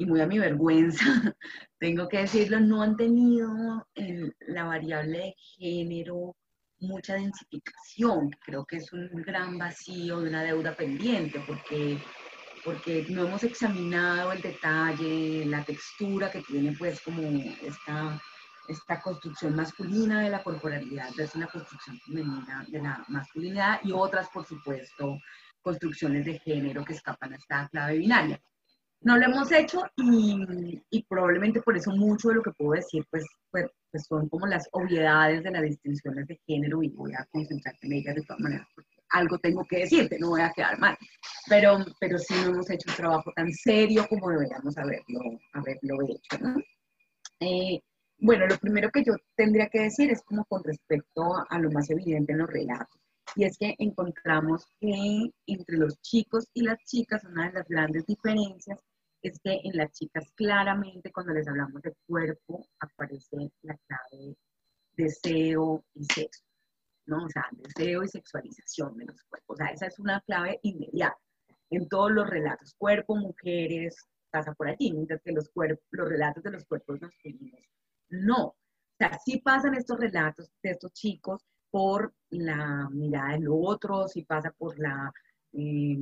muy 0.00 0.20
a 0.20 0.26
mi 0.26 0.38
vergüenza, 0.38 1.06
tengo 1.78 2.06
que 2.06 2.18
decirlo, 2.18 2.60
no 2.60 2.82
han 2.82 2.98
tenido 2.98 3.48
la 4.40 4.64
variable 4.64 5.18
de 5.18 5.34
género 5.38 6.36
mucha 6.80 7.14
densificación, 7.14 8.28
creo 8.44 8.66
que 8.66 8.76
es 8.76 8.92
un 8.92 9.08
gran 9.22 9.56
vacío 9.56 10.22
y 10.22 10.28
una 10.28 10.42
deuda 10.42 10.76
pendiente, 10.76 11.40
porque, 11.46 11.96
porque 12.62 13.06
no 13.08 13.26
hemos 13.26 13.42
examinado 13.42 14.32
el 14.32 14.42
detalle, 14.42 15.46
la 15.46 15.64
textura 15.64 16.30
que 16.30 16.42
tiene 16.42 16.76
pues 16.78 17.00
como 17.00 17.22
esta 17.62 18.20
esta 18.68 19.00
construcción 19.00 19.54
masculina 19.54 20.22
de 20.22 20.30
la 20.30 20.42
corporalidad 20.42 21.10
versus 21.16 21.40
la 21.40 21.46
construcción 21.46 21.98
femenina 22.00 22.64
de 22.68 22.82
la 22.82 23.04
masculinidad 23.08 23.80
y 23.82 23.92
otras, 23.92 24.28
por 24.30 24.44
supuesto, 24.44 25.18
construcciones 25.62 26.24
de 26.24 26.38
género 26.38 26.84
que 26.84 26.92
escapan 26.92 27.32
a 27.32 27.36
esta 27.36 27.68
clave 27.68 27.98
binaria. 27.98 28.40
No 29.00 29.16
lo 29.16 29.26
hemos 29.26 29.52
hecho 29.52 29.82
y, 29.96 30.82
y 30.90 31.02
probablemente 31.04 31.60
por 31.60 31.76
eso 31.76 31.90
mucho 31.92 32.28
de 32.28 32.36
lo 32.36 32.42
que 32.42 32.52
puedo 32.52 32.72
decir 32.72 33.04
pues, 33.10 33.24
pues, 33.50 33.66
pues, 33.90 34.06
son 34.06 34.28
como 34.28 34.46
las 34.46 34.68
obviedades 34.72 35.42
de 35.44 35.50
las 35.50 35.62
distinciones 35.62 36.26
de 36.26 36.40
género 36.46 36.82
y 36.82 36.88
voy 36.88 37.12
a 37.14 37.26
concentrarme 37.30 37.78
en 37.82 37.92
ellas 37.92 38.14
de 38.16 38.22
todas 38.22 38.40
maneras 38.40 38.66
porque 38.74 38.96
algo 39.10 39.38
tengo 39.38 39.64
que 39.64 39.80
decirte, 39.80 40.18
no 40.18 40.30
voy 40.30 40.40
a 40.40 40.52
quedar 40.52 40.78
mal. 40.78 40.96
Pero, 41.48 41.84
pero 42.00 42.18
sí 42.18 42.34
no 42.44 42.52
hemos 42.52 42.70
hecho 42.70 42.90
un 42.90 42.96
trabajo 42.96 43.32
tan 43.34 43.52
serio 43.52 44.06
como 44.08 44.30
deberíamos 44.30 44.76
haberlo, 44.76 45.20
haberlo 45.52 45.96
hecho. 46.08 46.38
¿no? 46.42 46.56
Eh, 47.40 47.80
bueno, 48.18 48.46
lo 48.46 48.56
primero 48.58 48.90
que 48.90 49.04
yo 49.04 49.14
tendría 49.36 49.68
que 49.68 49.82
decir 49.82 50.10
es 50.10 50.22
como 50.22 50.44
con 50.46 50.64
respecto 50.64 51.22
a 51.48 51.58
lo 51.58 51.70
más 51.70 51.90
evidente 51.90 52.32
en 52.32 52.38
los 52.38 52.50
relatos. 52.50 53.00
Y 53.34 53.44
es 53.44 53.58
que 53.58 53.74
encontramos 53.78 54.66
que 54.80 55.30
entre 55.46 55.76
los 55.76 56.00
chicos 56.00 56.48
y 56.54 56.62
las 56.62 56.78
chicas, 56.84 57.24
una 57.24 57.48
de 57.48 57.54
las 57.54 57.68
grandes 57.68 58.06
diferencias 58.06 58.80
es 59.22 59.38
que 59.40 59.60
en 59.64 59.76
las 59.76 59.92
chicas 59.92 60.32
claramente 60.34 61.12
cuando 61.12 61.34
les 61.34 61.48
hablamos 61.48 61.82
de 61.82 61.94
cuerpo 62.06 62.66
aparece 62.80 63.50
la 63.62 63.76
clave 63.86 64.36
deseo 64.96 65.84
y 65.94 66.04
sexo, 66.04 66.44
¿no? 67.06 67.24
O 67.24 67.28
sea, 67.28 67.44
deseo 67.52 68.04
y 68.04 68.08
sexualización 68.08 68.96
de 68.96 69.06
los 69.06 69.22
cuerpos. 69.24 69.54
O 69.54 69.56
sea, 69.56 69.66
esa 69.66 69.86
es 69.86 69.98
una 69.98 70.20
clave 70.22 70.58
inmediata 70.62 71.18
en 71.70 71.88
todos 71.88 72.12
los 72.12 72.28
relatos. 72.30 72.74
Cuerpo, 72.78 73.16
mujeres, 73.16 73.96
pasa 74.30 74.54
por 74.54 74.68
allí, 74.68 74.92
mientras 74.92 75.20
que 75.22 75.32
los, 75.32 75.50
los 75.54 76.08
relatos 76.08 76.42
de 76.42 76.50
los 76.52 76.64
cuerpos 76.64 77.00
masculinos 77.00 77.60
no. 78.10 78.46
O 78.46 78.56
sea, 78.98 79.18
sí 79.24 79.40
pasan 79.40 79.74
estos 79.74 79.98
relatos 79.98 80.50
de 80.62 80.70
estos 80.70 80.92
chicos 80.92 81.44
por 81.70 82.14
la 82.30 82.88
mirada 82.90 83.32
del 83.32 83.48
otro, 83.50 84.08
sí 84.08 84.22
pasa 84.22 84.50
por 84.56 84.78
la, 84.78 85.12
eh, 85.52 85.98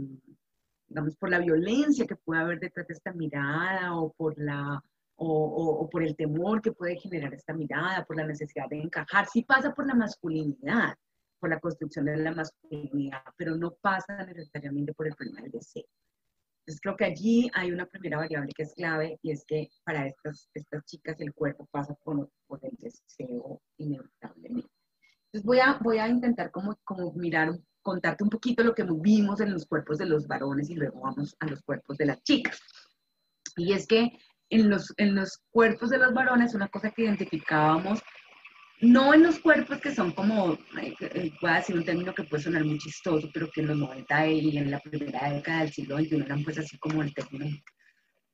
digamos, 0.87 1.17
por 1.17 1.31
la 1.31 1.41
violencia 1.41 2.07
que 2.07 2.17
puede 2.17 2.41
haber 2.41 2.61
detrás 2.61 2.87
de 2.87 2.95
esta 2.95 3.13
mirada 3.13 3.97
o 3.97 4.13
por 4.13 4.39
la, 4.39 4.81
o, 5.17 5.89
por 5.91 6.03
el 6.03 6.17
temor 6.17 6.61
que 6.61 6.73
puede 6.73 6.97
generar 6.97 7.35
esta 7.35 7.53
mirada, 7.53 8.05
por 8.05 8.17
la 8.17 8.27
necesidad 8.27 8.69
de 8.69 8.81
encajar. 8.81 9.27
Sí 9.27 9.43
pasa 9.43 9.75
por 9.75 9.87
la 9.87 9.95
masculinidad, 9.95 10.95
por 11.41 11.51
la 11.51 11.61
construcción 11.61 12.05
de 12.05 12.17
la 12.17 12.33
masculinidad, 12.33 13.23
pero 13.37 13.57
no 13.57 13.75
pasa 13.81 14.25
necesariamente 14.25 14.93
por 14.95 15.07
el 15.07 15.15
problema 15.15 15.43
del 15.43 15.53
deseo. 15.53 15.85
Entonces 16.67 16.81
creo 16.81 16.97
que 16.97 17.05
allí 17.05 17.51
hay 17.53 17.73
una 17.73 17.85
primera 17.85 18.17
variable 18.17 18.51
que 18.57 18.63
es 18.63 18.73
clave 18.73 19.19
y 19.23 19.33
es 19.33 19.45
que 19.47 19.69
para 19.85 20.07
estas, 20.07 20.49
estas 20.55 20.83
chicas 20.87 21.21
el 21.21 21.35
cuerpo 21.35 21.69
pasa 21.71 21.95
por, 22.03 22.31
por 22.47 22.59
el 22.65 22.75
deseo 22.79 23.61
inevitablemente. 23.77 24.71
Entonces 25.27 25.45
voy 25.45 25.59
a, 25.59 25.79
voy 25.83 25.99
a 25.99 26.09
intentar 26.09 26.51
como, 26.51 26.79
como 26.83 27.13
mirar, 27.13 27.53
contarte 27.83 28.25
un 28.25 28.31
poquito 28.31 28.65
lo 28.65 28.75
que 28.75 28.87
vimos 28.89 29.41
en 29.41 29.53
los 29.53 29.67
cuerpos 29.67 29.99
de 29.99 30.07
los 30.07 30.27
varones 30.27 30.71
y 30.71 30.75
luego 30.75 31.03
vamos 31.03 31.37
a 31.41 31.47
los 31.47 31.61
cuerpos 31.63 31.99
de 31.99 32.07
las 32.07 32.23
chicas. 32.23 32.59
Y 33.57 33.75
es 33.75 33.87
que 33.87 34.13
en 34.49 34.71
los, 34.71 34.95
en 34.97 35.15
los 35.15 35.43
cuerpos 35.51 35.91
de 35.91 35.99
los 35.99 36.15
varones 36.15 36.55
una 36.55 36.69
cosa 36.69 36.93
que 36.93 37.03
identificábamos 37.03 38.01
no 38.85 39.15
en 39.15 39.23
los 39.23 39.39
cuerpos 39.39 39.81
que 39.81 39.95
son 39.95 40.13
como, 40.13 40.59
eh, 40.81 41.33
puedo 41.41 41.55
decir 41.55 41.77
un 41.77 41.85
término 41.85 42.15
que 42.15 42.25
puede 42.25 42.43
sonar 42.43 42.65
muy 42.65 42.79
chistoso, 42.79 43.29
pero 43.33 43.51
que 43.51 43.61
en 43.61 43.69
los 43.69 43.77
90 43.79 44.27
y 44.29 44.59
en 44.59 44.71
la 44.71 44.81
primera 44.81 45.33
década 45.33 45.61
del 45.61 45.73
siglo 45.73 45.99
XXI 45.99 46.17
eran 46.17 46.45
pues 46.45 46.59
así 46.59 46.79
como 46.79 47.03
el 47.03 47.15
término 47.15 47.47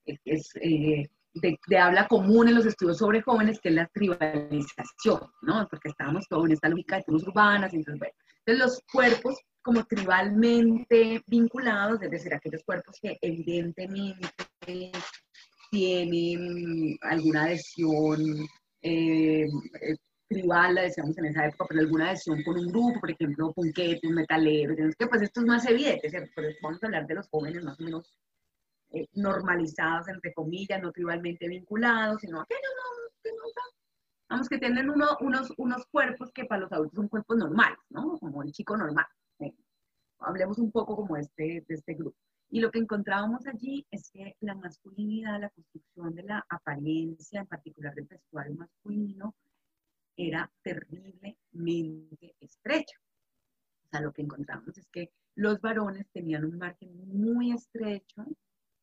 eh, 0.07 0.17
es, 0.25 0.51
eh, 0.63 1.09
de, 1.35 1.79
habla 1.79 2.09
común 2.09 2.49
en 2.49 2.57
los 2.57 2.67
estudios 2.67 2.99
sobre 2.99 3.23
jóvenes, 3.23 3.61
que 3.61 3.69
es 3.69 3.75
la 3.75 3.87
tribalización, 3.89 5.21
¿no? 5.43 5.67
Porque 5.71 5.91
estábamos 5.91 6.27
todos 6.29 6.47
en 6.47 6.53
esta 6.53 6.69
lógica 6.69 6.97
de 6.97 7.03
tribus 7.03 7.29
urbanas, 7.29 7.73
entonces, 7.73 7.99
bueno, 7.99 8.15
entonces 8.45 8.65
los 8.65 8.83
cuerpos 8.93 9.39
como 9.63 9.85
tribalmente 9.85 11.23
vinculados, 11.27 12.03
es 12.03 12.11
decir, 12.11 12.35
aquellos 12.35 12.65
cuerpos 12.65 12.97
que 13.01 13.19
evidentemente 13.21 14.31
tienen 15.71 16.97
alguna 17.03 17.45
adhesión 17.45 18.49
tribal, 20.31 20.77
la 20.77 20.83
decíamos 20.83 21.19
en 21.19 21.27
esa 21.27 21.47
época, 21.47 21.67
pero 21.69 21.81
alguna 21.81 22.09
adhesión 22.09 22.43
con 22.45 22.57
un 22.57 22.69
grupo, 22.69 23.01
por 23.01 23.11
ejemplo, 23.11 23.53
punquetes, 23.53 24.11
metaleros, 24.11 24.95
que 24.97 25.07
pues 25.09 25.23
esto 25.23 25.41
es 25.41 25.47
más 25.47 25.69
evidente, 25.69 26.09
¿cierto? 26.09 26.31
Pero 26.37 26.49
vamos 26.63 26.83
a 26.83 26.87
hablar 26.87 27.07
de 27.07 27.15
los 27.17 27.29
jóvenes 27.29 27.65
más 27.65 27.79
o 27.81 27.83
menos 27.83 28.17
eh, 28.93 29.09
normalizados, 29.15 30.07
entre 30.09 30.33
comillas, 30.33 30.81
no 30.81 30.93
tribalmente 30.93 31.49
vinculados, 31.49 32.21
sino 32.21 32.41
aquellos 32.41 32.63
no, 32.63 33.11
que 33.23 33.31
no, 33.31 33.43
vamos, 34.29 34.49
que 34.49 34.59
tienen 34.59 34.89
uno, 34.89 35.19
unos, 35.21 35.53
unos 35.57 35.85
cuerpos 35.87 36.31
que 36.33 36.45
para 36.45 36.63
los 36.63 36.73
adultos 36.73 36.95
son 36.95 37.09
cuerpos 37.09 37.37
normales, 37.37 37.79
¿no? 37.89 38.17
Como 38.19 38.45
el 38.45 38.53
chico 38.53 38.77
normal. 38.77 39.07
Hablemos 40.21 40.59
un 40.59 40.71
poco 40.71 40.95
como 40.95 41.17
este, 41.17 41.65
de 41.67 41.75
este 41.75 41.95
grupo. 41.95 42.17
Y 42.51 42.61
lo 42.61 42.71
que 42.71 42.79
encontrábamos 42.79 43.47
allí 43.47 43.87
es 43.91 44.11
que 44.11 44.37
la 44.41 44.55
masculinidad, 44.55 45.41
la 45.41 45.51
construcción 45.51 46.15
de 46.15 46.23
la 46.25 46.45
apariencia, 46.49 47.41
en 47.41 47.47
particular 47.47 47.95
del 47.95 48.05
vestuario 48.05 48.55
masculino, 48.55 49.35
era 50.29 50.51
terriblemente 50.63 52.37
estrecha. 52.41 52.99
O 53.85 53.89
sea, 53.91 54.01
lo 54.01 54.13
que 54.13 54.23
encontramos 54.23 54.77
es 54.79 54.87
que 54.89 55.11
los 55.35 55.61
varones 55.61 56.07
tenían 56.13 56.45
un 56.45 56.59
margen 56.59 56.91
muy 57.09 57.53
estrecho, 57.53 58.27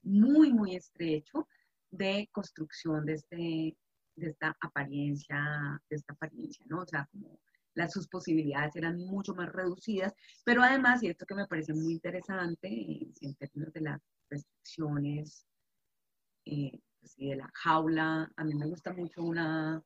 muy, 0.02 0.52
muy 0.52 0.76
estrecho 0.76 1.47
de 1.91 2.30
construcción 2.32 3.06
de, 3.06 3.13
este, 3.13 3.78
de 4.15 4.28
esta 4.30 4.58
apariencia, 4.62 5.82
de 5.89 5.95
esta 5.95 6.13
apariencia, 6.13 6.65
¿no? 6.67 6.82
O 6.82 6.86
sea, 6.86 7.08
como 7.12 7.39
sus 7.88 8.08
posibilidades 8.08 8.76
eran 8.76 8.97
mucho 8.97 9.36
más 9.36 9.52
reducidas, 9.52 10.13
pero 10.43 10.63
además, 10.63 11.04
y 11.04 11.10
esto 11.10 11.28
que 11.28 11.36
me 11.36 11.45
parece 11.45 11.73
muy 11.73 11.93
interesante 11.93 12.67
en 13.21 13.36
términos 13.36 13.71
de 13.71 13.82
las 13.82 14.02
restricciones 14.32 15.45
eh, 16.45 16.80
pues 17.00 17.15
de 17.17 17.36
la 17.36 17.52
jaula, 17.54 18.32
a 18.36 18.43
mí 18.43 18.56
me 18.56 18.65
gusta 18.65 18.93
mucho 18.93 19.21
una, 19.21 19.84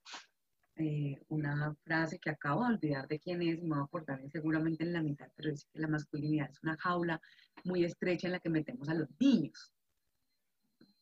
eh, 0.81 1.21
una 1.29 1.75
frase 1.83 2.19
que 2.19 2.29
acabo 2.29 2.63
de 2.63 2.75
olvidar 2.75 3.07
de 3.07 3.19
quién 3.19 3.41
es, 3.41 3.61
me 3.61 3.69
voy 3.69 3.79
a 3.79 3.83
acordar 3.83 4.21
seguramente 4.31 4.83
en 4.83 4.93
la 4.93 5.01
mitad, 5.01 5.27
pero 5.35 5.51
dice 5.51 5.67
que 5.71 5.79
la 5.79 5.87
masculinidad 5.87 6.49
es 6.49 6.61
una 6.63 6.77
jaula 6.77 7.21
muy 7.63 7.83
estrecha 7.83 8.27
en 8.27 8.33
la 8.33 8.39
que 8.39 8.49
metemos 8.49 8.89
a 8.89 8.93
los 8.93 9.07
niños. 9.19 9.71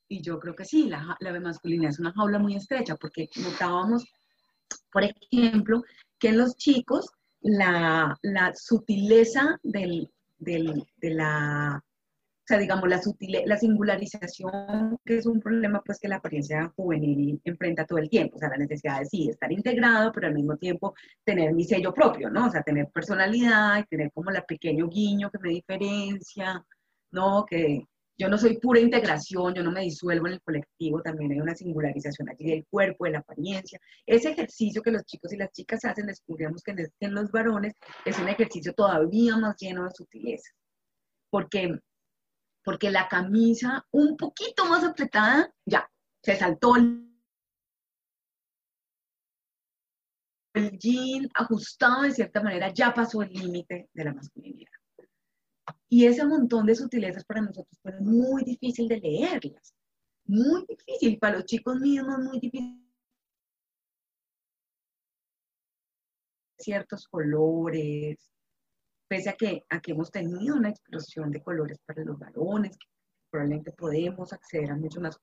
Y 0.07 0.21
yo 0.21 0.39
creo 0.39 0.55
que 0.55 0.65
sí, 0.65 0.89
la, 0.89 1.15
la 1.19 1.39
masculinidad 1.39 1.91
es 1.91 1.99
una 1.99 2.13
jaula 2.13 2.39
muy 2.39 2.55
estrecha, 2.55 2.95
porque 2.95 3.29
notábamos, 3.43 4.05
por 4.91 5.03
ejemplo, 5.03 5.83
que 6.17 6.29
en 6.29 6.37
los 6.37 6.55
chicos 6.55 7.05
la, 7.41 8.17
la 8.21 8.53
sutileza 8.55 9.59
del, 9.63 10.11
del, 10.39 10.83
de 10.97 11.13
la 11.13 11.83
sea, 12.49 12.57
digamos, 12.57 12.89
la, 12.89 12.99
la 13.45 13.57
singularización, 13.57 14.97
que 15.05 15.17
es 15.17 15.25
un 15.25 15.39
problema 15.39 15.81
pues 15.85 15.99
que 15.99 16.07
la 16.07 16.17
apariencia 16.17 16.71
juvenil 16.75 17.39
enfrenta 17.43 17.85
todo 17.85 17.99
el 17.99 18.09
tiempo, 18.09 18.37
o 18.37 18.39
sea, 18.39 18.49
la 18.49 18.57
necesidad 18.57 18.99
de 18.99 19.05
sí, 19.05 19.29
estar 19.29 19.51
integrado, 19.51 20.11
pero 20.11 20.27
al 20.27 20.33
mismo 20.33 20.57
tiempo 20.57 20.95
tener 21.23 21.53
mi 21.53 21.63
sello 21.63 21.93
propio, 21.93 22.29
¿no? 22.29 22.47
O 22.47 22.51
sea, 22.51 22.63
tener 22.63 22.87
personalidad 22.91 23.85
tener 23.89 24.11
como 24.13 24.31
la 24.31 24.43
pequeño 24.45 24.87
guiño 24.87 25.29
que 25.31 25.39
me 25.39 25.49
diferencia, 25.49 26.63
¿no? 27.11 27.45
Que 27.45 27.85
yo 28.17 28.27
no 28.29 28.37
soy 28.37 28.57
pura 28.57 28.79
integración, 28.79 29.53
yo 29.53 29.63
no 29.63 29.71
me 29.71 29.81
disuelvo 29.81 30.27
en 30.27 30.33
el 30.33 30.41
colectivo, 30.41 31.01
también 31.01 31.31
hay 31.31 31.39
una 31.39 31.55
singularización 31.55 32.29
allí 32.29 32.49
del 32.49 32.65
cuerpo, 32.69 33.05
de 33.05 33.11
la 33.11 33.19
apariencia. 33.19 33.79
Ese 34.05 34.31
ejercicio 34.31 34.81
que 34.81 34.91
los 34.91 35.05
chicos 35.05 35.31
y 35.33 35.37
las 35.37 35.51
chicas 35.51 35.85
hacen, 35.85 36.07
descubrimos 36.07 36.61
que 36.61 36.75
en 36.99 37.13
los 37.13 37.31
varones 37.31 37.73
es 38.05 38.19
un 38.19 38.27
ejercicio 38.27 38.73
todavía 38.73 39.37
más 39.37 39.55
lleno 39.57 39.85
de 39.85 39.91
sutileza. 39.91 40.51
Porque 41.29 41.79
porque 42.63 42.91
la 42.91 43.07
camisa 43.07 43.85
un 43.91 44.17
poquito 44.17 44.65
más 44.65 44.83
apretada, 44.83 45.53
ya, 45.65 45.89
se 46.21 46.35
saltó 46.35 46.75
el, 46.75 47.07
jean 50.77 51.29
ajustado 51.33 52.03
de 52.03 52.11
cierta 52.11 52.41
manera, 52.41 52.73
ya 52.73 52.93
pasó 52.93 53.21
el 53.21 53.31
límite 53.31 53.89
de 53.93 54.03
la 54.03 54.13
masculinidad. 54.13 54.71
Y 55.87 56.05
ese 56.05 56.25
montón 56.25 56.65
de 56.65 56.75
sutilezas 56.75 57.23
para 57.25 57.41
nosotros 57.41 57.79
fue 57.81 57.99
muy 57.99 58.43
difícil 58.43 58.87
de 58.87 58.99
leerlas, 58.99 59.73
muy 60.25 60.65
difícil, 60.67 61.17
para 61.17 61.37
los 61.37 61.45
chicos 61.45 61.79
mismos 61.79 62.19
muy 62.19 62.39
difícil. 62.39 62.85
Ciertos 66.57 67.07
colores, 67.07 68.31
pese 69.09 69.29
a 69.29 69.33
que, 69.33 69.65
a 69.69 69.81
que 69.81 69.91
hemos 69.91 70.11
tenido 70.11 70.55
una 70.55 70.69
explosión 70.69 71.31
de 71.31 71.41
colores 71.41 71.79
para 71.85 72.03
los 72.03 72.17
varones, 72.17 72.77
probablemente 73.29 73.71
podemos 73.71 74.31
acceder 74.31 74.71
a 74.71 74.75
mucho 74.75 75.01
más, 75.01 75.19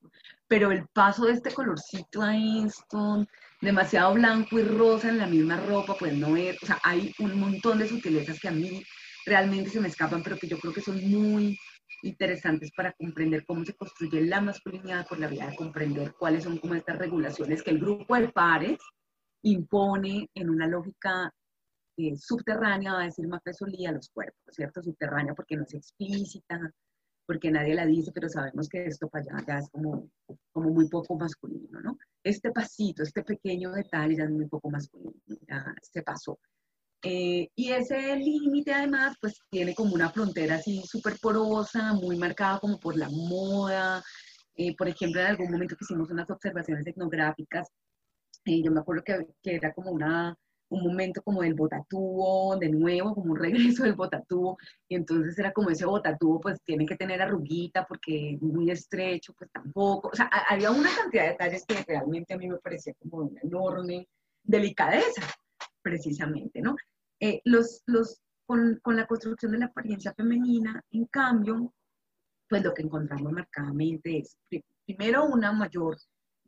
pero 0.47 0.71
el 0.71 0.87
paso 0.87 1.25
de 1.25 1.33
este 1.33 1.51
colorcito 1.51 2.21
a 2.21 2.35
esto, 2.35 3.25
demasiado 3.61 4.13
blanco 4.13 4.59
y 4.59 4.63
rosa 4.63 5.09
en 5.09 5.17
la 5.17 5.27
misma 5.27 5.59
ropa, 5.65 5.95
pues 5.97 6.13
no 6.13 6.35
es, 6.37 6.61
o 6.61 6.65
sea, 6.65 6.79
hay 6.83 7.13
un 7.19 7.39
montón 7.39 7.79
de 7.79 7.87
sutilezas 7.87 8.39
que 8.39 8.49
a 8.49 8.51
mí 8.51 8.83
realmente 9.25 9.69
se 9.69 9.81
me 9.81 9.87
escapan, 9.87 10.23
pero 10.23 10.37
que 10.37 10.47
yo 10.47 10.59
creo 10.59 10.73
que 10.73 10.81
son 10.81 11.01
muy 11.09 11.57
interesantes 12.03 12.71
para 12.75 12.93
comprender 12.93 13.45
cómo 13.45 13.65
se 13.65 13.75
construye 13.75 14.21
la 14.21 14.41
masculinidad 14.41 15.07
por 15.07 15.19
la 15.19 15.27
vía 15.27 15.47
de 15.47 15.55
comprender 15.55 16.13
cuáles 16.13 16.43
son 16.43 16.57
como 16.57 16.75
estas 16.75 16.97
regulaciones 16.97 17.63
que 17.63 17.71
el 17.71 17.79
grupo 17.79 18.15
de 18.15 18.29
pares 18.29 18.77
impone 19.41 20.29
en 20.33 20.49
una 20.49 20.67
lógica 20.67 21.33
eh, 21.97 22.15
subterránea, 22.15 22.93
va 22.93 23.01
a 23.01 23.05
decir 23.05 23.27
Solía, 23.53 23.91
los 23.91 24.09
cuerpos, 24.09 24.55
¿cierto? 24.55 24.81
Subterránea 24.81 25.33
porque 25.33 25.55
no 25.55 25.63
es 25.63 25.73
explícita, 25.73 26.71
porque 27.25 27.51
nadie 27.51 27.75
la 27.75 27.85
dice, 27.85 28.11
pero 28.13 28.29
sabemos 28.29 28.69
que 28.69 28.85
esto 28.85 29.09
para 29.09 29.23
allá 29.23 29.45
ya 29.47 29.59
es 29.59 29.69
como, 29.69 30.09
como 30.51 30.69
muy 30.69 30.87
poco 30.89 31.15
masculino, 31.17 31.81
¿no? 31.81 31.97
Este 32.23 32.51
pasito, 32.51 33.03
este 33.03 33.23
pequeño 33.23 33.71
detalle 33.71 34.15
ya 34.15 34.23
es 34.23 34.29
muy 34.29 34.47
poco 34.47 34.69
masculino, 34.69 35.13
ya 35.47 35.73
se 35.81 36.03
pasó. 36.03 36.39
Eh, 37.03 37.49
y 37.55 37.71
ese 37.71 38.15
límite 38.15 38.73
además 38.73 39.15
pues 39.21 39.39
tiene 39.51 39.75
como 39.75 39.93
una 39.93 40.09
frontera 40.09 40.55
así 40.55 40.81
súper 40.85 41.17
porosa, 41.21 41.93
muy 41.93 42.17
marcada 42.17 42.59
como 42.59 42.79
por 42.79 42.95
la 42.97 43.09
moda. 43.09 44.03
Eh, 44.55 44.75
por 44.75 44.87
ejemplo, 44.87 45.21
en 45.21 45.27
algún 45.27 45.51
momento 45.51 45.75
que 45.75 45.85
hicimos 45.85 46.09
unas 46.09 46.29
observaciones 46.29 46.87
etnográficas, 46.87 47.67
eh, 48.45 48.63
yo 48.63 48.71
me 48.71 48.79
acuerdo 48.79 49.03
que, 49.03 49.27
que, 49.43 49.55
era 49.55 49.73
como 49.73 49.91
una, 49.91 50.35
un 50.69 50.83
momento 50.83 51.21
como 51.21 51.41
del 51.41 51.53
botatubo, 51.53 52.57
de 52.57 52.69
nuevo, 52.69 53.15
como 53.15 53.33
un 53.33 53.39
regreso 53.39 53.83
del 53.83 53.93
botatubo, 53.93 54.57
y 54.87 54.95
entonces 54.95 55.37
era 55.39 55.51
como 55.53 55.69
ese 55.69 55.85
botatubo 55.85 56.41
pues 56.41 56.61
tiene 56.63 56.85
que 56.85 56.95
tener 56.95 57.21
arruguita 57.21 57.85
porque 57.85 58.37
muy 58.41 58.69
estrecho, 58.71 59.33
pues 59.37 59.49
tampoco, 59.51 60.09
o 60.09 60.15
sea, 60.15 60.29
había 60.49 60.71
una 60.71 60.89
cantidad 60.95 61.23
de 61.23 61.29
detalles 61.29 61.65
que 61.65 61.83
realmente 61.87 62.33
a 62.33 62.37
mí 62.37 62.47
me 62.47 62.57
parecía 62.57 62.93
como 62.99 63.23
una 63.23 63.41
enorme 63.41 64.07
delicadeza, 64.43 65.21
precisamente, 65.81 66.61
¿no? 66.61 66.75
Eh, 67.19 67.41
los, 67.45 67.81
los, 67.85 68.21
con, 68.45 68.79
con, 68.81 68.95
la 68.95 69.07
construcción 69.07 69.51
de 69.51 69.59
la 69.59 69.65
apariencia 69.65 70.13
femenina, 70.13 70.83
en 70.91 71.05
cambio, 71.05 71.73
pues 72.47 72.63
lo 72.63 72.73
que 72.73 72.83
encontramos 72.83 73.31
marcadamente 73.31 74.19
es, 74.19 74.37
primero, 74.85 75.25
una 75.25 75.51
mayor 75.51 75.97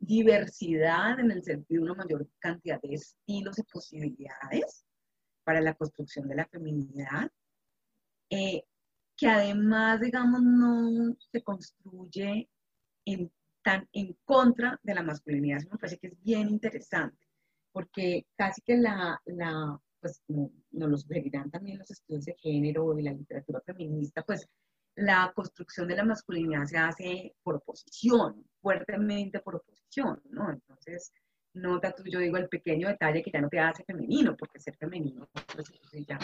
diversidad 0.00 1.20
en 1.20 1.30
el 1.30 1.44
sentido 1.44 1.84
de 1.84 1.90
una 1.90 2.02
mayor 2.02 2.26
cantidad 2.38 2.80
de 2.80 2.94
estilos 2.94 3.58
y 3.58 3.62
posibilidades 3.64 4.84
para 5.44 5.60
la 5.60 5.74
construcción 5.74 6.26
de 6.26 6.34
la 6.36 6.46
feminidad, 6.46 7.30
eh, 8.30 8.64
que 9.16 9.28
además, 9.28 10.00
digamos, 10.00 10.42
no 10.42 11.14
se 11.30 11.42
construye 11.42 12.48
en, 13.04 13.30
tan 13.62 13.88
en 13.92 14.16
contra 14.24 14.80
de 14.82 14.94
la 14.94 15.02
masculinidad. 15.02 15.58
Eso 15.58 15.68
me 15.70 15.78
parece 15.78 15.98
que 15.98 16.08
es 16.08 16.22
bien 16.22 16.48
interesante, 16.48 17.26
porque 17.72 18.26
casi 18.36 18.62
que 18.62 18.78
la, 18.78 19.20
la 19.26 19.78
pues 20.00 20.22
nos 20.26 20.50
lo 20.90 20.96
sugerirán 20.96 21.50
también 21.50 21.78
los 21.78 21.90
estudios 21.90 22.24
de 22.24 22.34
género 22.34 22.98
y 22.98 23.02
la 23.02 23.12
literatura 23.12 23.60
feminista, 23.60 24.22
pues 24.22 24.48
la 24.94 25.32
construcción 25.34 25.88
de 25.88 25.96
la 25.96 26.04
masculinidad 26.04 26.64
se 26.66 26.78
hace 26.78 27.34
por 27.42 27.56
oposición, 27.56 28.44
fuertemente 28.60 29.40
por 29.40 29.56
oposición, 29.56 29.69
¿no? 30.30 30.50
Entonces, 30.50 31.12
nota 31.54 31.92
tú, 31.92 32.04
yo 32.06 32.20
digo 32.20 32.36
el 32.36 32.48
pequeño 32.48 32.88
detalle 32.88 33.22
que 33.22 33.30
ya 33.30 33.40
no 33.40 33.48
te 33.48 33.58
hace 33.58 33.84
femenino, 33.84 34.36
porque 34.36 34.60
ser 34.60 34.76
femenino, 34.76 35.28
pues 35.52 35.70
ya, 36.06 36.18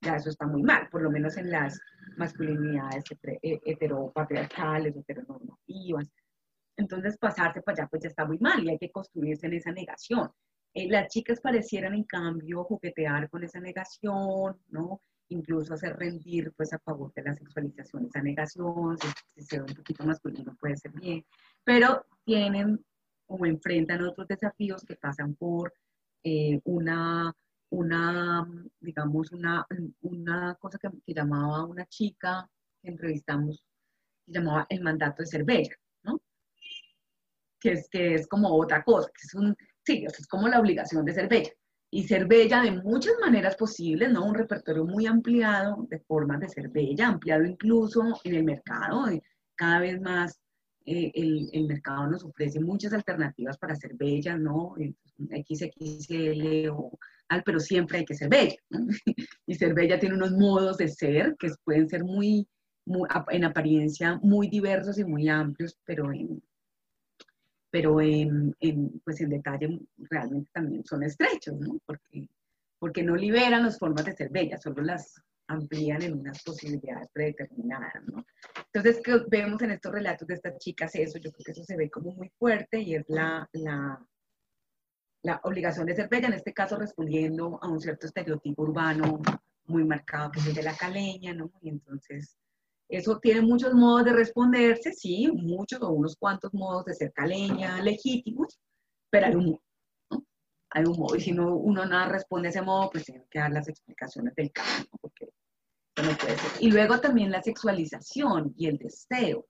ya 0.00 0.16
eso 0.16 0.30
está 0.30 0.46
muy 0.46 0.62
mal, 0.62 0.88
por 0.90 1.02
lo 1.02 1.10
menos 1.10 1.36
en 1.36 1.50
las 1.50 1.78
masculinidades 2.16 3.04
eh, 3.42 3.60
heteropatriarcales, 3.64 4.96
heteronormativas. 4.96 6.10
Entonces, 6.76 7.18
pasarse 7.18 7.60
para 7.60 7.82
allá, 7.82 7.88
pues 7.88 8.02
ya 8.02 8.08
está 8.08 8.24
muy 8.24 8.38
mal 8.38 8.62
y 8.64 8.70
hay 8.70 8.78
que 8.78 8.90
construirse 8.90 9.46
en 9.46 9.54
esa 9.54 9.72
negación. 9.72 10.30
Eh, 10.74 10.88
las 10.88 11.08
chicas 11.08 11.40
parecieran, 11.40 11.94
en 11.94 12.04
cambio, 12.04 12.64
juguetear 12.64 13.28
con 13.28 13.42
esa 13.42 13.60
negación, 13.60 14.60
¿no? 14.68 15.02
Incluso 15.30 15.74
hacer 15.74 15.96
rendir, 15.96 16.52
pues, 16.56 16.72
a 16.72 16.78
favor 16.78 17.12
de 17.14 17.22
la 17.22 17.34
sexualización, 17.34 18.06
esa 18.06 18.22
negación, 18.22 18.96
si, 19.34 19.42
se 19.42 19.58
ve 19.58 19.66
un 19.68 19.74
poquito 19.74 20.04
masculino 20.04 20.56
puede 20.58 20.76
ser 20.76 20.92
bien, 20.92 21.24
pero 21.64 22.06
tienen 22.24 22.82
o 23.26 23.44
enfrentan 23.44 24.02
otros 24.04 24.26
desafíos 24.26 24.84
que 24.84 24.96
pasan 24.96 25.34
por 25.34 25.72
eh, 26.24 26.60
una, 26.64 27.34
una, 27.70 28.46
digamos, 28.80 29.32
una, 29.32 29.66
una 30.00 30.54
cosa 30.54 30.78
que, 30.78 30.88
llamaba 31.12 31.64
una 31.64 31.84
chica 31.86 32.48
que 32.82 32.88
entrevistamos, 32.88 33.62
que 34.24 34.32
llamaba 34.32 34.66
el 34.70 34.82
mandato 34.82 35.22
de 35.22 35.26
ser 35.26 35.44
bella, 35.44 35.76
¿no? 36.04 36.20
Que 37.60 37.72
es, 37.72 37.88
que 37.90 38.14
es 38.14 38.26
como 38.26 38.48
otra 38.56 38.82
cosa, 38.82 39.08
que 39.08 39.26
es 39.26 39.34
un, 39.34 39.54
sí, 39.84 40.04
es 40.06 40.26
como 40.26 40.48
la 40.48 40.60
obligación 40.60 41.04
de 41.04 41.12
ser 41.12 41.28
bella. 41.28 41.52
Y 41.90 42.04
ser 42.04 42.26
bella 42.26 42.62
de 42.62 42.72
muchas 42.72 43.14
maneras 43.20 43.56
posibles, 43.56 44.12
¿no? 44.12 44.24
Un 44.26 44.34
repertorio 44.34 44.84
muy 44.84 45.06
ampliado 45.06 45.86
de 45.88 45.98
formas 46.00 46.40
de 46.40 46.48
ser 46.48 46.68
bella, 46.68 47.08
ampliado 47.08 47.44
incluso 47.44 48.02
en 48.24 48.34
el 48.34 48.44
mercado. 48.44 49.06
Cada 49.54 49.80
vez 49.80 50.00
más 50.00 50.38
eh, 50.84 51.10
el, 51.14 51.48
el, 51.52 51.66
mercado 51.66 52.06
nos 52.06 52.24
ofrece 52.24 52.60
muchas 52.60 52.92
alternativas 52.92 53.58
para 53.58 53.74
ser 53.74 53.94
bella, 53.94 54.36
¿no? 54.36 54.74
XXL 55.18 56.68
o 56.70 56.98
al, 57.28 57.42
pero 57.42 57.60
siempre 57.60 57.98
hay 57.98 58.04
que 58.04 58.14
ser 58.14 58.28
bella, 58.28 58.56
¿no? 58.70 58.86
Y 59.46 59.54
ser 59.54 59.74
bella 59.74 59.98
tiene 59.98 60.14
unos 60.14 60.32
modos 60.32 60.78
de 60.78 60.88
ser 60.88 61.36
que 61.38 61.50
pueden 61.64 61.88
ser 61.88 62.04
muy, 62.04 62.48
muy 62.86 63.08
en 63.30 63.44
apariencia 63.44 64.18
muy 64.22 64.48
diversos 64.48 64.98
y 64.98 65.04
muy 65.04 65.28
amplios, 65.28 65.76
pero 65.84 66.12
en, 66.12 66.42
pero 67.70 68.00
en, 68.00 68.54
pues 69.04 69.20
en 69.20 69.30
detalle 69.30 69.80
realmente 69.98 70.50
también 70.52 70.84
son 70.84 71.02
estrechos, 71.02 71.58
¿no? 71.58 71.78
Porque, 71.84 72.28
porque 72.78 73.02
no 73.02 73.14
liberan 73.16 73.64
las 73.64 73.78
formas 73.78 74.04
de 74.04 74.14
ser 74.14 74.30
bellas, 74.30 74.62
solo 74.62 74.82
las 74.82 75.20
amplían 75.48 76.02
en 76.02 76.18
unas 76.18 76.42
posibilidades 76.42 77.08
predeterminadas, 77.12 78.02
¿no? 78.06 78.24
Entonces, 78.72 79.00
¿qué 79.02 79.20
vemos 79.28 79.60
en 79.62 79.72
estos 79.72 79.92
relatos 79.92 80.28
de 80.28 80.34
estas 80.34 80.58
chicas 80.58 80.94
eso? 80.94 81.18
Yo 81.18 81.32
creo 81.32 81.44
que 81.44 81.52
eso 81.52 81.64
se 81.64 81.76
ve 81.76 81.90
como 81.90 82.12
muy 82.12 82.30
fuerte 82.38 82.80
y 82.80 82.94
es 82.94 83.04
la, 83.08 83.48
la, 83.52 84.06
la 85.22 85.40
obligación 85.44 85.86
de 85.86 85.96
ser 85.96 86.08
bella, 86.08 86.28
en 86.28 86.34
este 86.34 86.52
caso 86.52 86.76
respondiendo 86.76 87.58
a 87.62 87.68
un 87.68 87.80
cierto 87.80 88.06
estereotipo 88.06 88.62
urbano 88.62 89.20
muy 89.66 89.84
marcado, 89.84 90.30
que 90.30 90.40
es 90.40 90.46
el 90.46 90.54
de 90.54 90.62
la 90.62 90.76
caleña, 90.76 91.34
¿no? 91.34 91.50
Y 91.60 91.70
entonces 91.70 92.36
eso 92.88 93.18
tiene 93.18 93.42
muchos 93.42 93.74
modos 93.74 94.04
de 94.04 94.12
responderse, 94.12 94.92
sí, 94.92 95.30
muchos 95.32 95.80
o 95.82 95.90
unos 95.90 96.16
cuantos 96.16 96.54
modos 96.54 96.86
de 96.86 96.94
ser 96.94 97.12
caleña 97.12 97.82
legítimos, 97.82 98.58
pero 99.10 99.26
hay 99.26 99.34
un 99.34 99.46
modo, 99.46 99.62
¿no? 100.10 100.24
Hay 100.70 100.84
un 100.84 100.98
modo, 100.98 101.16
y 101.16 101.20
si 101.20 101.32
no, 101.32 101.54
uno 101.54 101.84
nada 101.84 102.08
responde 102.08 102.48
a 102.48 102.50
ese 102.50 102.62
modo, 102.62 102.90
pues 102.90 103.04
tiene 103.04 103.26
que 103.30 103.38
dar 103.38 103.52
las 103.52 103.68
explicaciones 103.68 104.34
del 104.34 104.50
caso, 104.52 104.84
¿no? 104.90 104.98
porque 105.00 105.28
no 105.96 106.16
puede 106.16 106.38
ser. 106.38 106.62
Y 106.62 106.70
luego 106.70 106.98
también 106.98 107.30
la 107.30 107.42
sexualización 107.42 108.54
y 108.56 108.66
el 108.68 108.78
deseo, 108.78 109.46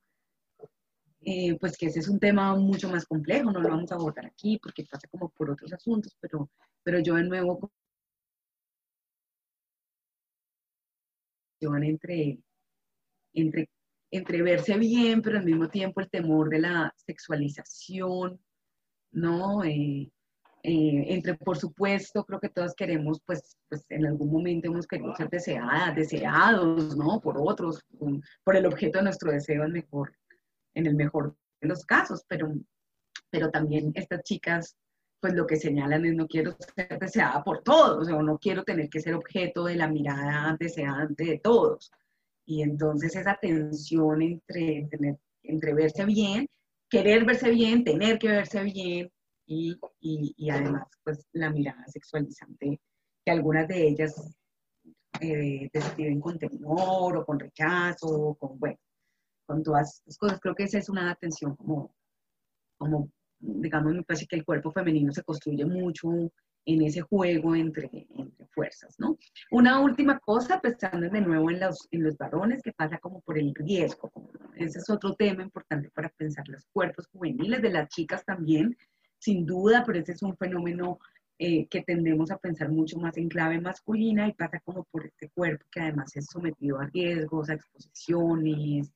eh, 1.20 1.56
pues 1.60 1.76
que 1.76 1.86
ese 1.86 2.00
es 2.00 2.08
un 2.08 2.18
tema 2.18 2.56
mucho 2.56 2.88
más 2.88 3.06
complejo, 3.06 3.52
no 3.52 3.60
lo 3.60 3.68
vamos 3.68 3.92
a 3.92 3.96
abordar 3.96 4.26
aquí 4.26 4.58
porque 4.62 4.84
pasa 4.84 5.06
como 5.08 5.28
por 5.30 5.50
otros 5.50 5.72
asuntos, 5.72 6.16
pero, 6.20 6.50
pero 6.82 6.98
yo 7.00 7.14
de 7.14 7.24
nuevo 7.24 7.70
entre 11.60 12.38
entre, 13.32 13.68
entre 14.10 14.42
verse 14.42 14.76
bien, 14.78 15.22
pero 15.22 15.38
al 15.38 15.44
mismo 15.44 15.68
tiempo 15.68 16.00
el 16.00 16.10
temor 16.10 16.48
de 16.48 16.60
la 16.60 16.94
sexualización, 16.96 18.40
¿no? 19.12 19.64
Eh, 19.64 20.10
eh, 20.64 21.04
entre, 21.14 21.34
por 21.34 21.56
supuesto, 21.56 22.24
creo 22.24 22.40
que 22.40 22.48
todos 22.48 22.74
queremos, 22.74 23.20
pues, 23.24 23.56
pues 23.68 23.84
en 23.90 24.06
algún 24.06 24.30
momento 24.32 24.68
hemos 24.68 24.86
querido 24.86 25.14
ser 25.14 25.30
deseadas, 25.30 25.94
deseados, 25.94 26.96
¿no? 26.96 27.20
Por 27.20 27.36
otros, 27.38 27.84
por 28.44 28.56
el 28.56 28.66
objeto 28.66 28.98
de 28.98 29.04
nuestro 29.04 29.30
deseo 29.30 29.64
en, 29.64 29.72
mejor, 29.72 30.12
en 30.74 30.86
el 30.86 30.94
mejor 30.96 31.36
de 31.60 31.68
los 31.68 31.84
casos, 31.84 32.24
pero, 32.28 32.52
pero 33.30 33.50
también 33.50 33.92
estas 33.94 34.22
chicas, 34.24 34.76
pues 35.20 35.34
lo 35.34 35.46
que 35.46 35.56
señalan 35.56 36.04
es 36.04 36.14
no 36.14 36.26
quiero 36.26 36.56
ser 36.74 36.98
deseada 36.98 37.42
por 37.44 37.62
todos, 37.62 38.08
o 38.08 38.22
no 38.22 38.38
quiero 38.38 38.64
tener 38.64 38.88
que 38.88 39.00
ser 39.00 39.14
objeto 39.14 39.64
de 39.64 39.76
la 39.76 39.88
mirada 39.88 40.56
deseante 40.58 41.24
de 41.24 41.38
todos. 41.38 41.92
Y 42.48 42.62
entonces 42.62 43.14
esa 43.14 43.36
tensión 43.38 44.22
entre, 44.22 44.88
entre, 45.42 45.74
verse 45.74 46.06
bien, 46.06 46.46
querer 46.88 47.26
verse 47.26 47.50
bien, 47.50 47.84
tener 47.84 48.18
que 48.18 48.28
verse 48.28 48.62
bien 48.62 49.12
y, 49.46 49.78
y, 50.00 50.50
además 50.50 50.84
pues 51.04 51.26
la 51.32 51.50
mirada 51.50 51.86
sexualizante 51.88 52.80
que 53.22 53.30
algunas 53.30 53.68
de 53.68 53.88
ellas 53.88 54.34
eh, 55.20 55.68
describen 55.70 56.22
con 56.22 56.38
temor 56.38 57.18
o 57.18 57.26
con 57.26 57.38
rechazo, 57.38 58.08
o 58.08 58.34
con, 58.34 58.58
bueno, 58.58 58.78
con 59.46 59.62
todas 59.62 59.98
estas 59.98 60.16
cosas. 60.16 60.40
Creo 60.40 60.54
que 60.54 60.64
esa 60.64 60.78
es 60.78 60.88
una 60.88 61.14
tensión 61.16 61.54
como, 61.54 61.94
como, 62.78 63.10
digamos, 63.40 63.92
me 63.92 64.04
parece 64.04 64.26
que 64.26 64.36
el 64.36 64.46
cuerpo 64.46 64.72
femenino 64.72 65.12
se 65.12 65.22
construye 65.22 65.66
mucho 65.66 66.08
en 66.68 66.82
ese 66.82 67.00
juego 67.00 67.56
entre, 67.56 67.88
entre 67.92 68.46
fuerzas, 68.48 68.94
¿no? 68.98 69.16
Una 69.50 69.80
última 69.80 70.18
cosa, 70.18 70.60
pensando 70.60 71.08
de 71.08 71.20
nuevo 71.22 71.50
en 71.50 71.60
los, 71.60 71.88
en 71.90 72.04
los 72.04 72.18
varones, 72.18 72.62
que 72.62 72.72
pasa 72.72 72.98
como 72.98 73.22
por 73.22 73.38
el 73.38 73.54
riesgo. 73.54 74.12
Ese 74.54 74.78
es 74.78 74.90
otro 74.90 75.14
tema 75.14 75.42
importante 75.42 75.90
para 75.90 76.10
pensar 76.10 76.46
los 76.46 76.66
cuerpos 76.66 77.06
juveniles, 77.08 77.62
de 77.62 77.70
las 77.70 77.88
chicas 77.88 78.22
también, 78.22 78.76
sin 79.18 79.46
duda, 79.46 79.82
pero 79.86 79.98
ese 79.98 80.12
es 80.12 80.22
un 80.22 80.36
fenómeno 80.36 80.98
eh, 81.38 81.66
que 81.68 81.82
tendemos 81.82 82.30
a 82.30 82.36
pensar 82.36 82.68
mucho 82.68 82.98
más 82.98 83.16
en 83.16 83.30
clave 83.30 83.58
masculina 83.60 84.28
y 84.28 84.34
pasa 84.34 84.60
como 84.60 84.84
por 84.84 85.06
este 85.06 85.30
cuerpo 85.30 85.64
que 85.72 85.80
además 85.80 86.14
es 86.16 86.26
sometido 86.26 86.78
a 86.80 86.86
riesgos, 86.86 87.48
a 87.48 87.54
exposiciones, 87.54 88.92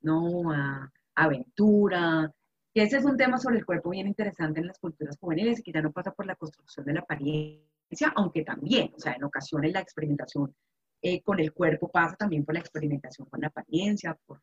¿no? 0.00 0.50
A, 0.50 0.90
aventura, 1.14 2.32
Y 2.74 2.80
ese 2.80 2.96
es 2.96 3.04
un 3.04 3.16
tema 3.16 3.38
sobre 3.38 3.58
el 3.58 3.66
cuerpo 3.66 3.90
bien 3.90 4.06
interesante 4.06 4.60
en 4.60 4.66
las 4.66 4.78
culturas 4.78 5.18
juveniles 5.18 5.58
y 5.58 5.62
que 5.62 5.72
ya 5.72 5.82
no 5.82 5.92
pasa 5.92 6.12
por 6.12 6.24
la 6.26 6.36
construcción 6.36 6.86
de 6.86 6.94
la 6.94 7.00
apariencia, 7.00 8.12
aunque 8.16 8.44
también, 8.44 8.92
o 8.96 8.98
sea, 8.98 9.12
en 9.12 9.24
ocasiones 9.24 9.72
la 9.72 9.80
experimentación 9.80 10.54
eh, 11.02 11.20
con 11.22 11.38
el 11.40 11.52
cuerpo 11.52 11.90
pasa 11.90 12.16
también 12.16 12.44
por 12.44 12.54
la 12.54 12.60
experimentación 12.60 13.28
con 13.28 13.40
la 13.40 13.48
apariencia, 13.48 14.16
por, 14.24 14.40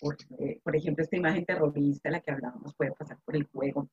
por, 0.00 0.16
eh, 0.38 0.60
por 0.64 0.74
ejemplo, 0.74 1.04
esta 1.04 1.16
imagen 1.16 1.44
terrorista 1.44 2.08
de 2.08 2.12
la 2.14 2.20
que 2.20 2.32
hablábamos 2.32 2.74
puede 2.74 2.92
pasar 2.92 3.18
por 3.24 3.36
el 3.36 3.44
juego, 3.44 3.88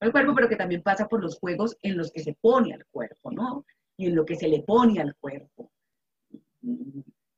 el 0.00 0.12
cuerpo, 0.12 0.34
pero 0.34 0.48
que 0.48 0.56
también 0.56 0.82
pasa 0.82 1.06
por 1.06 1.22
los 1.22 1.38
juegos 1.38 1.76
en 1.82 1.96
los 1.98 2.10
que 2.12 2.22
se 2.22 2.34
pone 2.34 2.72
al 2.72 2.86
cuerpo, 2.86 3.30
¿no? 3.30 3.66
Y 3.96 4.06
en 4.06 4.14
lo 4.14 4.24
que 4.24 4.36
se 4.36 4.48
le 4.48 4.62
pone 4.62 5.00
al 5.00 5.14
cuerpo. 5.16 5.70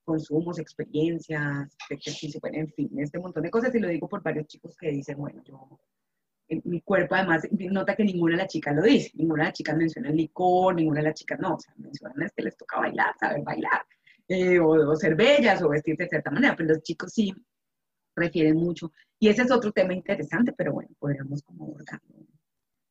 Consumos, 0.09 0.59
experiencias, 0.59 1.77
en 1.91 2.69
fin, 2.73 2.91
este 2.99 3.19
montón 3.19 3.43
de 3.43 3.51
cosas. 3.51 3.75
Y 3.75 3.79
lo 3.79 3.89
digo 3.89 4.09
por 4.09 4.23
varios 4.23 4.47
chicos 4.47 4.75
que 4.75 4.91
dicen, 4.91 5.19
bueno, 5.19 5.43
yo, 5.45 5.79
mi 6.65 6.81
cuerpo 6.81 7.15
además, 7.15 7.43
nota 7.51 7.95
que 7.95 8.05
ninguna 8.05 8.37
de 8.37 8.43
las 8.45 8.53
chicas 8.53 8.75
lo 8.75 8.83
dice, 8.83 9.11
ninguna 9.15 9.43
de 9.43 9.49
las 9.49 9.59
chicas 9.59 9.77
menciona 9.77 10.09
el 10.09 10.17
licor, 10.17 10.75
ninguna 10.75 11.01
de 11.01 11.09
las 11.09 11.15
chicas 11.15 11.39
no, 11.39 11.57
o 11.57 11.61
sea, 11.61 11.75
mencionan 11.77 12.23
es 12.23 12.33
que 12.33 12.43
les 12.43 12.57
toca 12.57 12.81
bailar, 12.81 13.15
saber 13.21 13.43
bailar, 13.43 13.83
eh, 14.29 14.59
o, 14.59 14.97
ser 14.97 15.15
bellas, 15.15 15.61
o 15.61 15.69
vestirse 15.69 16.05
de 16.05 16.09
cierta 16.09 16.31
manera, 16.31 16.57
pero 16.57 16.71
los 16.71 16.83
chicos 16.83 17.13
sí 17.13 17.35
refieren 18.17 18.57
mucho. 18.57 18.91
Y 19.19 19.29
ese 19.29 19.43
es 19.43 19.51
otro 19.51 19.73
tema 19.73 19.93
interesante, 19.93 20.55
pero 20.57 20.73
bueno, 20.73 20.89
podríamos 20.99 21.43
como 21.43 21.67
abordarlo 21.67 22.29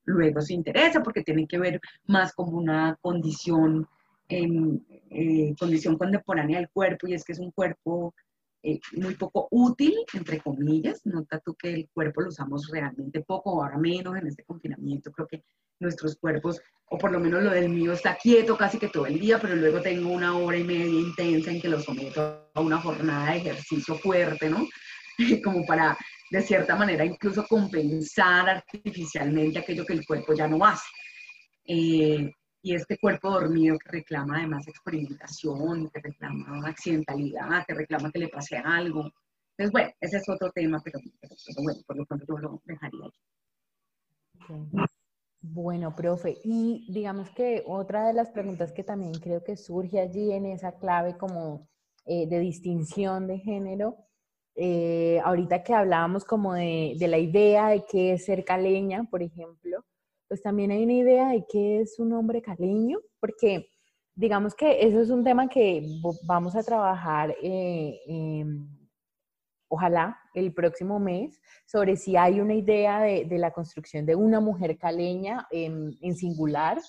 luego 0.07 0.41
se 0.41 0.53
interesa 0.53 1.03
porque 1.03 1.21
tiene 1.21 1.45
que 1.47 1.59
ver 1.59 1.79
más 2.05 2.33
como 2.33 2.57
una 2.57 2.97
condición, 3.01 3.87
eh, 4.29 5.55
condición 5.59 5.97
contemporánea 5.97 6.59
del 6.59 6.69
cuerpo 6.69 7.07
y 7.07 7.13
es 7.13 7.23
que 7.23 7.33
es 7.33 7.39
un 7.39 7.51
cuerpo 7.51 8.13
eh, 8.63 8.79
muy 8.93 9.15
poco 9.15 9.47
útil, 9.51 9.95
entre 10.13 10.39
comillas. 10.39 11.05
Nota 11.05 11.39
tú 11.39 11.55
que 11.55 11.73
el 11.73 11.89
cuerpo 11.93 12.21
lo 12.21 12.29
usamos 12.29 12.67
realmente 12.69 13.21
poco, 13.21 13.63
ahora 13.63 13.77
menos 13.77 14.17
en 14.17 14.27
este 14.27 14.43
confinamiento. 14.43 15.11
Creo 15.11 15.27
que 15.27 15.43
nuestros 15.79 16.17
cuerpos, 16.17 16.59
o 16.89 16.97
por 16.97 17.11
lo 17.11 17.19
menos 17.19 17.43
lo 17.43 17.51
del 17.51 17.69
mío, 17.69 17.93
está 17.93 18.17
quieto 18.17 18.57
casi 18.57 18.77
que 18.79 18.89
todo 18.89 19.05
el 19.05 19.19
día, 19.19 19.39
pero 19.39 19.55
luego 19.55 19.81
tengo 19.81 20.09
una 20.09 20.35
hora 20.37 20.57
y 20.57 20.63
media 20.63 20.99
intensa 20.99 21.51
en 21.51 21.61
que 21.61 21.69
lo 21.69 21.79
someto 21.79 22.49
a 22.53 22.61
una 22.61 22.81
jornada 22.81 23.31
de 23.31 23.37
ejercicio 23.37 23.95
fuerte, 23.95 24.49
¿no? 24.49 24.67
como 25.43 25.65
para 25.65 25.97
de 26.29 26.41
cierta 26.41 26.75
manera 26.75 27.05
incluso 27.05 27.45
compensar 27.47 28.49
artificialmente 28.49 29.59
aquello 29.59 29.85
que 29.85 29.93
el 29.93 30.05
cuerpo 30.05 30.33
ya 30.33 30.47
no 30.47 30.65
hace. 30.65 30.87
Eh, 31.65 32.31
y 32.67 32.75
este 32.75 32.97
cuerpo 32.97 33.31
dormido 33.31 33.77
que 33.79 33.89
reclama 33.89 34.39
además 34.39 34.67
experimentación, 34.67 35.89
que 35.89 36.01
reclama 36.01 36.67
accidentalidad, 36.67 37.65
que 37.65 37.73
reclama 37.73 38.11
que 38.11 38.19
le 38.19 38.27
pase 38.27 38.57
algo. 38.57 39.09
Entonces, 39.51 39.71
bueno, 39.71 39.89
ese 40.01 40.17
es 40.17 40.27
otro 40.27 40.51
tema, 40.51 40.81
pero, 40.83 40.99
bueno, 41.63 41.79
por 41.87 41.95
lo 41.95 42.05
tanto 42.05 42.25
yo 42.27 42.37
lo 42.37 42.61
dejaría 42.65 42.99
ahí. 44.49 44.69
Bueno, 45.39 45.95
profe, 45.95 46.41
y 46.43 46.85
digamos 46.91 47.29
que 47.29 47.63
otra 47.65 48.05
de 48.07 48.13
las 48.13 48.31
preguntas 48.31 48.73
que 48.73 48.83
también 48.83 49.13
creo 49.13 49.41
que 49.45 49.55
surge 49.55 50.01
allí 50.01 50.33
en 50.33 50.45
esa 50.45 50.73
clave 50.77 51.17
como 51.17 51.69
eh, 52.05 52.27
de 52.27 52.39
distinción 52.39 53.27
de 53.27 53.39
género 53.39 53.95
eh, 54.55 55.21
ahorita 55.23 55.63
que 55.63 55.73
hablábamos 55.73 56.25
como 56.25 56.55
de, 56.55 56.95
de, 56.97 57.07
la 57.07 57.19
idea 57.19 57.69
de 57.69 57.85
qué 57.85 58.13
es 58.13 58.25
ser 58.25 58.43
caleña, 58.43 59.03
por 59.03 59.21
ejemplo, 59.21 59.85
pues 60.27 60.41
también 60.41 60.71
hay 60.71 60.83
una 60.83 60.93
idea 60.93 61.29
de 61.29 61.45
qué 61.49 61.81
es 61.81 61.99
un 61.99 62.13
hombre 62.13 62.41
caleño, 62.41 62.99
porque 63.19 63.69
digamos 64.15 64.55
que 64.55 64.85
eso 64.85 64.99
es 64.99 65.09
un 65.09 65.23
tema 65.23 65.47
que 65.47 65.85
vamos 66.23 66.55
a 66.55 66.63
trabajar, 66.63 67.35
eh, 67.41 68.43
ojalá, 69.69 70.17
el 70.33 70.53
próximo 70.53 70.99
mes, 70.99 71.39
sobre 71.65 71.95
si 71.97 72.15
hay 72.15 72.39
una 72.39 72.55
idea 72.55 73.01
de, 73.01 73.25
de 73.25 73.37
la 73.37 73.51
construcción 73.51 74.05
de 74.05 74.15
una 74.15 74.39
mujer 74.39 74.77
caleña 74.77 75.47
en, 75.51 75.97
en 76.01 76.15
singular 76.15 76.79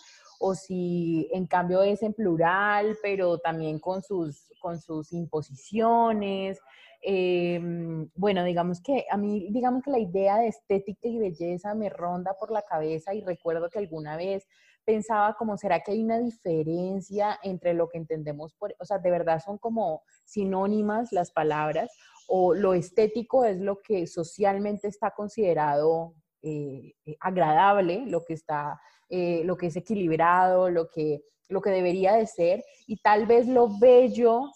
o 0.41 0.55
si 0.55 1.29
en 1.33 1.47
cambio 1.47 1.83
es 1.83 2.03
en 2.03 2.15
plural, 2.15 2.97
pero 3.03 3.39
también 3.39 3.79
con 3.79 4.03
sus, 4.03 4.53
con 4.61 4.81
sus 4.81 5.13
imposiciones, 5.13 6.61
Em, 7.01 8.11
bueno, 8.15 8.43
digamos 8.45 8.81
que 8.83 9.07
a 9.11 9.17
mí, 9.17 9.49
digamos 9.51 9.83
que 9.85 9.91
la 9.91 10.01
idea 10.01 10.39
de 10.39 10.49
estética 10.49 11.07
y 11.09 11.19
belleza 11.19 11.75
me 11.75 11.89
ronda 11.89 12.35
por 12.39 12.51
la 12.51 12.63
cabeza 12.63 13.15
y 13.15 13.21
recuerdo 13.23 13.71
que 13.71 13.79
alguna 13.79 14.17
vez 14.17 14.47
pensaba 14.85 15.35
como, 15.35 15.57
¿será 15.57 15.81
que 15.81 15.93
hay 15.93 16.03
una 16.03 16.19
diferencia 16.19 17.39
entre 17.43 17.75
lo 17.75 17.89
que 17.89 17.99
entendemos 17.99 18.55
por, 18.55 18.75
o 18.81 18.85
sea, 18.85 18.99
de 18.99 19.11
verdad 19.11 19.41
son 19.45 19.59
como 19.59 20.03
sinónimas 20.25 21.13
las 21.13 21.31
palabras 21.31 21.91
o 22.27 22.55
lo 22.55 22.75
estético 22.75 23.45
es 23.45 23.59
lo 23.59 23.81
que 23.81 24.07
socialmente 24.07 24.89
está 24.89 25.13
considerado 25.13 26.15
eh, 26.43 26.95
eh, 27.05 27.17
agradable, 27.21 28.05
lo 28.07 28.25
que 28.25 28.35
está, 28.35 28.81
eh, 29.09 29.43
lo 29.45 29.57
que 29.57 29.67
es 29.67 29.77
equilibrado, 29.77 30.71
lo 30.71 30.89
que, 30.89 31.23
lo 31.49 31.61
que 31.61 31.71
debería 31.71 32.15
de 32.15 32.27
ser 32.27 32.65
y 32.87 32.97
tal 32.99 33.27
vez 33.27 33.47
lo 33.47 33.69
bello 33.79 34.51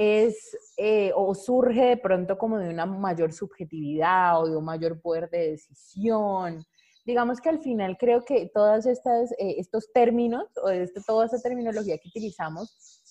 es 0.00 0.56
eh, 0.76 1.10
o 1.16 1.34
surge 1.34 1.80
de 1.80 1.96
pronto 1.96 2.38
como 2.38 2.56
de 2.56 2.68
una 2.68 2.86
mayor 2.86 3.32
subjetividad 3.32 4.40
o 4.40 4.48
de 4.48 4.56
un 4.56 4.64
mayor 4.64 5.00
poder 5.00 5.28
de 5.28 5.50
decisión. 5.50 6.64
Digamos 7.04 7.40
que 7.40 7.48
al 7.48 7.58
final 7.58 7.96
creo 7.98 8.24
que 8.24 8.48
todos 8.54 8.86
eh, 8.86 8.94
estos 9.38 9.92
términos 9.92 10.44
o 10.62 10.68
este, 10.68 11.00
toda 11.04 11.24
esta 11.24 11.40
terminología 11.40 11.98
que 11.98 12.10
utilizamos 12.10 13.02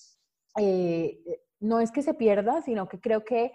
eh, 0.56 1.20
no 1.60 1.78
es 1.80 1.92
que 1.92 2.00
se 2.00 2.14
pierda, 2.14 2.62
sino 2.62 2.88
que 2.88 2.98
creo 2.98 3.22
que 3.22 3.52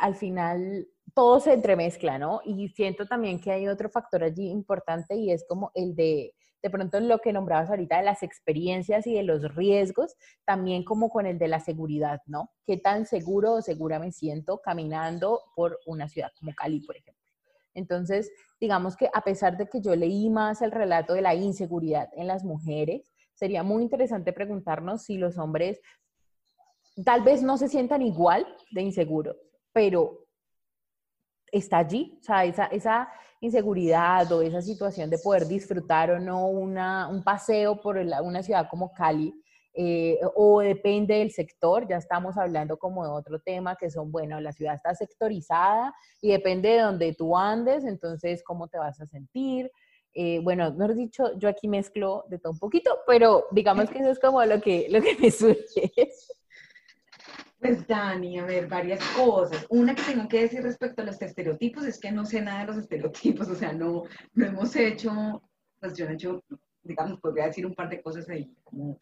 al 0.00 0.16
final 0.16 0.88
todo 1.14 1.38
se 1.38 1.52
entremezcla, 1.52 2.18
¿no? 2.18 2.40
Y 2.44 2.70
siento 2.70 3.06
también 3.06 3.38
que 3.38 3.52
hay 3.52 3.68
otro 3.68 3.90
factor 3.90 4.24
allí 4.24 4.48
importante 4.48 5.14
y 5.14 5.30
es 5.30 5.44
como 5.46 5.70
el 5.74 5.94
de 5.94 6.34
de 6.62 6.70
pronto 6.70 7.00
lo 7.00 7.18
que 7.20 7.32
nombrabas 7.32 7.70
ahorita 7.70 7.98
de 7.98 8.04
las 8.04 8.22
experiencias 8.22 9.06
y 9.06 9.14
de 9.14 9.22
los 9.22 9.54
riesgos, 9.54 10.16
también 10.44 10.84
como 10.84 11.08
con 11.08 11.26
el 11.26 11.38
de 11.38 11.48
la 11.48 11.60
seguridad, 11.60 12.20
¿no? 12.26 12.50
¿Qué 12.66 12.76
tan 12.76 13.06
seguro 13.06 13.54
o 13.54 13.62
segura 13.62 13.98
me 13.98 14.12
siento 14.12 14.60
caminando 14.60 15.42
por 15.56 15.78
una 15.86 16.08
ciudad 16.08 16.30
como 16.38 16.54
Cali, 16.54 16.80
por 16.80 16.96
ejemplo? 16.96 17.20
Entonces, 17.74 18.30
digamos 18.60 18.96
que 18.96 19.08
a 19.12 19.22
pesar 19.22 19.56
de 19.56 19.68
que 19.68 19.80
yo 19.80 19.94
leí 19.94 20.28
más 20.28 20.60
el 20.60 20.72
relato 20.72 21.14
de 21.14 21.22
la 21.22 21.34
inseguridad 21.34 22.08
en 22.14 22.26
las 22.26 22.44
mujeres, 22.44 23.12
sería 23.34 23.62
muy 23.62 23.82
interesante 23.82 24.32
preguntarnos 24.32 25.04
si 25.04 25.16
los 25.16 25.38
hombres 25.38 25.80
tal 27.04 27.22
vez 27.22 27.42
no 27.42 27.56
se 27.56 27.68
sientan 27.68 28.02
igual 28.02 28.46
de 28.72 28.82
inseguros, 28.82 29.36
pero 29.72 30.26
está 31.50 31.78
allí, 31.78 32.18
o 32.20 32.22
sea, 32.22 32.44
esa, 32.44 32.66
esa 32.66 33.08
inseguridad 33.40 34.30
o 34.32 34.42
esa 34.42 34.62
situación 34.62 35.10
de 35.10 35.18
poder 35.18 35.46
disfrutar 35.46 36.10
o 36.10 36.20
no 36.20 36.46
una, 36.48 37.08
un 37.08 37.24
paseo 37.24 37.80
por 37.80 37.96
una 37.96 38.42
ciudad 38.42 38.68
como 38.70 38.92
Cali, 38.92 39.34
eh, 39.72 40.18
o 40.34 40.60
depende 40.60 41.14
del 41.14 41.30
sector, 41.30 41.86
ya 41.88 41.96
estamos 41.96 42.36
hablando 42.36 42.76
como 42.76 43.04
de 43.04 43.10
otro 43.10 43.38
tema 43.40 43.76
que 43.76 43.88
son, 43.88 44.10
bueno, 44.10 44.40
la 44.40 44.52
ciudad 44.52 44.74
está 44.74 44.94
sectorizada 44.94 45.94
y 46.20 46.32
depende 46.32 46.70
de 46.70 46.80
donde 46.80 47.14
tú 47.14 47.36
andes, 47.36 47.84
entonces 47.84 48.42
cómo 48.42 48.68
te 48.68 48.78
vas 48.78 49.00
a 49.00 49.06
sentir. 49.06 49.70
Eh, 50.12 50.40
bueno, 50.42 50.72
mejor 50.72 50.96
dicho, 50.96 51.38
yo 51.38 51.48
aquí 51.48 51.68
mezclo 51.68 52.24
de 52.28 52.40
todo 52.40 52.52
un 52.52 52.58
poquito, 52.58 52.98
pero 53.06 53.46
digamos 53.52 53.88
que 53.90 54.00
eso 54.00 54.10
es 54.10 54.18
como 54.18 54.44
lo 54.44 54.60
que, 54.60 54.88
lo 54.90 55.00
que 55.00 55.16
me 55.20 55.30
surge. 55.30 55.92
Pues 57.60 57.86
Dani, 57.86 58.38
a 58.38 58.46
ver, 58.46 58.68
varias 58.68 59.04
cosas. 59.14 59.66
Una 59.68 59.94
que 59.94 60.02
tengo 60.02 60.26
que 60.26 60.40
decir 60.40 60.62
respecto 60.62 61.02
a 61.02 61.04
los 61.04 61.20
estereotipos 61.20 61.84
es 61.84 62.00
que 62.00 62.10
no 62.10 62.24
sé 62.24 62.40
nada 62.40 62.60
de 62.60 62.66
los 62.68 62.78
estereotipos, 62.78 63.48
o 63.48 63.54
sea, 63.54 63.72
no, 63.74 64.04
no 64.32 64.46
hemos 64.46 64.74
hecho, 64.76 65.42
pues 65.78 65.94
yo 65.94 66.06
no 66.06 66.12
he 66.12 66.14
hecho, 66.14 66.42
digamos, 66.82 67.20
podría 67.20 67.46
decir 67.46 67.66
un 67.66 67.74
par 67.74 67.90
de 67.90 68.00
cosas 68.00 68.26
ahí, 68.30 68.50
como 68.64 68.96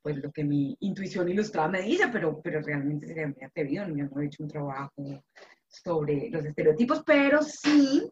pues 0.00 0.16
lo 0.16 0.32
que 0.32 0.44
mi 0.44 0.74
intuición 0.80 1.28
ilustrada 1.28 1.68
me 1.68 1.82
dice, 1.82 2.08
pero, 2.10 2.40
pero 2.42 2.62
realmente 2.62 3.06
sería 3.06 3.26
muy 3.26 3.42
atrevido, 3.44 3.86
no 3.86 4.02
hemos 4.02 4.22
hecho 4.22 4.42
un 4.42 4.48
trabajo 4.48 5.22
sobre 5.68 6.30
los 6.30 6.44
estereotipos, 6.44 7.02
pero 7.04 7.42
sí, 7.42 8.10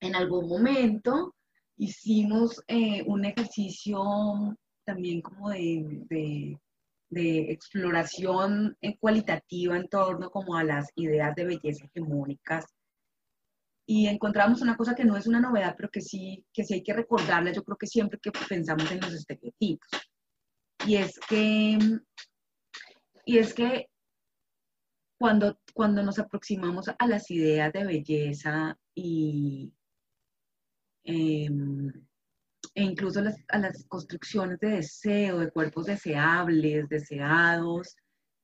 en 0.00 0.14
algún 0.14 0.48
momento 0.48 1.34
hicimos 1.76 2.62
eh, 2.66 3.02
un 3.06 3.26
ejercicio 3.26 4.56
también 4.84 5.20
como 5.20 5.50
de 5.50 6.04
de 6.08 6.58
exploración 7.12 8.76
cualitativa 9.00 9.76
en 9.76 9.88
torno 9.88 10.30
como 10.30 10.56
a 10.56 10.64
las 10.64 10.90
ideas 10.96 11.34
de 11.34 11.44
belleza 11.44 11.86
hegemónicas. 11.86 12.66
Y 13.88 14.08
encontramos 14.08 14.62
una 14.62 14.76
cosa 14.76 14.94
que 14.94 15.04
no 15.04 15.16
es 15.16 15.26
una 15.28 15.40
novedad, 15.40 15.74
pero 15.76 15.90
que 15.90 16.00
sí, 16.00 16.44
que 16.52 16.64
sí 16.64 16.74
hay 16.74 16.82
que 16.82 16.92
recordarla, 16.92 17.52
yo 17.52 17.62
creo 17.62 17.76
que 17.76 17.86
siempre 17.86 18.18
que 18.20 18.32
pensamos 18.48 18.90
en 18.90 19.00
los 19.00 19.12
estereotipos. 19.12 19.88
Y 20.84 20.96
es 20.96 21.18
que, 21.28 21.78
y 23.24 23.38
es 23.38 23.54
que 23.54 23.86
cuando, 25.18 25.58
cuando 25.72 26.02
nos 26.02 26.18
aproximamos 26.18 26.88
a 26.88 27.06
las 27.06 27.30
ideas 27.30 27.72
de 27.72 27.84
belleza 27.84 28.78
y, 28.94 29.72
em, 31.04 31.65
e 32.76 32.82
incluso 32.82 33.20
a 33.48 33.58
las 33.58 33.84
construcciones 33.88 34.60
de 34.60 34.68
deseo, 34.68 35.38
de 35.38 35.50
cuerpos 35.50 35.86
deseables, 35.86 36.86
deseados, 36.90 37.96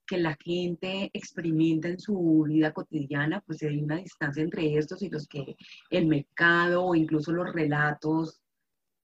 que 0.07 0.17
la 0.17 0.35
gente 0.43 1.11
experimenta 1.13 1.87
en 1.87 1.99
su 1.99 2.43
vida 2.47 2.73
cotidiana, 2.73 3.41
pues 3.45 3.61
hay 3.61 3.77
una 3.77 3.97
distancia 3.97 4.41
entre 4.41 4.75
estos 4.75 5.03
y 5.03 5.09
los 5.09 5.27
que 5.27 5.55
el 5.91 6.07
mercado 6.07 6.83
o 6.83 6.95
incluso 6.95 7.31
los 7.31 7.53
relatos 7.53 8.41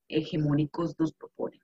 hegemónicos 0.07 0.97
nos 0.97 1.13
proponen. 1.13 1.61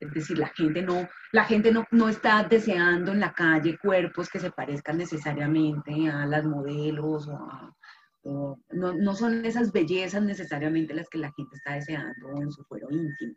Es 0.00 0.10
decir, 0.14 0.38
la 0.38 0.48
gente 0.48 0.80
no, 0.80 1.06
la 1.32 1.44
gente 1.44 1.72
no, 1.72 1.84
no 1.90 2.08
está 2.08 2.42
deseando 2.44 3.12
en 3.12 3.20
la 3.20 3.34
calle 3.34 3.76
cuerpos 3.76 4.30
que 4.30 4.40
se 4.40 4.50
parezcan 4.50 4.96
necesariamente 4.96 6.08
a 6.08 6.24
las 6.24 6.46
modelos 6.46 7.28
o, 7.28 7.76
no, 8.24 8.58
no, 8.70 9.14
son 9.14 9.44
esas 9.44 9.72
bellezas 9.72 10.22
necesariamente 10.22 10.94
las 10.94 11.08
que 11.08 11.18
la 11.18 11.32
gente 11.32 11.56
está 11.56 11.74
deseando 11.74 12.40
en 12.40 12.50
su 12.50 12.64
fuero 12.64 12.88
íntimo. 12.90 13.34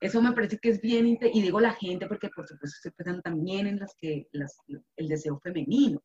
Eso 0.00 0.20
me 0.20 0.32
parece 0.32 0.58
que 0.58 0.70
es 0.70 0.80
bien, 0.80 1.06
y 1.06 1.42
digo 1.42 1.60
la 1.60 1.72
gente 1.72 2.06
porque 2.06 2.28
por 2.34 2.46
supuesto 2.46 2.78
se 2.82 2.92
pesan 2.92 3.22
también 3.22 3.66
en 3.66 3.78
las 3.78 3.94
que 3.98 4.28
el 4.96 5.08
deseo 5.08 5.40
femenino. 5.40 6.02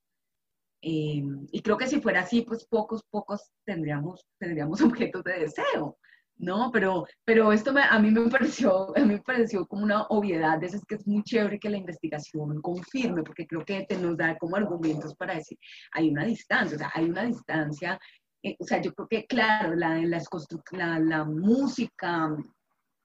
Eh, 0.82 1.24
y 1.52 1.62
creo 1.62 1.78
que 1.78 1.88
si 1.88 2.02
fuera 2.02 2.22
así, 2.22 2.42
pues 2.42 2.66
pocos, 2.66 3.04
pocos 3.10 3.52
tendríamos, 3.66 4.26
tendríamos 4.40 4.82
objetos 4.82 5.24
de 5.24 5.40
deseo. 5.40 5.98
¿No? 6.42 6.72
Pero, 6.72 7.06
pero 7.24 7.54
esto 7.54 7.72
a 7.78 8.00
mí 8.00 8.12
me 8.12 8.30
pareció, 8.30 8.92
a 8.98 9.00
mí 9.02 9.14
me 9.14 9.22
pareció 9.22 9.66
como 9.68 9.84
una 9.84 10.04
obviedad, 10.10 10.60
de 10.60 10.68
esas 10.68 10.84
que 10.86 10.96
es 10.96 11.08
muy 11.08 11.24
chévere 11.24 11.60
que 11.60 11.70
la 11.70 11.78
investigación 11.78 12.62
confirme, 12.62 13.24
porque 13.24 13.48
creo 13.48 13.64
que 13.64 13.86
te 13.88 13.98
nos 13.98 14.18
da 14.18 14.38
como 14.38 14.56
argumentos 14.58 15.16
para 15.16 15.36
decir, 15.36 15.58
hay 15.94 16.10
una 16.10 16.26
distancia, 16.26 16.76
o 16.76 16.80
sea, 16.80 16.92
hay 16.94 17.06
una 17.06 17.24
distancia, 17.24 18.00
eh, 18.44 18.56
o 18.60 18.66
sea, 18.66 18.82
yo 18.82 18.94
creo 18.94 19.08
que, 19.08 19.26
claro, 19.28 19.76
la, 19.76 20.02
la, 20.02 21.00
la 21.00 21.24
música, 21.26 22.36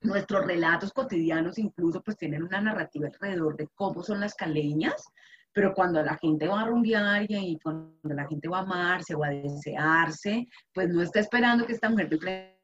nuestros 0.01 0.47
relatos 0.47 0.93
cotidianos 0.93 1.59
incluso, 1.59 2.03
pues 2.03 2.17
tienen 2.17 2.43
una 2.43 2.61
narrativa 2.61 3.09
alrededor 3.09 3.57
de 3.57 3.69
cómo 3.75 4.03
son 4.03 4.21
las 4.21 4.35
caleñas, 4.35 5.05
pero 5.53 5.73
cuando 5.75 6.03
la 6.03 6.17
gente 6.19 6.47
va 6.49 6.63
a 6.63 6.67
rumbear 6.67 7.27
y 7.29 7.59
cuando 7.63 7.93
la 8.03 8.27
gente 8.27 8.49
va 8.49 8.59
a 8.59 8.63
amarse 8.63 9.15
o 9.15 9.25
a 9.25 9.31
desearse, 9.31 10.47
pues 10.73 10.89
no 10.91 11.03
está 11.03 11.21
esperando 11.21 11.67
que 11.67 11.73
esta 11.73 11.89
mujer 11.89 12.11
de 12.11 12.56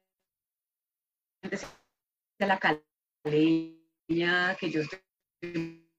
de 1.43 2.47
la 2.47 2.59
caleña 2.59 4.55
que 4.59 4.71
yo 4.71 4.81
estoy 4.81 5.89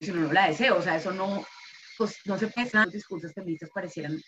si 0.00 0.12
no, 0.12 0.32
la 0.32 0.48
deseo, 0.48 0.78
o 0.78 0.82
sea, 0.82 0.96
eso 0.96 1.12
no, 1.12 1.44
pues 1.96 2.18
no 2.26 2.38
se 2.38 2.48
piensa, 2.48 2.84
los 2.84 2.92
discursos 2.92 3.32
feministas 3.32 3.70
parecieran 3.72 4.20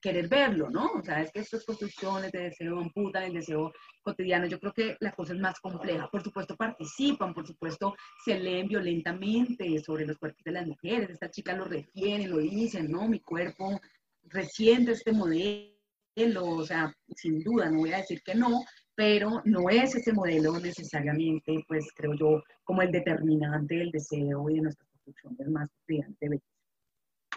querer 0.00 0.28
verlo, 0.28 0.68
¿no? 0.70 0.92
O 0.92 1.02
sea, 1.02 1.22
es 1.22 1.30
que 1.32 1.40
estas 1.40 1.64
construcciones 1.64 2.30
de 2.32 2.40
deseo 2.40 2.78
amputan 2.78 3.22
el 3.22 3.34
deseo 3.34 3.72
cotidiano, 4.02 4.46
yo 4.46 4.60
creo 4.60 4.72
que 4.72 4.96
la 5.00 5.12
cosa 5.12 5.32
es 5.32 5.40
más 5.40 5.58
compleja. 5.60 6.10
Por 6.10 6.22
supuesto 6.22 6.56
participan, 6.56 7.32
por 7.32 7.46
supuesto 7.46 7.94
se 8.24 8.38
leen 8.38 8.68
violentamente 8.68 9.78
sobre 9.82 10.06
los 10.06 10.18
cuerpos 10.18 10.44
de 10.44 10.52
las 10.52 10.66
mujeres, 10.66 11.10
estas 11.10 11.30
chicas 11.30 11.56
lo 11.56 11.64
refieren, 11.64 12.30
lo 12.30 12.38
dicen, 12.38 12.90
¿no? 12.90 13.08
Mi 13.08 13.20
cuerpo 13.20 13.80
reciente 14.28 14.92
este 14.92 15.12
modelo, 15.12 16.44
o 16.44 16.64
sea, 16.64 16.92
sin 17.16 17.42
duda, 17.42 17.70
no 17.70 17.78
voy 17.78 17.92
a 17.92 17.98
decir 17.98 18.22
que 18.22 18.34
no, 18.34 18.64
pero 18.94 19.42
no 19.44 19.68
es 19.70 19.94
ese 19.94 20.12
modelo 20.12 20.58
necesariamente, 20.58 21.64
pues 21.66 21.86
creo 21.94 22.14
yo, 22.14 22.42
como 22.62 22.82
el 22.82 22.92
determinante 22.92 23.76
del 23.76 23.90
deseo 23.90 24.48
y 24.50 24.56
de 24.56 24.62
nuestra 24.62 24.86
construcción 24.86 25.36
del 25.36 25.50
más 25.50 25.68
estudiante. 25.70 26.40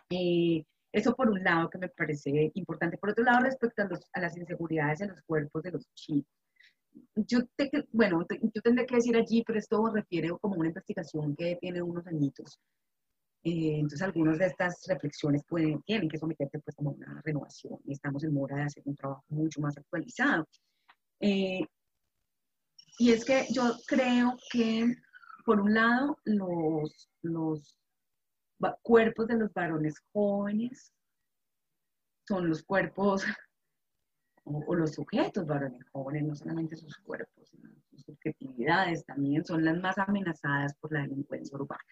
Eh, 0.09 0.63
eso 0.91 1.15
por 1.15 1.29
un 1.29 1.43
lado 1.43 1.69
que 1.69 1.77
me 1.77 1.89
parece 1.89 2.51
importante. 2.55 2.97
Por 2.97 3.11
otro 3.11 3.23
lado, 3.23 3.43
respecto 3.43 3.83
a, 3.83 4.19
las 4.19 4.37
inseguridades 4.37 5.01
en 5.01 5.09
los 5.09 5.21
cuerpos 5.23 5.63
de 5.63 5.71
los 5.71 5.85
chicos. 5.93 6.31
Yo, 7.15 7.39
bueno, 7.91 8.25
yo 8.41 8.61
tendría 8.61 8.87
que 8.87 8.95
decir 8.95 9.15
allí, 9.15 9.43
pero 9.45 9.59
esto 9.59 9.91
refiere 9.93 10.29
como 10.41 10.55
una 10.55 10.69
investigación 10.69 11.35
que 11.35 11.57
tiene 11.61 11.81
unos 11.81 12.07
añitos, 12.07 12.59
eh, 13.43 13.75
entonces, 13.75 14.01
algunas 14.01 14.39
de 14.39 14.47
estas 14.47 14.83
reflexiones 14.87 15.43
pueden, 15.47 15.81
tienen 15.83 16.09
que 16.09 16.17
someterse 16.17 16.59
pues 16.59 16.75
como 16.75 16.91
una 16.91 17.21
renovación 17.23 17.79
estamos 17.87 18.23
en 18.23 18.33
mora 18.33 18.57
de 18.57 18.63
hacer 18.63 18.83
un 18.85 18.95
trabajo 18.95 19.23
mucho 19.29 19.61
más 19.61 19.77
actualizado. 19.77 20.47
Eh, 21.19 21.61
y 22.99 23.11
es 23.11 23.23
que 23.23 23.45
yo 23.51 23.77
creo 23.87 24.37
que, 24.51 24.95
por 25.45 25.61
un 25.61 25.73
lado, 25.73 26.17
los, 26.25 27.09
los 27.21 27.77
cuerpos 28.81 29.27
de 29.27 29.37
los 29.37 29.53
varones 29.53 29.95
jóvenes 30.11 30.91
son 32.27 32.49
los 32.49 32.63
cuerpos 32.63 33.23
o, 34.43 34.75
los 34.75 34.93
sujetos 34.93 35.45
varones 35.45 35.85
jóvenes, 35.91 36.23
no 36.23 36.35
solamente 36.35 36.75
sus 36.75 36.97
cuerpos, 36.97 37.49
sino 37.49 37.69
sus 37.89 38.01
subjetividades 38.01 39.05
también 39.05 39.45
son 39.45 39.63
las 39.63 39.79
más 39.79 39.97
amenazadas 39.97 40.73
por 40.75 40.91
la 40.91 41.01
delincuencia 41.01 41.55
urbana. 41.55 41.83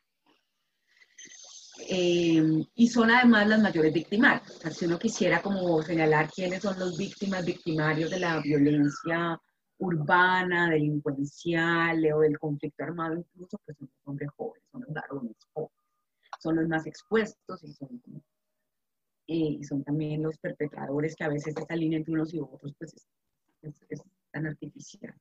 Eh, 1.79 2.65
y 2.75 2.87
son 2.87 3.11
además 3.11 3.47
las 3.47 3.61
mayores 3.61 3.93
victimarias. 3.93 4.59
si 4.71 4.85
uno 4.85 4.97
quisiera 4.97 5.41
como 5.41 5.81
señalar 5.81 6.29
quiénes 6.31 6.61
son 6.61 6.79
los 6.79 6.97
víctimas, 6.97 7.45
victimarios 7.45 8.09
de 8.11 8.19
la 8.19 8.39
violencia 8.39 9.39
urbana, 9.77 10.69
delincuencial 10.69 12.01
o 12.13 12.19
del 12.21 12.39
conflicto 12.39 12.83
armado 12.83 13.17
incluso, 13.17 13.59
pues 13.65 13.77
son 13.77 13.89
los 13.91 14.07
hombres 14.07 14.29
jóvenes, 14.37 14.63
son 14.71 14.81
los 14.81 14.93
varones 14.93 15.35
jóvenes. 15.53 15.75
Son 16.39 16.55
los 16.55 16.67
más 16.67 16.85
expuestos 16.85 17.63
y 17.63 17.73
son, 17.73 18.01
eh, 19.27 19.57
y 19.59 19.63
son 19.63 19.83
también 19.83 20.23
los 20.23 20.37
perpetradores 20.37 21.15
que 21.15 21.23
a 21.23 21.29
veces 21.29 21.55
esa 21.57 21.75
línea 21.75 21.97
entre 21.97 22.13
unos 22.13 22.33
y 22.33 22.39
otros 22.39 22.73
pues 22.77 22.93
es, 23.61 23.73
es 23.89 24.01
tan 24.31 24.47
artificial. 24.47 25.13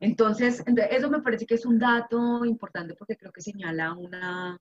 Entonces, 0.00 0.62
eso 0.90 1.10
me 1.10 1.22
parece 1.22 1.46
que 1.46 1.54
es 1.54 1.66
un 1.66 1.78
dato 1.78 2.44
importante 2.44 2.94
porque 2.94 3.16
creo 3.16 3.32
que 3.32 3.40
señala 3.40 3.94
una, 3.94 4.58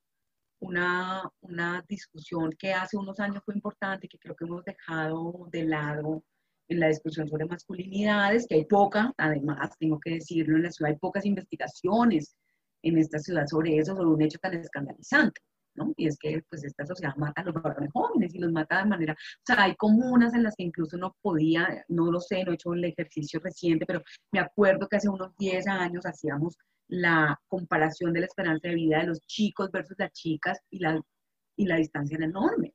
una, 0.63 1.29
una 1.41 1.83
discusión 1.87 2.51
que 2.57 2.73
hace 2.73 2.97
unos 2.97 3.19
años 3.19 3.43
fue 3.45 3.55
importante, 3.55 4.07
que 4.07 4.17
creo 4.17 4.35
que 4.35 4.45
hemos 4.45 4.63
dejado 4.63 5.47
de 5.51 5.63
lado 5.65 6.23
en 6.69 6.79
la 6.79 6.87
discusión 6.87 7.27
sobre 7.27 7.45
masculinidades, 7.45 8.47
que 8.47 8.55
hay 8.55 8.65
poca, 8.65 9.13
además, 9.17 9.77
tengo 9.77 9.99
que 9.99 10.11
decirlo, 10.11 10.55
en 10.55 10.63
la 10.63 10.71
ciudad 10.71 10.91
hay 10.91 10.97
pocas 10.97 11.25
investigaciones 11.25 12.35
en 12.81 12.97
esta 12.97 13.19
ciudad 13.19 13.45
sobre 13.47 13.77
eso, 13.77 13.95
sobre 13.95 14.09
un 14.09 14.21
hecho 14.21 14.39
tan 14.39 14.53
escandalizante. 14.53 15.41
¿No? 15.75 15.93
Y 15.97 16.07
es 16.07 16.17
que 16.17 16.41
pues 16.49 16.63
esta 16.63 16.85
sociedad 16.85 17.15
mata 17.15 17.41
a 17.41 17.45
los 17.45 17.53
varones 17.55 17.91
jóvenes 17.91 18.33
y 18.33 18.39
los 18.39 18.51
mata 18.51 18.79
de 18.79 18.85
manera, 18.85 19.13
o 19.13 19.43
sea, 19.45 19.63
hay 19.63 19.75
comunas 19.75 20.33
en 20.33 20.43
las 20.43 20.55
que 20.55 20.63
incluso 20.63 20.97
no 20.97 21.15
podía, 21.21 21.83
no 21.87 22.11
lo 22.11 22.19
sé, 22.19 22.43
no 22.43 22.51
he 22.51 22.55
hecho 22.55 22.73
el 22.73 22.85
ejercicio 22.85 23.39
reciente, 23.39 23.85
pero 23.85 24.01
me 24.31 24.39
acuerdo 24.39 24.87
que 24.87 24.97
hace 24.97 25.09
unos 25.09 25.35
10 25.37 25.67
años 25.67 26.05
hacíamos 26.05 26.57
la 26.87 27.39
comparación 27.47 28.13
de 28.13 28.21
la 28.21 28.25
esperanza 28.27 28.67
de 28.67 28.75
vida 28.75 28.99
de 28.99 29.07
los 29.07 29.19
chicos 29.21 29.71
versus 29.71 29.95
las 29.97 30.11
chicas 30.11 30.59
y 30.69 30.79
la, 30.79 31.01
y 31.57 31.65
la 31.65 31.77
distancia 31.77 32.17
era 32.17 32.25
enorme. 32.25 32.73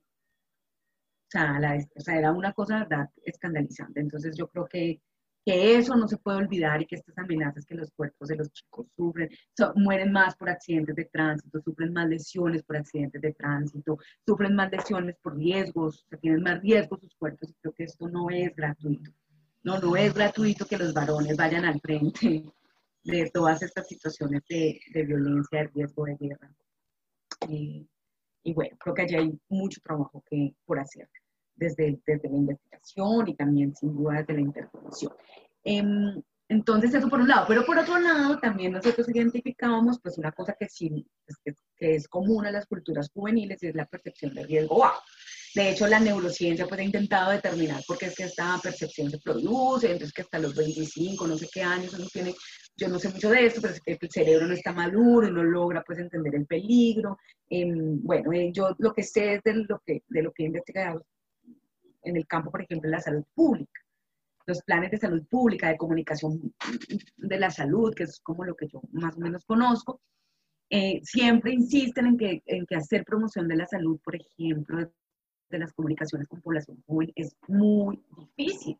O 1.27 1.31
sea, 1.31 1.59
la, 1.59 1.75
o 1.95 2.01
sea, 2.01 2.17
era 2.17 2.31
una 2.31 2.53
cosa, 2.53 2.79
verdad, 2.79 3.07
escandalizante. 3.23 3.99
Entonces 3.99 4.35
yo 4.35 4.47
creo 4.47 4.67
que, 4.67 5.01
que, 5.45 5.77
eso 5.77 5.95
no 5.95 6.07
se 6.07 6.17
puede 6.17 6.37
olvidar 6.37 6.81
y 6.81 6.85
que 6.85 6.95
estas 6.95 7.17
amenazas 7.17 7.65
que 7.65 7.75
los 7.75 7.91
cuerpos 7.91 8.27
de 8.29 8.35
los 8.37 8.51
chicos 8.51 8.87
sufren, 8.95 9.29
mueren 9.75 10.11
más 10.11 10.35
por 10.35 10.49
accidentes 10.49 10.95
de 10.95 11.05
tránsito, 11.05 11.61
sufren 11.61 11.93
más 11.93 12.07
lesiones 12.07 12.63
por 12.63 12.77
accidentes 12.77 13.21
de 13.21 13.33
tránsito, 13.33 13.97
sufren 14.25 14.55
más 14.55 14.71
lesiones 14.71 15.15
por 15.21 15.35
riesgos, 15.37 16.05
o 16.11 16.17
tienen 16.17 16.43
más 16.43 16.61
riesgos 16.61 17.01
sus 17.01 17.15
cuerpos 17.15 17.49
y 17.49 17.53
creo 17.61 17.73
que 17.73 17.83
esto 17.83 18.07
no 18.07 18.29
es 18.29 18.55
gratuito. 18.55 19.11
No, 19.63 19.79
no 19.79 19.95
es 19.97 20.13
gratuito 20.13 20.65
que 20.65 20.77
los 20.77 20.93
varones 20.93 21.35
vayan 21.35 21.65
al 21.65 21.79
frente 21.81 22.45
de 23.03 23.29
todas 23.31 23.61
estas 23.61 23.87
situaciones 23.87 24.41
de, 24.47 24.79
violencia, 24.93 25.59
de 25.59 25.67
riesgo 25.67 26.05
de 26.05 26.15
guerra. 26.15 26.51
y 27.47 28.53
bueno, 28.53 28.77
creo 28.79 28.95
que 28.95 29.01
allí 29.01 29.15
hay 29.15 29.39
mucho 29.49 29.81
trabajo 29.81 30.23
que, 30.29 30.55
por 30.65 30.79
hacer, 30.79 31.09
desde, 31.59 31.99
desde 32.07 32.29
la 32.29 32.37
investigación 32.37 33.27
y 33.27 33.35
también 33.35 33.75
sin 33.75 33.93
duda 33.93 34.19
desde 34.19 34.33
la 34.33 34.41
intervención. 34.41 35.13
Em, 35.63 36.21
entonces, 36.47 36.91
eso 36.95 37.07
por 37.09 37.21
un 37.21 37.27
lado, 37.27 37.45
pero 37.47 37.63
por 37.63 37.77
otro 37.77 37.99
lado, 37.99 38.39
también 38.39 38.71
nosotros 38.71 39.07
identificábamos 39.09 39.99
pues 40.01 40.17
una 40.17 40.31
cosa 40.31 40.55
que 40.59 40.67
sí, 40.67 41.05
pues, 41.25 41.37
que, 41.45 41.53
que 41.77 41.95
es 41.95 42.07
común 42.07 42.45
a 42.47 42.51
las 42.51 42.65
culturas 42.65 43.11
juveniles 43.13 43.61
y 43.61 43.67
es 43.67 43.75
la 43.75 43.85
percepción 43.85 44.33
de 44.33 44.45
riesgo 44.45 44.79
bajo. 44.79 45.01
De 45.53 45.69
hecho, 45.69 45.87
la 45.87 45.99
neurociencia 45.99 46.67
pues, 46.67 46.79
ha 46.79 46.83
intentado 46.83 47.31
determinar 47.31 47.83
por 47.87 47.99
qué 47.99 48.07
es 48.07 48.15
que 48.15 48.23
esta 48.23 48.59
percepción 48.61 49.11
se 49.11 49.19
produce, 49.19 49.91
entonces 49.91 50.13
que 50.13 50.21
hasta 50.23 50.39
los 50.39 50.55
25, 50.55 51.27
no 51.27 51.37
sé 51.37 51.47
qué 51.51 51.61
años 51.61 51.93
uno 51.93 52.07
tiene, 52.11 52.33
yo 52.75 52.87
no 52.87 52.97
sé 52.97 53.09
mucho 53.09 53.29
de 53.29 53.45
esto, 53.45 53.61
pero 53.61 53.73
es 53.73 53.81
que 53.81 53.97
el 53.99 54.11
cerebro 54.11 54.47
no 54.47 54.53
está 54.53 54.73
maduro 54.73 55.27
y 55.27 55.31
no 55.31 55.43
logra 55.43 55.83
pues 55.83 55.99
entender 55.99 56.33
el 56.33 56.47
peligro. 56.47 57.17
Em, 57.47 58.01
bueno, 58.01 58.31
eh, 58.33 58.51
yo 58.51 58.75
lo 58.79 58.93
que 58.93 59.03
sé 59.03 59.35
es 59.35 59.43
de 59.43 59.53
lo 59.67 59.81
que, 59.85 60.03
de 60.07 60.23
lo 60.23 60.31
que 60.31 60.43
he 60.43 60.47
investigado 60.47 61.05
en 62.03 62.17
el 62.17 62.27
campo, 62.27 62.51
por 62.51 62.61
ejemplo, 62.61 62.89
de 62.89 62.95
la 62.95 63.01
salud 63.01 63.23
pública. 63.33 63.81
Los 64.45 64.61
planes 64.63 64.91
de 64.91 64.97
salud 64.97 65.25
pública, 65.27 65.69
de 65.69 65.77
comunicación 65.77 66.53
de 67.17 67.39
la 67.39 67.51
salud, 67.51 67.93
que 67.93 68.03
es 68.03 68.19
como 68.21 68.45
lo 68.45 68.55
que 68.55 68.67
yo 68.67 68.81
más 68.91 69.15
o 69.15 69.19
menos 69.19 69.45
conozco, 69.45 70.01
eh, 70.69 70.99
siempre 71.03 71.53
insisten 71.53 72.07
en 72.07 72.17
que, 72.17 72.43
en 72.45 72.65
que 72.65 72.75
hacer 72.75 73.03
promoción 73.03 73.47
de 73.47 73.55
la 73.55 73.65
salud, 73.65 73.99
por 74.03 74.15
ejemplo, 74.15 74.91
de 75.49 75.59
las 75.59 75.73
comunicaciones 75.73 76.27
con 76.27 76.41
población 76.41 76.83
joven 76.87 77.11
es 77.15 77.35
muy 77.47 78.03
difícil, 78.37 78.77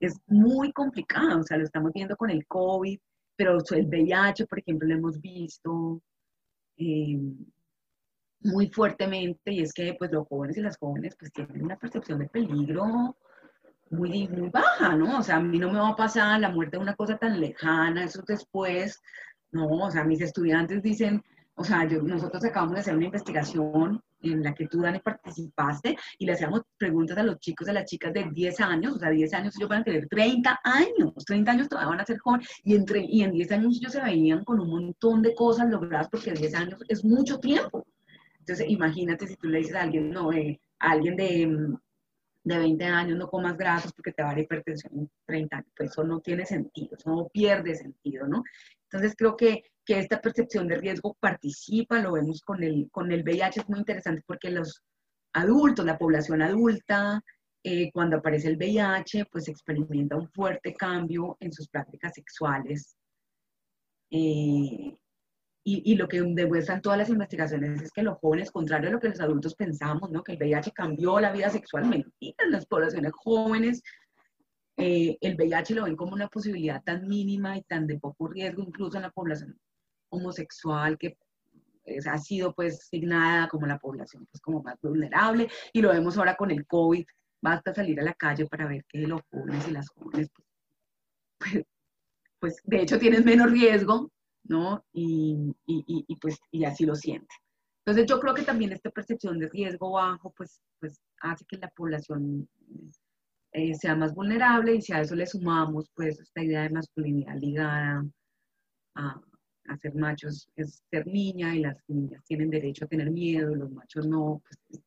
es 0.00 0.18
muy 0.26 0.72
complicado, 0.72 1.40
o 1.40 1.42
sea, 1.44 1.56
lo 1.56 1.64
estamos 1.64 1.92
viendo 1.92 2.16
con 2.16 2.30
el 2.30 2.46
COVID, 2.46 2.98
pero 3.36 3.58
el 3.70 3.86
VIH, 3.86 4.46
por 4.46 4.58
ejemplo, 4.58 4.88
lo 4.88 4.94
hemos 4.94 5.20
visto 5.20 6.02
eh, 6.76 7.18
muy 8.44 8.68
fuertemente 8.68 9.52
y 9.52 9.60
es 9.60 9.72
que 9.72 9.94
pues 9.98 10.12
los 10.12 10.28
jóvenes 10.28 10.56
y 10.56 10.60
las 10.60 10.76
jóvenes 10.78 11.16
pues 11.18 11.32
tienen 11.32 11.64
una 11.64 11.76
percepción 11.76 12.18
de 12.18 12.28
peligro 12.28 13.16
muy, 13.90 14.28
muy 14.28 14.50
baja, 14.50 14.94
¿no? 14.96 15.18
O 15.18 15.22
sea, 15.22 15.36
a 15.36 15.40
mí 15.40 15.58
no 15.58 15.70
me 15.72 15.78
va 15.78 15.90
a 15.90 15.96
pasar 15.96 16.40
la 16.40 16.50
muerte 16.50 16.76
de 16.76 16.82
una 16.82 16.94
cosa 16.94 17.16
tan 17.16 17.40
lejana, 17.40 18.04
eso 18.04 18.22
después, 18.26 19.00
no, 19.52 19.68
o 19.68 19.90
sea, 19.90 20.04
mis 20.04 20.20
estudiantes 20.20 20.82
dicen, 20.82 21.22
o 21.56 21.64
sea, 21.64 21.84
nosotros 21.84 22.44
acabamos 22.44 22.74
de 22.74 22.80
hacer 22.80 22.96
una 22.96 23.06
investigación 23.06 24.02
en 24.20 24.42
la 24.42 24.54
que 24.54 24.66
tú, 24.66 24.80
Dani, 24.80 24.98
participaste 24.98 25.96
y 26.18 26.26
le 26.26 26.32
hacíamos 26.32 26.62
preguntas 26.76 27.16
a 27.18 27.22
los 27.22 27.38
chicos, 27.38 27.68
a 27.68 27.72
las 27.72 27.84
chicas 27.84 28.12
de 28.12 28.24
10 28.30 28.60
años, 28.60 28.96
o 28.96 28.98
sea, 28.98 29.10
10 29.10 29.32
años 29.34 29.54
ellos 29.56 29.68
van 29.68 29.82
a 29.82 29.84
tener 29.84 30.08
30 30.08 30.60
años, 30.64 31.12
30 31.24 31.50
años 31.52 31.68
todavía 31.68 31.90
van 31.90 32.00
a 32.00 32.06
ser 32.06 32.18
jóvenes 32.18 32.48
y, 32.64 32.74
entre, 32.74 33.04
y 33.04 33.22
en 33.22 33.32
10 33.32 33.52
años 33.52 33.76
ellos 33.76 33.92
se 33.92 34.00
veían 34.00 34.44
con 34.44 34.60
un 34.60 34.68
montón 34.68 35.22
de 35.22 35.34
cosas 35.34 35.68
logradas 35.68 36.08
porque 36.10 36.32
10 36.32 36.54
años 36.54 36.80
es 36.88 37.04
mucho 37.04 37.38
tiempo. 37.38 37.86
Entonces, 38.44 38.66
imagínate 38.68 39.26
si 39.26 39.36
tú 39.36 39.48
le 39.48 39.58
dices 39.58 39.74
a 39.74 39.82
alguien, 39.82 40.10
no, 40.10 40.30
eh, 40.30 40.60
a 40.78 40.90
alguien 40.90 41.16
de, 41.16 41.76
de 42.42 42.58
20 42.58 42.84
años 42.84 43.16
no 43.16 43.26
comas 43.30 43.56
grasas 43.56 43.90
porque 43.94 44.12
te 44.12 44.22
va 44.22 44.28
a 44.28 44.32
dar 44.32 44.42
hipertensión 44.42 44.92
en 44.98 45.10
30 45.24 45.56
años, 45.56 45.72
pues 45.74 45.90
eso 45.90 46.04
no 46.04 46.20
tiene 46.20 46.44
sentido, 46.44 46.94
eso 46.94 47.08
no 47.08 47.28
pierde 47.28 47.74
sentido, 47.74 48.26
¿no? 48.26 48.44
Entonces 48.82 49.14
creo 49.16 49.34
que, 49.34 49.62
que 49.82 49.98
esta 49.98 50.20
percepción 50.20 50.68
de 50.68 50.76
riesgo 50.76 51.16
participa, 51.18 52.00
lo 52.00 52.12
vemos 52.12 52.42
con 52.42 52.62
el, 52.62 52.90
con 52.90 53.10
el 53.12 53.22
VIH, 53.22 53.60
es 53.60 53.68
muy 53.70 53.78
interesante 53.78 54.22
porque 54.26 54.50
los 54.50 54.82
adultos, 55.32 55.86
la 55.86 55.96
población 55.96 56.42
adulta, 56.42 57.22
eh, 57.62 57.90
cuando 57.92 58.18
aparece 58.18 58.48
el 58.48 58.58
VIH, 58.58 59.24
pues 59.32 59.48
experimenta 59.48 60.16
un 60.16 60.28
fuerte 60.28 60.74
cambio 60.74 61.38
en 61.40 61.50
sus 61.50 61.66
prácticas 61.68 62.12
sexuales. 62.14 62.94
Eh, 64.10 64.94
y, 65.66 65.94
lo 65.96 66.06
que 66.08 66.20
demuestran 66.20 66.82
todas 66.82 66.98
las 66.98 67.08
investigaciones 67.08 67.80
es 67.80 67.90
que 67.90 68.02
los 68.02 68.18
jóvenes, 68.18 68.50
contrario 68.50 68.90
a 68.90 68.92
lo 68.92 69.00
que 69.00 69.08
los 69.08 69.20
adultos 69.20 69.54
pensamos, 69.54 70.10
¿no? 70.10 70.22
que 70.22 70.32
el 70.32 70.38
VIH 70.38 70.72
cambió 70.72 71.18
la 71.18 71.32
vida 71.32 71.48
sexual, 71.48 71.86
mentira, 71.86 72.44
en 72.44 72.52
las 72.52 72.66
poblaciones 72.66 73.12
jóvenes 73.14 73.82
eh, 74.76 75.16
el 75.20 75.36
VIH 75.36 75.74
lo 75.74 75.84
ven 75.84 75.96
como 75.96 76.12
una 76.12 76.28
posibilidad 76.28 76.82
tan 76.82 77.06
mínima 77.06 77.56
y 77.56 77.62
tan 77.62 77.86
de 77.86 77.98
poco 77.98 78.28
riesgo, 78.28 78.62
incluso 78.62 78.96
en 78.96 79.02
la 79.02 79.10
población 79.10 79.58
homosexual, 80.08 80.98
que 80.98 81.16
ha 82.10 82.18
sido 82.18 82.54
pues 82.54 82.86
signada 82.88 83.48
como 83.48 83.66
la 83.66 83.78
población 83.78 84.26
pues 84.30 84.40
como 84.40 84.62
más 84.62 84.80
vulnerable, 84.80 85.48
y 85.72 85.80
lo 85.80 85.90
vemos 85.90 86.18
ahora 86.18 86.36
con 86.36 86.50
el 86.50 86.66
COVID, 86.66 87.04
basta 87.40 87.74
salir 87.74 88.00
a 88.00 88.04
la 88.04 88.14
calle 88.14 88.46
para 88.46 88.66
ver 88.66 88.84
que 88.88 88.98
los 88.98 89.20
jóvenes 89.30 89.68
y 89.68 89.70
las 89.70 89.88
jóvenes, 89.90 90.30
pues, 91.38 91.64
pues 92.40 92.60
de 92.64 92.82
hecho 92.82 92.98
tienen 92.98 93.24
menos 93.24 93.50
riesgo, 93.50 94.10
¿no? 94.44 94.84
Y, 94.92 95.54
y, 95.66 96.04
y, 96.06 96.16
pues, 96.16 96.38
y 96.50 96.64
así 96.64 96.84
lo 96.84 96.94
sienten. 96.94 97.28
Entonces 97.84 98.06
yo 98.08 98.18
creo 98.18 98.34
que 98.34 98.42
también 98.42 98.72
esta 98.72 98.90
percepción 98.90 99.38
de 99.38 99.48
riesgo 99.48 99.92
bajo, 99.92 100.32
pues, 100.36 100.60
pues 100.80 101.00
hace 101.20 101.44
que 101.44 101.58
la 101.58 101.68
población 101.68 102.48
eh, 103.52 103.74
sea 103.74 103.94
más 103.94 104.14
vulnerable 104.14 104.74
y 104.74 104.82
si 104.82 104.92
a 104.92 105.00
eso 105.00 105.14
le 105.14 105.26
sumamos 105.26 105.88
pues 105.94 106.18
esta 106.18 106.42
idea 106.42 106.62
de 106.62 106.70
masculinidad 106.70 107.36
ligada 107.38 108.04
a, 108.96 109.20
ser 109.80 109.94
machos 109.94 110.48
es 110.56 110.82
ser 110.90 111.06
niña 111.06 111.54
y 111.54 111.60
las 111.60 111.76
niñas 111.88 112.24
tienen 112.24 112.50
derecho 112.50 112.84
a 112.84 112.88
tener 112.88 113.10
miedo 113.12 113.52
y 113.52 113.56
los 113.56 113.70
machos 113.70 114.08
no, 114.08 114.42
pues, 114.44 114.82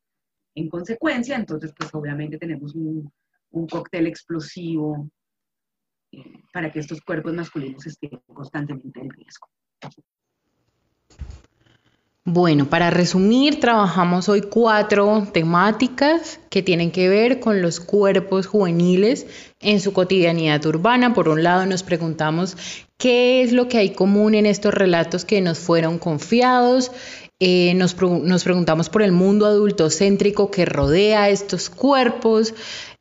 en 0.56 0.70
consecuencia, 0.70 1.38
entonces 1.38 1.74
pues 1.78 1.94
obviamente 1.94 2.38
tenemos 2.38 2.76
un, 2.76 3.10
un 3.52 3.68
cóctel 3.68 4.06
explosivo 4.06 5.10
para 6.54 6.72
que 6.72 6.80
estos 6.80 7.02
cuerpos 7.02 7.34
masculinos 7.34 7.86
estén 7.86 8.20
constantemente 8.34 9.00
en 9.00 9.10
riesgo. 9.10 9.48
Bueno, 12.30 12.70
para 12.70 12.90
resumir, 12.90 13.62
trabajamos 13.62 14.28
hoy 14.28 14.42
cuatro 14.42 15.26
temáticas 15.32 16.42
que 16.50 16.62
tienen 16.62 16.92
que 16.92 17.08
ver 17.08 17.40
con 17.40 17.62
los 17.62 17.80
cuerpos 17.80 18.48
juveniles 18.48 19.28
en 19.62 19.80
su 19.80 19.94
cotidianidad 19.94 20.66
urbana. 20.66 21.14
Por 21.14 21.30
un 21.30 21.42
lado, 21.42 21.66
nos 21.66 21.84
preguntamos 21.84 22.58
qué 22.98 23.44
es 23.44 23.54
lo 23.54 23.70
que 23.70 23.78
hay 23.78 23.92
común 23.92 24.36
en 24.36 24.46
estos 24.46 24.74
relatos 24.74 25.24
que 25.24 25.40
nos 25.40 25.58
fueron 25.58 26.00
confiados. 26.00 26.92
Eh, 27.40 27.74
nos, 27.76 27.96
nos, 28.02 28.44
preguntamos 28.44 28.90
por 28.90 29.04
el 29.04 29.14
mundo 29.14 29.46
adultocéntrico 29.46 30.52
que 30.52 30.66
rodea 30.66 31.30
estos 31.30 31.70
cuerpos, 31.70 32.54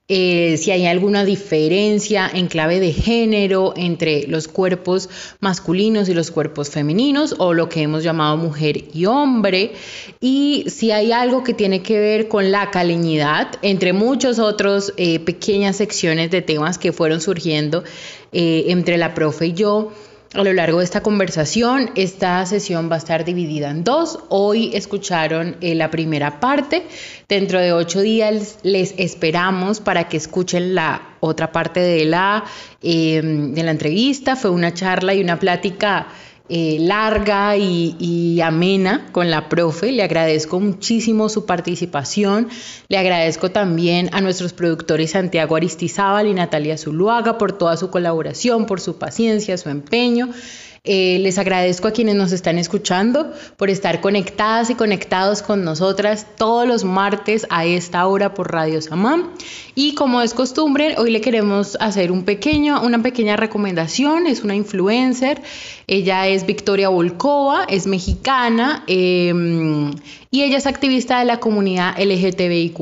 eh, 0.09 0.57
si 0.59 0.70
hay 0.70 0.86
alguna 0.86 1.24
diferencia 1.24 2.30
en 2.32 2.46
clave 2.46 2.78
de 2.78 2.92
género 2.92 3.74
entre 3.76 4.28
los 4.28 4.46
cuerpos 4.46 5.09
masculinos 5.40 6.09
y 6.09 6.14
los 6.14 6.30
cuerpos 6.30 6.70
femeninos 6.70 7.34
o 7.38 7.54
lo 7.54 7.68
que 7.68 7.82
hemos 7.82 8.04
llamado 8.04 8.36
mujer 8.36 8.84
y 8.94 9.07
hombre 9.07 9.72
y 10.20 10.66
si 10.68 10.92
hay 10.92 11.11
algo 11.11 11.42
que 11.42 11.54
tiene 11.54 11.82
que 11.82 11.98
ver 11.98 12.28
con 12.28 12.52
la 12.52 12.70
caleñidad 12.70 13.48
entre 13.62 13.92
muchos 13.92 14.38
otros 14.38 14.94
eh, 14.96 15.18
pequeñas 15.18 15.74
secciones 15.74 16.30
de 16.30 16.40
temas 16.40 16.78
que 16.78 16.92
fueron 16.92 17.20
surgiendo 17.20 17.82
eh, 18.30 18.66
entre 18.68 18.98
la 18.98 19.12
profe 19.12 19.46
y 19.46 19.52
yo 19.54 19.90
a 20.35 20.43
lo 20.43 20.53
largo 20.53 20.79
de 20.79 20.85
esta 20.85 21.03
conversación. 21.03 21.91
Esta 21.95 22.45
sesión 22.47 22.91
va 22.91 22.97
a 22.97 22.99
estar 22.99 23.24
dividida 23.24 23.70
en 23.70 23.85
dos. 23.85 24.18
Hoy 24.29 24.70
escucharon 24.74 25.57
eh, 25.61 25.74
la 25.74 25.91
primera 25.91 26.41
parte. 26.41 26.87
Dentro 27.29 27.61
de 27.61 27.72
ocho 27.72 28.01
días 28.01 28.59
les 28.62 28.95
esperamos 28.99 29.81
para 29.81 30.09
que 30.09 30.16
escuchen 30.16 30.74
la 30.74 31.16
otra 31.20 31.53
parte 31.53 31.81
de 31.81 32.05
la, 32.05 32.45
eh, 32.83 33.20
de 33.22 33.62
la 33.62 33.70
entrevista. 33.70 34.37
Fue 34.37 34.51
una 34.51 34.74
charla 34.74 35.14
y 35.14 35.20
una 35.20 35.39
plática 35.39 36.09
eh, 36.49 36.78
larga 36.80 37.57
y, 37.57 38.40
amena 38.40 39.07
con 39.12 39.30
la 39.30 39.49
profe. 39.49 39.90
Le 39.90 40.03
agradezco 40.03 40.61
muchísimo 40.61 41.28
su 41.28 41.44
participación. 41.44 42.49
Le 42.88 42.99
agradezco 42.99 43.51
también 43.51 44.11
a 44.12 44.20
nuestros 44.20 44.53
productores 44.53 45.11
Santiago 45.12 45.57
Aristizábal 45.57 46.28
y 46.28 46.34
Natalia 46.34 46.78
Zuluaga 46.78 47.38
por 47.38 47.53
toda 47.53 47.76
su 47.76 47.90
colaboración, 47.90 48.66
por 48.66 48.80
su 48.80 48.97
paciencia, 48.97 49.59
su 49.59 49.70
empeño. 49.70 50.30
Eh, 50.89 51.18
les 51.20 51.37
agradezco 51.37 51.89
a 51.89 51.91
quienes 51.91 52.14
nos 52.14 52.30
están 52.30 52.59
escuchando 52.59 53.32
por 53.57 53.70
estar 53.70 54.01
conectadas 54.01 54.70
y 54.70 54.76
conectados 54.76 55.43
con 55.43 55.64
nosotras 55.64 56.26
todos 56.37 56.66
los 56.66 56.84
martes 56.84 57.45
a 57.51 57.64
esta 57.64 58.07
hora 58.07 58.34
por 58.34 58.53
Radio 58.53 58.80
Samam. 58.80 59.32
Y 59.74 59.95
como 59.95 60.22
es 60.22 60.32
costumbre, 60.32 60.95
hoy 60.97 61.11
le 61.11 61.20
queremos 61.20 61.76
hacer 61.80 62.12
un 62.12 62.24
pequeño, 62.24 62.80
una 62.82 63.03
pequeña 63.03 63.37
recomendación. 63.37 64.28
Es 64.28 64.45
una 64.45 64.55
influencer. 64.55 65.43
Ella 65.89 66.28
es 66.28 66.47
Victoria 66.47 66.89
Volkova, 66.89 67.64
es 67.68 67.89
mexicana 67.89 68.84
em, 68.87 69.91
y 70.30 70.45
ella 70.45 70.57
es 70.57 70.66
activista 70.66 71.18
de 71.18 71.24
la 71.24 71.41
comunidad 71.41 71.99
LGTBIQ. 71.99 72.78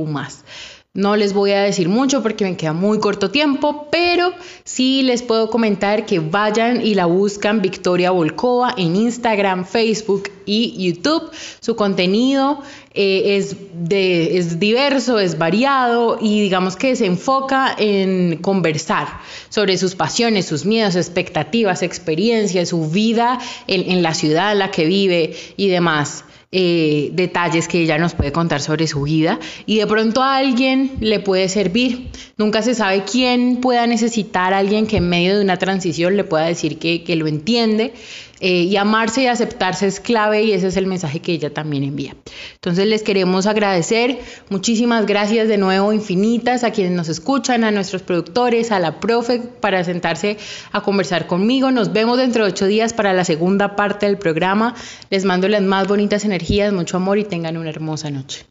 No 0.97 1.17
les 1.17 1.33
voy 1.33 1.51
a 1.51 1.63
decir 1.63 1.89
mucho 1.89 2.23
porque 2.23 2.45
me 2.45 2.57
queda 2.57 2.73
muy 2.73 3.01
corto 3.01 3.33
tiempo, 3.33 3.89
pero 3.91 4.33
sí 4.63 5.03
les 5.03 5.25
puedo 5.25 5.51
comentar 5.51 6.07
que 6.07 6.21
vayan 6.21 6.87
y 6.87 6.95
la 6.95 7.07
buscan 7.07 7.61
Victoria 7.61 8.13
Volkova 8.13 8.73
en 8.79 8.95
Instagram, 8.95 9.65
Facebook 9.65 10.31
y 10.47 10.87
YouTube. 10.87 11.33
Su 11.59 11.75
contenido 11.75 12.61
eh, 12.93 13.39
es, 13.39 13.57
de, 13.75 14.39
es 14.39 14.61
diverso, 14.61 15.19
es 15.19 15.37
variado 15.37 16.19
y 16.21 16.43
digamos 16.43 16.77
que 16.77 16.95
se 16.95 17.07
enfoca 17.07 17.75
en 17.77 18.37
conversar 18.37 19.09
sobre 19.49 19.79
sus 19.79 19.97
pasiones, 19.97 20.47
sus 20.47 20.65
miedos, 20.65 20.95
expectativas, 20.95 21.83
experiencias, 21.83 22.69
su 22.69 22.89
vida 22.89 23.41
en, 23.67 23.91
en 23.91 24.05
la 24.05 24.15
ciudad 24.15 24.53
en 24.53 24.61
la 24.61 24.71
que 24.71 24.85
vive 24.85 25.35
y 25.57 25.67
demás. 25.67 26.23
Eh, 26.57 27.11
detalles 27.15 27.67
que 27.67 27.81
ella 27.81 27.99
nos 27.99 28.15
puede 28.15 28.31
contar 28.31 28.61
sobre 28.61 28.87
su 28.87 29.03
vida 29.03 29.41
y 29.67 29.79
de 29.79 29.89
pronto 29.89 30.23
a 30.23 30.37
alguien 30.37 30.93
le 31.01 31.19
puede 31.19 31.49
servir. 31.49 32.13
Nunca 32.37 32.63
se 32.63 32.77
sabe 32.77 33.03
quién 33.03 33.57
pueda 33.57 33.89
necesitar 33.89 34.55
a 34.55 34.59
alguien 34.59 34.87
que 34.87 34.99
en 34.99 35.09
medio 35.09 35.37
de 35.37 35.43
una 35.43 35.57
transición 35.57 36.17
le 36.17 36.23
pueda 36.23 36.45
decir 36.45 36.79
que, 36.79 37.03
que 37.03 37.17
lo 37.17 37.27
entiende, 37.27 37.93
eh, 38.41 38.63
y 38.63 38.77
amarse 38.77 39.23
y 39.23 39.27
aceptarse 39.27 39.87
es 39.87 40.01
clave 40.01 40.43
y 40.43 40.53
ese 40.53 40.69
es 40.69 40.77
el 40.77 40.87
mensaje 40.87 41.21
que 41.21 41.33
ella 41.33 41.53
también 41.53 41.85
envía. 41.85 42.17
Entonces 42.55 42.87
les 42.87 43.03
queremos 43.03 43.47
agradecer, 43.47 44.19
muchísimas 44.51 45.07
gracias 45.07 45.49
de 45.49 45.59
nuevo 45.59 45.93
infinitas 45.93 46.65
a 46.65 46.71
quienes 46.71 46.93
nos 46.93 47.09
escuchan, 47.09 47.65
a 47.65 47.71
nuestros 47.71 48.03
productores, 48.03 48.73
a 48.73 48.81
la 48.81 49.01
profe 49.01 49.41
para 49.41 49.85
sentarse 49.85 50.37
a 50.73 50.81
conversar 50.83 51.27
conmigo. 51.27 51.71
Nos 51.71 51.93
vemos 51.93 52.19
dentro 52.19 52.45
de 52.45 52.51
ocho 52.51 52.67
días 52.67 52.93
para 52.93 53.13
la 53.13 53.25
segunda 53.25 53.77
parte 53.77 54.07
del 54.07 54.19
programa. 54.19 54.75
Les 55.11 55.25
mando 55.25 55.49
las 55.49 55.63
más 55.63 55.87
bonitas 55.87 56.25
energías, 56.25 56.73
mucho 56.73 56.97
amor 56.97 57.19
y 57.19 57.25
tengan 57.25 57.57
una 57.57 57.71
hermosa 57.71 58.11
noche. 58.11 58.47